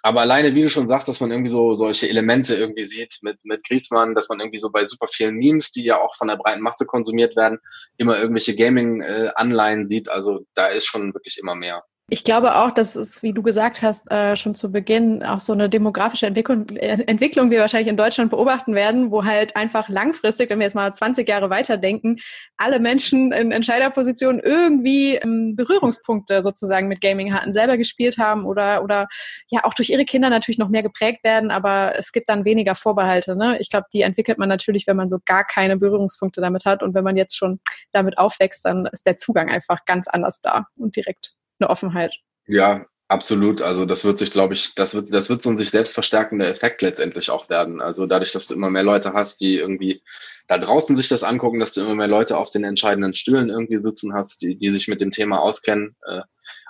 [0.03, 3.39] Aber alleine, wie du schon sagst, dass man irgendwie so solche Elemente irgendwie sieht mit,
[3.43, 6.37] mit Griezmann, dass man irgendwie so bei super vielen Memes, die ja auch von der
[6.37, 7.59] breiten Masse konsumiert werden,
[7.97, 10.07] immer irgendwelche Gaming-Anleihen äh, sieht.
[10.07, 11.83] Also da ist schon wirklich immer mehr.
[12.09, 15.51] Ich glaube auch, dass es, wie du gesagt hast, äh, schon zu Beginn auch so
[15.51, 20.49] eine demografische Entwicklung, äh, Entwicklung wir wahrscheinlich in Deutschland beobachten werden, wo halt einfach langfristig,
[20.49, 22.15] wenn wir jetzt mal 20 Jahre weiterdenken,
[22.55, 28.85] alle Menschen in Entscheiderpositionen irgendwie ähm, Berührungspunkte sozusagen mit Gaming hatten, selber gespielt haben oder,
[28.85, 29.09] oder
[29.49, 32.75] ja auch durch ihre Kinder natürlich noch mehr geprägt werden, aber es gibt dann weniger
[32.75, 33.35] Vorbehalte.
[33.35, 33.59] Ne?
[33.59, 36.93] Ich glaube, die entwickelt man natürlich, wenn man so gar keine Berührungspunkte damit hat und
[36.93, 37.59] wenn man jetzt schon
[37.91, 42.15] damit aufwächst, dann ist der Zugang einfach ganz anders da und direkt eine Offenheit.
[42.47, 43.61] Ja, absolut.
[43.61, 46.47] Also das wird sich, glaube ich, das wird, das wird so ein sich selbst verstärkender
[46.47, 47.81] Effekt letztendlich auch werden.
[47.81, 50.01] Also dadurch, dass du immer mehr Leute hast, die irgendwie
[50.47, 53.77] da draußen sich das angucken, dass du immer mehr Leute auf den entscheidenden Stühlen irgendwie
[53.77, 55.95] sitzen hast, die, die sich mit dem Thema auskennen.
[56.05, 56.21] Äh,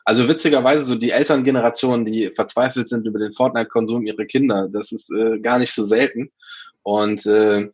[0.03, 5.11] also witzigerweise so die Elterngeneration, die verzweifelt sind über den Fortnite-Konsum ihrer Kinder, das ist
[5.11, 6.31] äh, gar nicht so selten.
[6.81, 7.69] Und äh,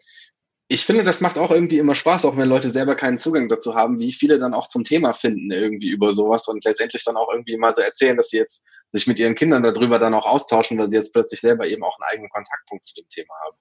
[0.73, 3.75] ich finde, das macht auch irgendwie immer Spaß, auch wenn Leute selber keinen Zugang dazu
[3.75, 7.31] haben, wie viele dann auch zum Thema finden irgendwie über sowas und letztendlich dann auch
[7.31, 10.79] irgendwie mal so erzählen, dass sie jetzt sich mit ihren Kindern darüber dann auch austauschen,
[10.79, 13.55] weil sie jetzt plötzlich selber eben auch einen eigenen Kontaktpunkt zu dem Thema haben.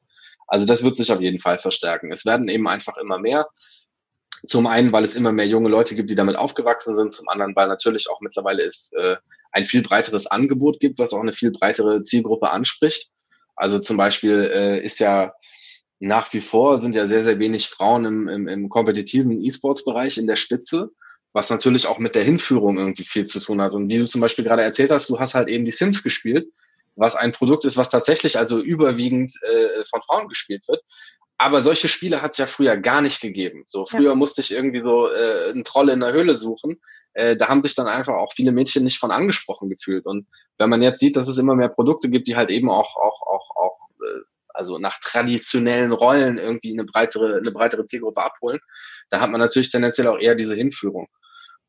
[0.47, 2.13] Also das wird sich auf jeden Fall verstärken.
[2.13, 3.47] Es werden eben einfach immer mehr.
[4.47, 7.13] Zum einen, weil es immer mehr junge Leute gibt, die damit aufgewachsen sind.
[7.13, 9.17] Zum anderen, weil natürlich auch mittlerweile es äh,
[9.51, 13.11] ein viel breiteres Angebot gibt, was auch eine viel breitere Zielgruppe anspricht.
[13.55, 15.35] Also zum Beispiel äh, ist ja
[16.03, 20.27] nach wie vor sind ja sehr, sehr wenig Frauen im, im, im kompetitiven E-Sports-Bereich in
[20.27, 20.91] der Spitze,
[21.33, 23.73] was natürlich auch mit der Hinführung irgendwie viel zu tun hat.
[23.73, 26.49] Und wie du zum Beispiel gerade erzählt hast, du hast halt eben die Sims gespielt,
[26.97, 30.83] was ein Produkt ist, was tatsächlich also überwiegend äh, von Frauen gespielt wird.
[31.39, 33.65] Aber solche Spiele hat es ja früher gar nicht gegeben.
[33.69, 34.15] So früher ja.
[34.17, 36.81] musste ich irgendwie so äh, einen Troll in der Höhle suchen.
[37.13, 40.07] Äh, da haben sich dann einfach auch viele Mädchen nicht von angesprochen gefühlt.
[40.07, 40.27] Und
[40.59, 43.23] wenn man jetzt sieht, dass es immer mehr Produkte gibt, die halt eben auch auch
[43.23, 48.61] auch auch äh, also nach traditionellen Rollen irgendwie eine breitere, eine breitere Zielgruppe abholen,
[49.11, 51.09] da hat man natürlich tendenziell auch eher diese Hinführung.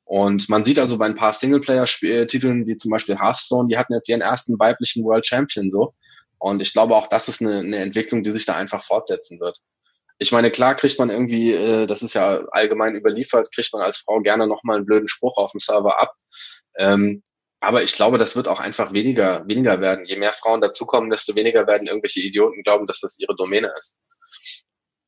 [0.06, 4.10] Und man sieht also bei ein paar Singleplayer-Titeln, wie zum Beispiel Hearthstone, die hatten jetzt
[4.10, 5.94] ihren ersten weiblichen World Champion so.
[6.38, 9.60] Und ich glaube auch, das ist eine, eine Entwicklung, die sich da einfach fortsetzen wird.
[10.20, 13.98] Ich meine, klar kriegt man irgendwie, äh, das ist ja allgemein überliefert, kriegt man als
[13.98, 16.14] Frau gerne nochmal einen blöden Spruch auf dem Server ab.
[16.78, 17.24] Ähm,
[17.64, 20.06] aber ich glaube, das wird auch einfach weniger, weniger werden.
[20.06, 23.98] Je mehr Frauen dazukommen, desto weniger werden irgendwelche Idioten glauben, dass das ihre Domäne ist.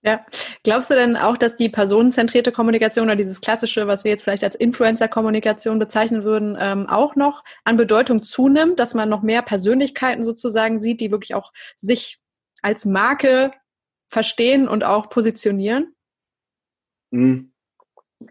[0.02, 0.26] Ja.
[0.64, 4.44] Glaubst du denn auch, dass die personenzentrierte Kommunikation oder dieses klassische, was wir jetzt vielleicht
[4.44, 10.24] als Influencer-Kommunikation bezeichnen würden, ähm, auch noch an Bedeutung zunimmt, dass man noch mehr Persönlichkeiten
[10.24, 12.20] sozusagen sieht, die wirklich auch sich
[12.62, 13.52] als Marke
[14.08, 15.94] verstehen und auch positionieren?
[17.12, 17.52] Hm.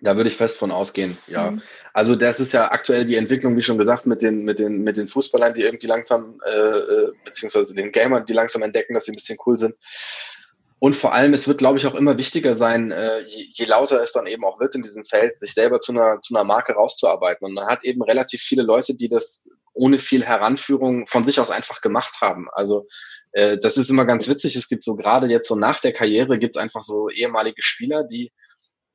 [0.00, 1.50] Da würde ich fest von ausgehen, ja.
[1.50, 1.62] Mhm.
[1.92, 4.96] Also das ist ja aktuell die Entwicklung, wie schon gesagt, mit den, mit den, mit
[4.96, 9.12] den Fußballern, die irgendwie langsam, äh, äh, beziehungsweise den Gamern, die langsam entdecken, dass sie
[9.12, 9.74] ein bisschen cool sind.
[10.78, 14.02] Und vor allem, es wird, glaube ich, auch immer wichtiger sein, äh, je, je lauter
[14.02, 16.74] es dann eben auch wird in diesem Feld, sich selber zu einer, zu einer Marke
[16.74, 17.46] rauszuarbeiten.
[17.46, 21.50] Und man hat eben relativ viele Leute, die das ohne viel Heranführung von sich aus
[21.50, 22.48] einfach gemacht haben.
[22.52, 22.86] Also
[23.32, 24.56] äh, das ist immer ganz witzig.
[24.56, 28.04] Es gibt so gerade jetzt so nach der Karriere gibt es einfach so ehemalige Spieler,
[28.04, 28.32] die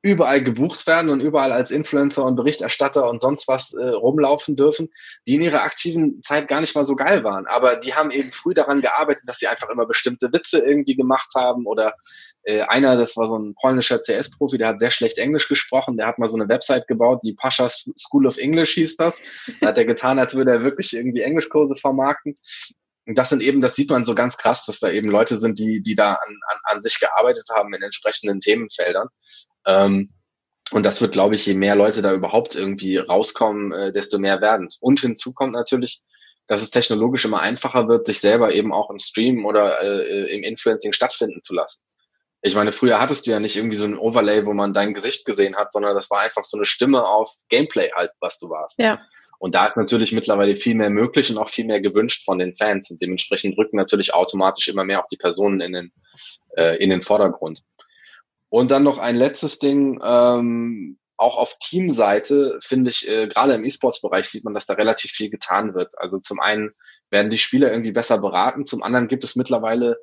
[0.02, 4.88] überall gebucht werden und überall als Influencer und Berichterstatter und sonst was äh, rumlaufen dürfen,
[5.26, 7.46] die in ihrer aktiven Zeit gar nicht mal so geil waren.
[7.46, 11.30] Aber die haben eben früh daran gearbeitet, dass sie einfach immer bestimmte Witze irgendwie gemacht
[11.34, 11.94] haben oder
[12.44, 16.06] äh, einer, das war so ein polnischer CS-Profi, der hat sehr schlecht Englisch gesprochen, der
[16.06, 19.18] hat mal so eine Website gebaut, die Pascha School of English hieß das.
[19.60, 22.34] Da hat er getan, als würde er wirklich irgendwie Englischkurse vermarkten.
[23.06, 25.58] Und das sind eben, das sieht man so ganz krass, dass da eben Leute sind,
[25.58, 29.08] die, die da an, an, an sich gearbeitet haben in entsprechenden Themenfeldern.
[29.66, 30.12] Ähm,
[30.70, 34.40] und das wird, glaube ich, je mehr Leute da überhaupt irgendwie rauskommen, äh, desto mehr
[34.40, 34.76] werden es.
[34.80, 36.02] Und hinzu kommt natürlich,
[36.46, 40.42] dass es technologisch immer einfacher wird, sich selber eben auch im Stream oder äh, im
[40.44, 41.80] Influencing stattfinden zu lassen.
[42.42, 45.26] Ich meine, früher hattest du ja nicht irgendwie so ein Overlay, wo man dein Gesicht
[45.26, 48.78] gesehen hat, sondern das war einfach so eine Stimme auf Gameplay halt, was du warst.
[48.78, 49.00] Ja.
[49.38, 52.54] Und da ist natürlich mittlerweile viel mehr möglich und auch viel mehr gewünscht von den
[52.54, 52.90] Fans.
[52.90, 55.92] Und dementsprechend rücken natürlich automatisch immer mehr auch die Personen in den,
[56.56, 57.62] äh, in den Vordergrund.
[58.50, 63.64] Und dann noch ein letztes Ding, ähm, auch auf Teamseite finde ich, äh, gerade im
[63.64, 65.98] E-Sports-Bereich sieht man, dass da relativ viel getan wird.
[65.98, 66.72] Also zum einen
[67.10, 69.98] werden die Spieler irgendwie besser beraten, zum anderen gibt es mittlerweile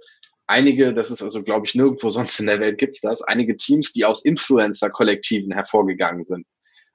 [0.47, 3.57] einige, das ist also, glaube ich, nirgendwo sonst in der Welt gibt es das, einige
[3.57, 6.47] Teams, die aus Influencer-Kollektiven hervorgegangen sind.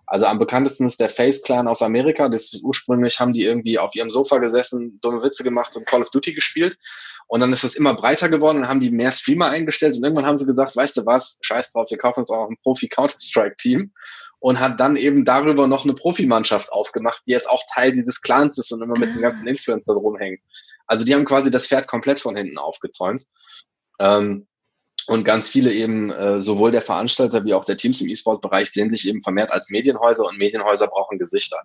[0.07, 2.28] Also am bekanntesten ist der Face Clan aus Amerika.
[2.28, 6.03] Das ist, ursprünglich haben die irgendwie auf ihrem Sofa gesessen, dumme Witze gemacht und Call
[6.03, 6.76] of Duty gespielt.
[7.33, 10.26] Und dann ist es immer breiter geworden und haben die mehr Streamer eingestellt und irgendwann
[10.26, 13.91] haben sie gesagt, weißt du was, scheiß drauf, wir kaufen uns auch ein Profi-Counter-Strike-Team
[14.41, 18.59] und hat dann eben darüber noch eine Profimannschaft aufgemacht, die jetzt auch Teil dieses Clans
[18.59, 20.43] ist und immer mit den ganzen Influencern rumhängt.
[20.87, 23.24] Also die haben quasi das Pferd komplett von hinten aufgezäumt.
[23.99, 24.47] Ähm,
[25.07, 28.91] und ganz viele eben, äh, sowohl der Veranstalter wie auch der Teams im E-Sport-Bereich sehen
[28.91, 31.62] sich eben vermehrt als Medienhäuser und Medienhäuser brauchen Gesichter.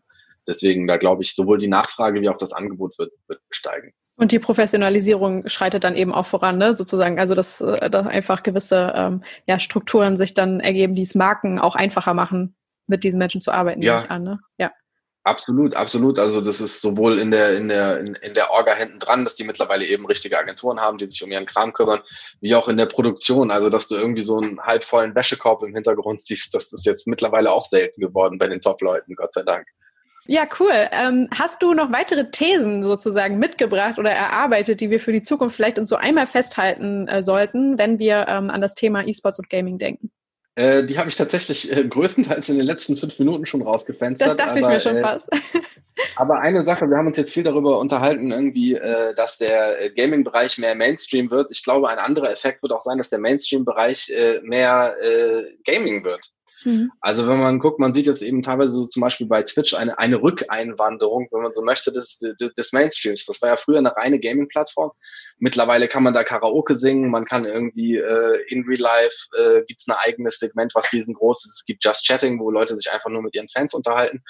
[0.47, 3.91] Deswegen, da glaube ich, sowohl die Nachfrage wie auch das Angebot wird, wird steigen.
[4.19, 6.73] Und die Professionalisierung schreitet dann eben auch voran, ne?
[6.73, 7.19] sozusagen.
[7.19, 11.59] Also dass, äh, dass einfach gewisse ähm, ja, Strukturen sich dann ergeben, die es Marken
[11.59, 12.55] auch einfacher machen,
[12.87, 13.93] mit diesen Menschen zu arbeiten, ja.
[13.93, 14.23] nehme ich an.
[14.23, 14.39] Ne?
[14.57, 14.71] Ja.
[15.23, 16.19] Absolut, absolut.
[16.19, 19.35] Also das ist sowohl in der in der in, in der Orga hinten dran, dass
[19.35, 21.99] die mittlerweile eben richtige Agenturen haben, die sich um ihren Kram kümmern,
[22.39, 23.51] wie auch in der Produktion.
[23.51, 27.51] Also dass du irgendwie so einen halbvollen Wäschekorb im Hintergrund siehst, das ist jetzt mittlerweile
[27.51, 29.67] auch selten geworden bei den Top-Leuten, Gott sei Dank.
[30.27, 30.71] Ja, cool.
[30.91, 35.55] Ähm, hast du noch weitere Thesen sozusagen mitgebracht oder erarbeitet, die wir für die Zukunft
[35.55, 39.49] vielleicht uns so einmal festhalten äh, sollten, wenn wir ähm, an das Thema E-Sports und
[39.49, 40.11] Gaming denken?
[40.55, 44.27] Äh, die habe ich tatsächlich äh, größtenteils in den letzten fünf Minuten schon rausgefenstert.
[44.27, 45.29] Das dachte aber, ich mir schon äh, fast.
[46.15, 49.89] aber eine Sache, wir haben uns jetzt viel darüber unterhalten, irgendwie, äh, dass der äh,
[49.91, 51.51] Gaming-Bereich mehr Mainstream wird.
[51.51, 54.95] Ich glaube, ein anderer Effekt wird auch sein, dass der Mainstream-Bereich mehr
[55.63, 56.31] Gaming wird.
[56.67, 56.91] Mhm.
[56.99, 59.97] Also wenn man guckt, man sieht jetzt eben teilweise so zum Beispiel bei Twitch eine,
[59.99, 63.25] eine Rückeinwanderung, wenn man so möchte, des, des, Mainstreams.
[63.25, 64.91] Das war ja früher eine reine Gaming-Plattform.
[65.39, 69.81] Mittlerweile kann man da Karaoke singen, man kann irgendwie äh, in Real Life äh, gibt
[69.87, 71.59] ein eigenes Segment, was riesengroß ist.
[71.59, 74.21] Es gibt Just Chatting, wo Leute sich einfach nur mit ihren Fans unterhalten.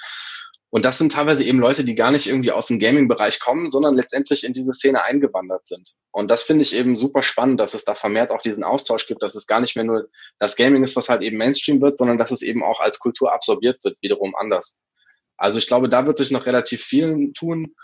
[0.70, 3.94] Und das sind teilweise eben Leute, die gar nicht irgendwie aus dem Gaming-Bereich kommen, sondern
[3.94, 5.94] letztendlich in diese Szene eingewandert sind.
[6.10, 9.22] Und das finde ich eben super spannend, dass es da vermehrt auch diesen Austausch gibt,
[9.22, 10.08] dass es gar nicht mehr nur
[10.38, 13.32] das Gaming ist, was halt eben Mainstream wird, sondern dass es eben auch als Kultur
[13.32, 14.78] absorbiert wird, wiederum anders.
[15.38, 17.74] Also ich glaube, da wird sich noch relativ viel tun.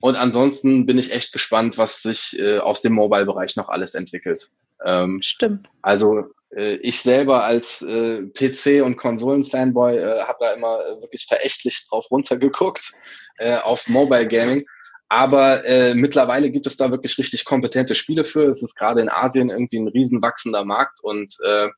[0.00, 4.50] Und ansonsten bin ich echt gespannt, was sich äh, aus dem Mobile-Bereich noch alles entwickelt.
[4.84, 5.68] Ähm, Stimmt.
[5.80, 6.24] Also
[6.82, 12.10] ich selber als äh, PC- und Konsolen-Fanboy äh, habe da immer äh, wirklich verächtlich drauf
[12.10, 12.92] runtergeguckt
[13.38, 14.64] äh, auf Mobile Gaming.
[15.08, 18.50] Aber äh, mittlerweile gibt es da wirklich richtig kompetente Spiele für.
[18.50, 21.68] Es ist gerade in Asien irgendwie ein riesen wachsender Markt und äh,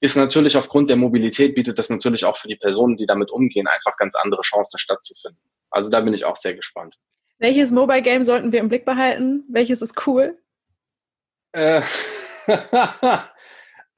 [0.00, 3.66] ist natürlich aufgrund der Mobilität bietet das natürlich auch für die Personen, die damit umgehen,
[3.66, 5.40] einfach ganz andere Chancen stattzufinden.
[5.70, 6.96] Also da bin ich auch sehr gespannt.
[7.38, 9.44] Welches Mobile Game sollten wir im Blick behalten?
[9.48, 10.38] Welches ist cool?
[11.52, 11.82] Äh,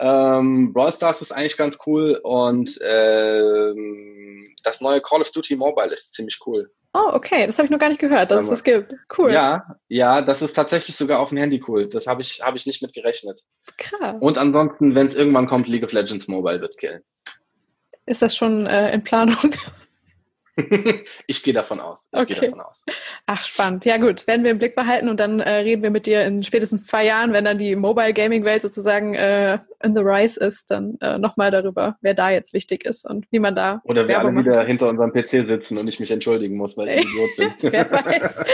[0.04, 5.94] Ähm, Brawl Stars ist eigentlich ganz cool und ähm, das neue Call of Duty Mobile
[5.94, 6.70] ist ziemlich cool.
[6.92, 8.92] Oh, okay, das habe ich noch gar nicht gehört, dass es das gibt.
[9.16, 9.32] Cool.
[9.32, 11.88] Ja, ja, das ist tatsächlich sogar auf dem Handy cool.
[11.88, 13.40] Das habe ich, hab ich nicht mit gerechnet.
[13.78, 14.16] Krass.
[14.20, 17.02] Und ansonsten, wenn es irgendwann kommt, League of Legends Mobile wird killen.
[18.04, 19.54] Ist das schon äh, in Planung?
[21.26, 22.08] ich gehe davon aus.
[22.14, 22.34] Ich okay.
[22.34, 22.84] davon aus.
[23.26, 23.84] Ach, spannend.
[23.84, 24.26] Ja, gut.
[24.26, 27.04] Werden wir im Blick behalten und dann äh, reden wir mit dir in spätestens zwei
[27.04, 31.18] Jahren, wenn dann die Mobile Gaming Welt sozusagen äh, in the rise ist, dann äh,
[31.18, 33.80] nochmal darüber, wer da jetzt wichtig ist und wie man da.
[33.84, 36.96] Oder wir alle wieder hinter unserem PC sitzen und ich mich entschuldigen muss, weil ich
[36.96, 37.72] ein Idiot bin.
[37.72, 38.44] wer weiß.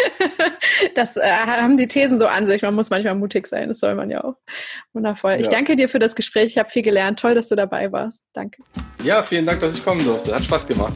[0.94, 2.62] das äh, haben die Thesen so an sich.
[2.62, 3.68] Man muss manchmal mutig sein.
[3.68, 4.36] Das soll man ja auch.
[4.92, 5.32] Wundervoll.
[5.32, 5.38] Ja.
[5.38, 6.46] Ich danke dir für das Gespräch.
[6.46, 7.20] Ich habe viel gelernt.
[7.20, 8.22] Toll, dass du dabei warst.
[8.32, 8.62] Danke.
[9.04, 10.34] Ja, vielen Dank, dass ich kommen durfte.
[10.34, 10.94] Hat Spaß gemacht.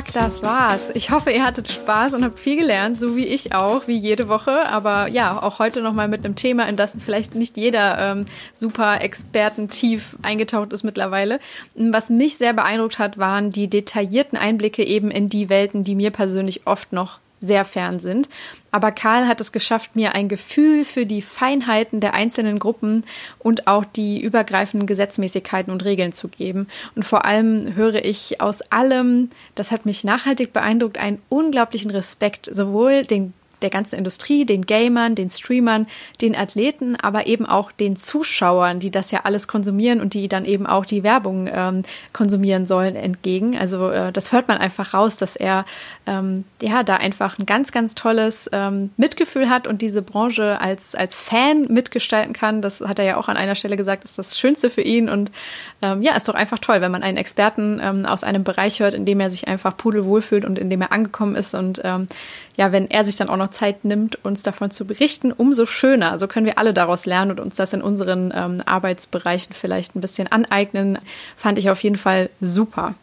[0.00, 0.88] Zack, das war's.
[0.94, 4.28] Ich hoffe, ihr hattet Spaß und habt viel gelernt, so wie ich auch, wie jede
[4.28, 4.66] Woche.
[4.70, 8.24] Aber ja, auch heute nochmal mit einem Thema, in das vielleicht nicht jeder ähm,
[8.54, 11.38] super Experten tief eingetaucht ist mittlerweile.
[11.74, 16.12] Was mich sehr beeindruckt hat, waren die detaillierten Einblicke eben in die Welten, die mir
[16.12, 18.28] persönlich oft noch sehr fern sind.
[18.70, 23.04] Aber Karl hat es geschafft, mir ein Gefühl für die Feinheiten der einzelnen Gruppen
[23.38, 26.68] und auch die übergreifenden Gesetzmäßigkeiten und Regeln zu geben.
[26.94, 32.48] Und vor allem höre ich aus allem, das hat mich nachhaltig beeindruckt, einen unglaublichen Respekt
[32.52, 35.86] sowohl den der ganzen Industrie, den Gamern, den Streamern,
[36.20, 40.44] den Athleten, aber eben auch den Zuschauern, die das ja alles konsumieren und die dann
[40.44, 41.82] eben auch die Werbung ähm,
[42.12, 43.56] konsumieren sollen, entgegen.
[43.56, 45.64] Also äh, das hört man einfach raus, dass er
[46.06, 50.94] ähm, ja da einfach ein ganz, ganz tolles ähm, Mitgefühl hat und diese Branche als,
[50.94, 52.62] als Fan mitgestalten kann.
[52.62, 55.08] Das hat er ja auch an einer Stelle gesagt, ist das Schönste für ihn.
[55.08, 55.30] Und
[55.82, 58.94] ähm, ja, ist doch einfach toll, wenn man einen Experten ähm, aus einem Bereich hört,
[58.94, 62.08] in dem er sich einfach pudelwohl fühlt und in dem er angekommen ist und ähm,
[62.60, 66.18] ja, wenn er sich dann auch noch Zeit nimmt, uns davon zu berichten, umso schöner.
[66.18, 70.02] So können wir alle daraus lernen und uns das in unseren ähm, Arbeitsbereichen vielleicht ein
[70.02, 70.98] bisschen aneignen.
[71.36, 72.96] Fand ich auf jeden Fall super.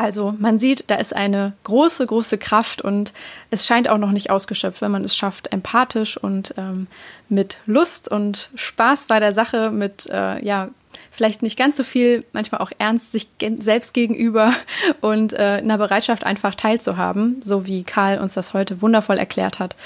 [0.00, 3.12] Also man sieht, da ist eine große, große Kraft und
[3.50, 6.86] es scheint auch noch nicht ausgeschöpft, wenn man es schafft, empathisch und ähm,
[7.28, 10.70] mit Lust und Spaß bei der Sache, mit äh, ja,
[11.10, 13.28] vielleicht nicht ganz so viel, manchmal auch ernst sich
[13.58, 14.54] selbst gegenüber
[15.02, 19.58] und äh, in der Bereitschaft einfach teilzuhaben, so wie Karl uns das heute wundervoll erklärt
[19.58, 19.76] hat.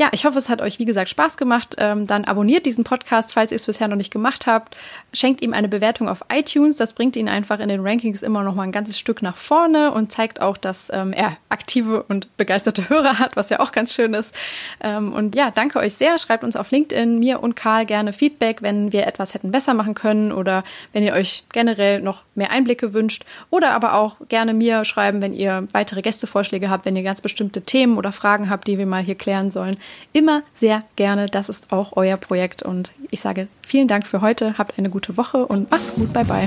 [0.00, 1.76] Ja, ich hoffe, es hat euch, wie gesagt, Spaß gemacht.
[1.76, 4.74] Ähm, dann abonniert diesen Podcast, falls ihr es bisher noch nicht gemacht habt.
[5.12, 6.78] Schenkt ihm eine Bewertung auf iTunes.
[6.78, 9.92] Das bringt ihn einfach in den Rankings immer noch mal ein ganzes Stück nach vorne
[9.92, 13.92] und zeigt auch, dass ähm, er aktive und begeisterte Hörer hat, was ja auch ganz
[13.92, 14.34] schön ist.
[14.82, 16.18] Ähm, und ja, danke euch sehr.
[16.18, 19.92] Schreibt uns auf LinkedIn, mir und Karl gerne Feedback, wenn wir etwas hätten besser machen
[19.92, 20.64] können oder
[20.94, 23.26] wenn ihr euch generell noch mehr Einblicke wünscht.
[23.50, 27.60] Oder aber auch gerne mir schreiben, wenn ihr weitere Gästevorschläge habt, wenn ihr ganz bestimmte
[27.60, 29.76] Themen oder Fragen habt, die wir mal hier klären sollen
[30.12, 31.26] immer sehr gerne.
[31.26, 32.62] Das ist auch euer Projekt.
[32.62, 34.58] Und ich sage vielen Dank für heute.
[34.58, 36.12] Habt eine gute Woche und macht's gut.
[36.12, 36.46] Bye bye.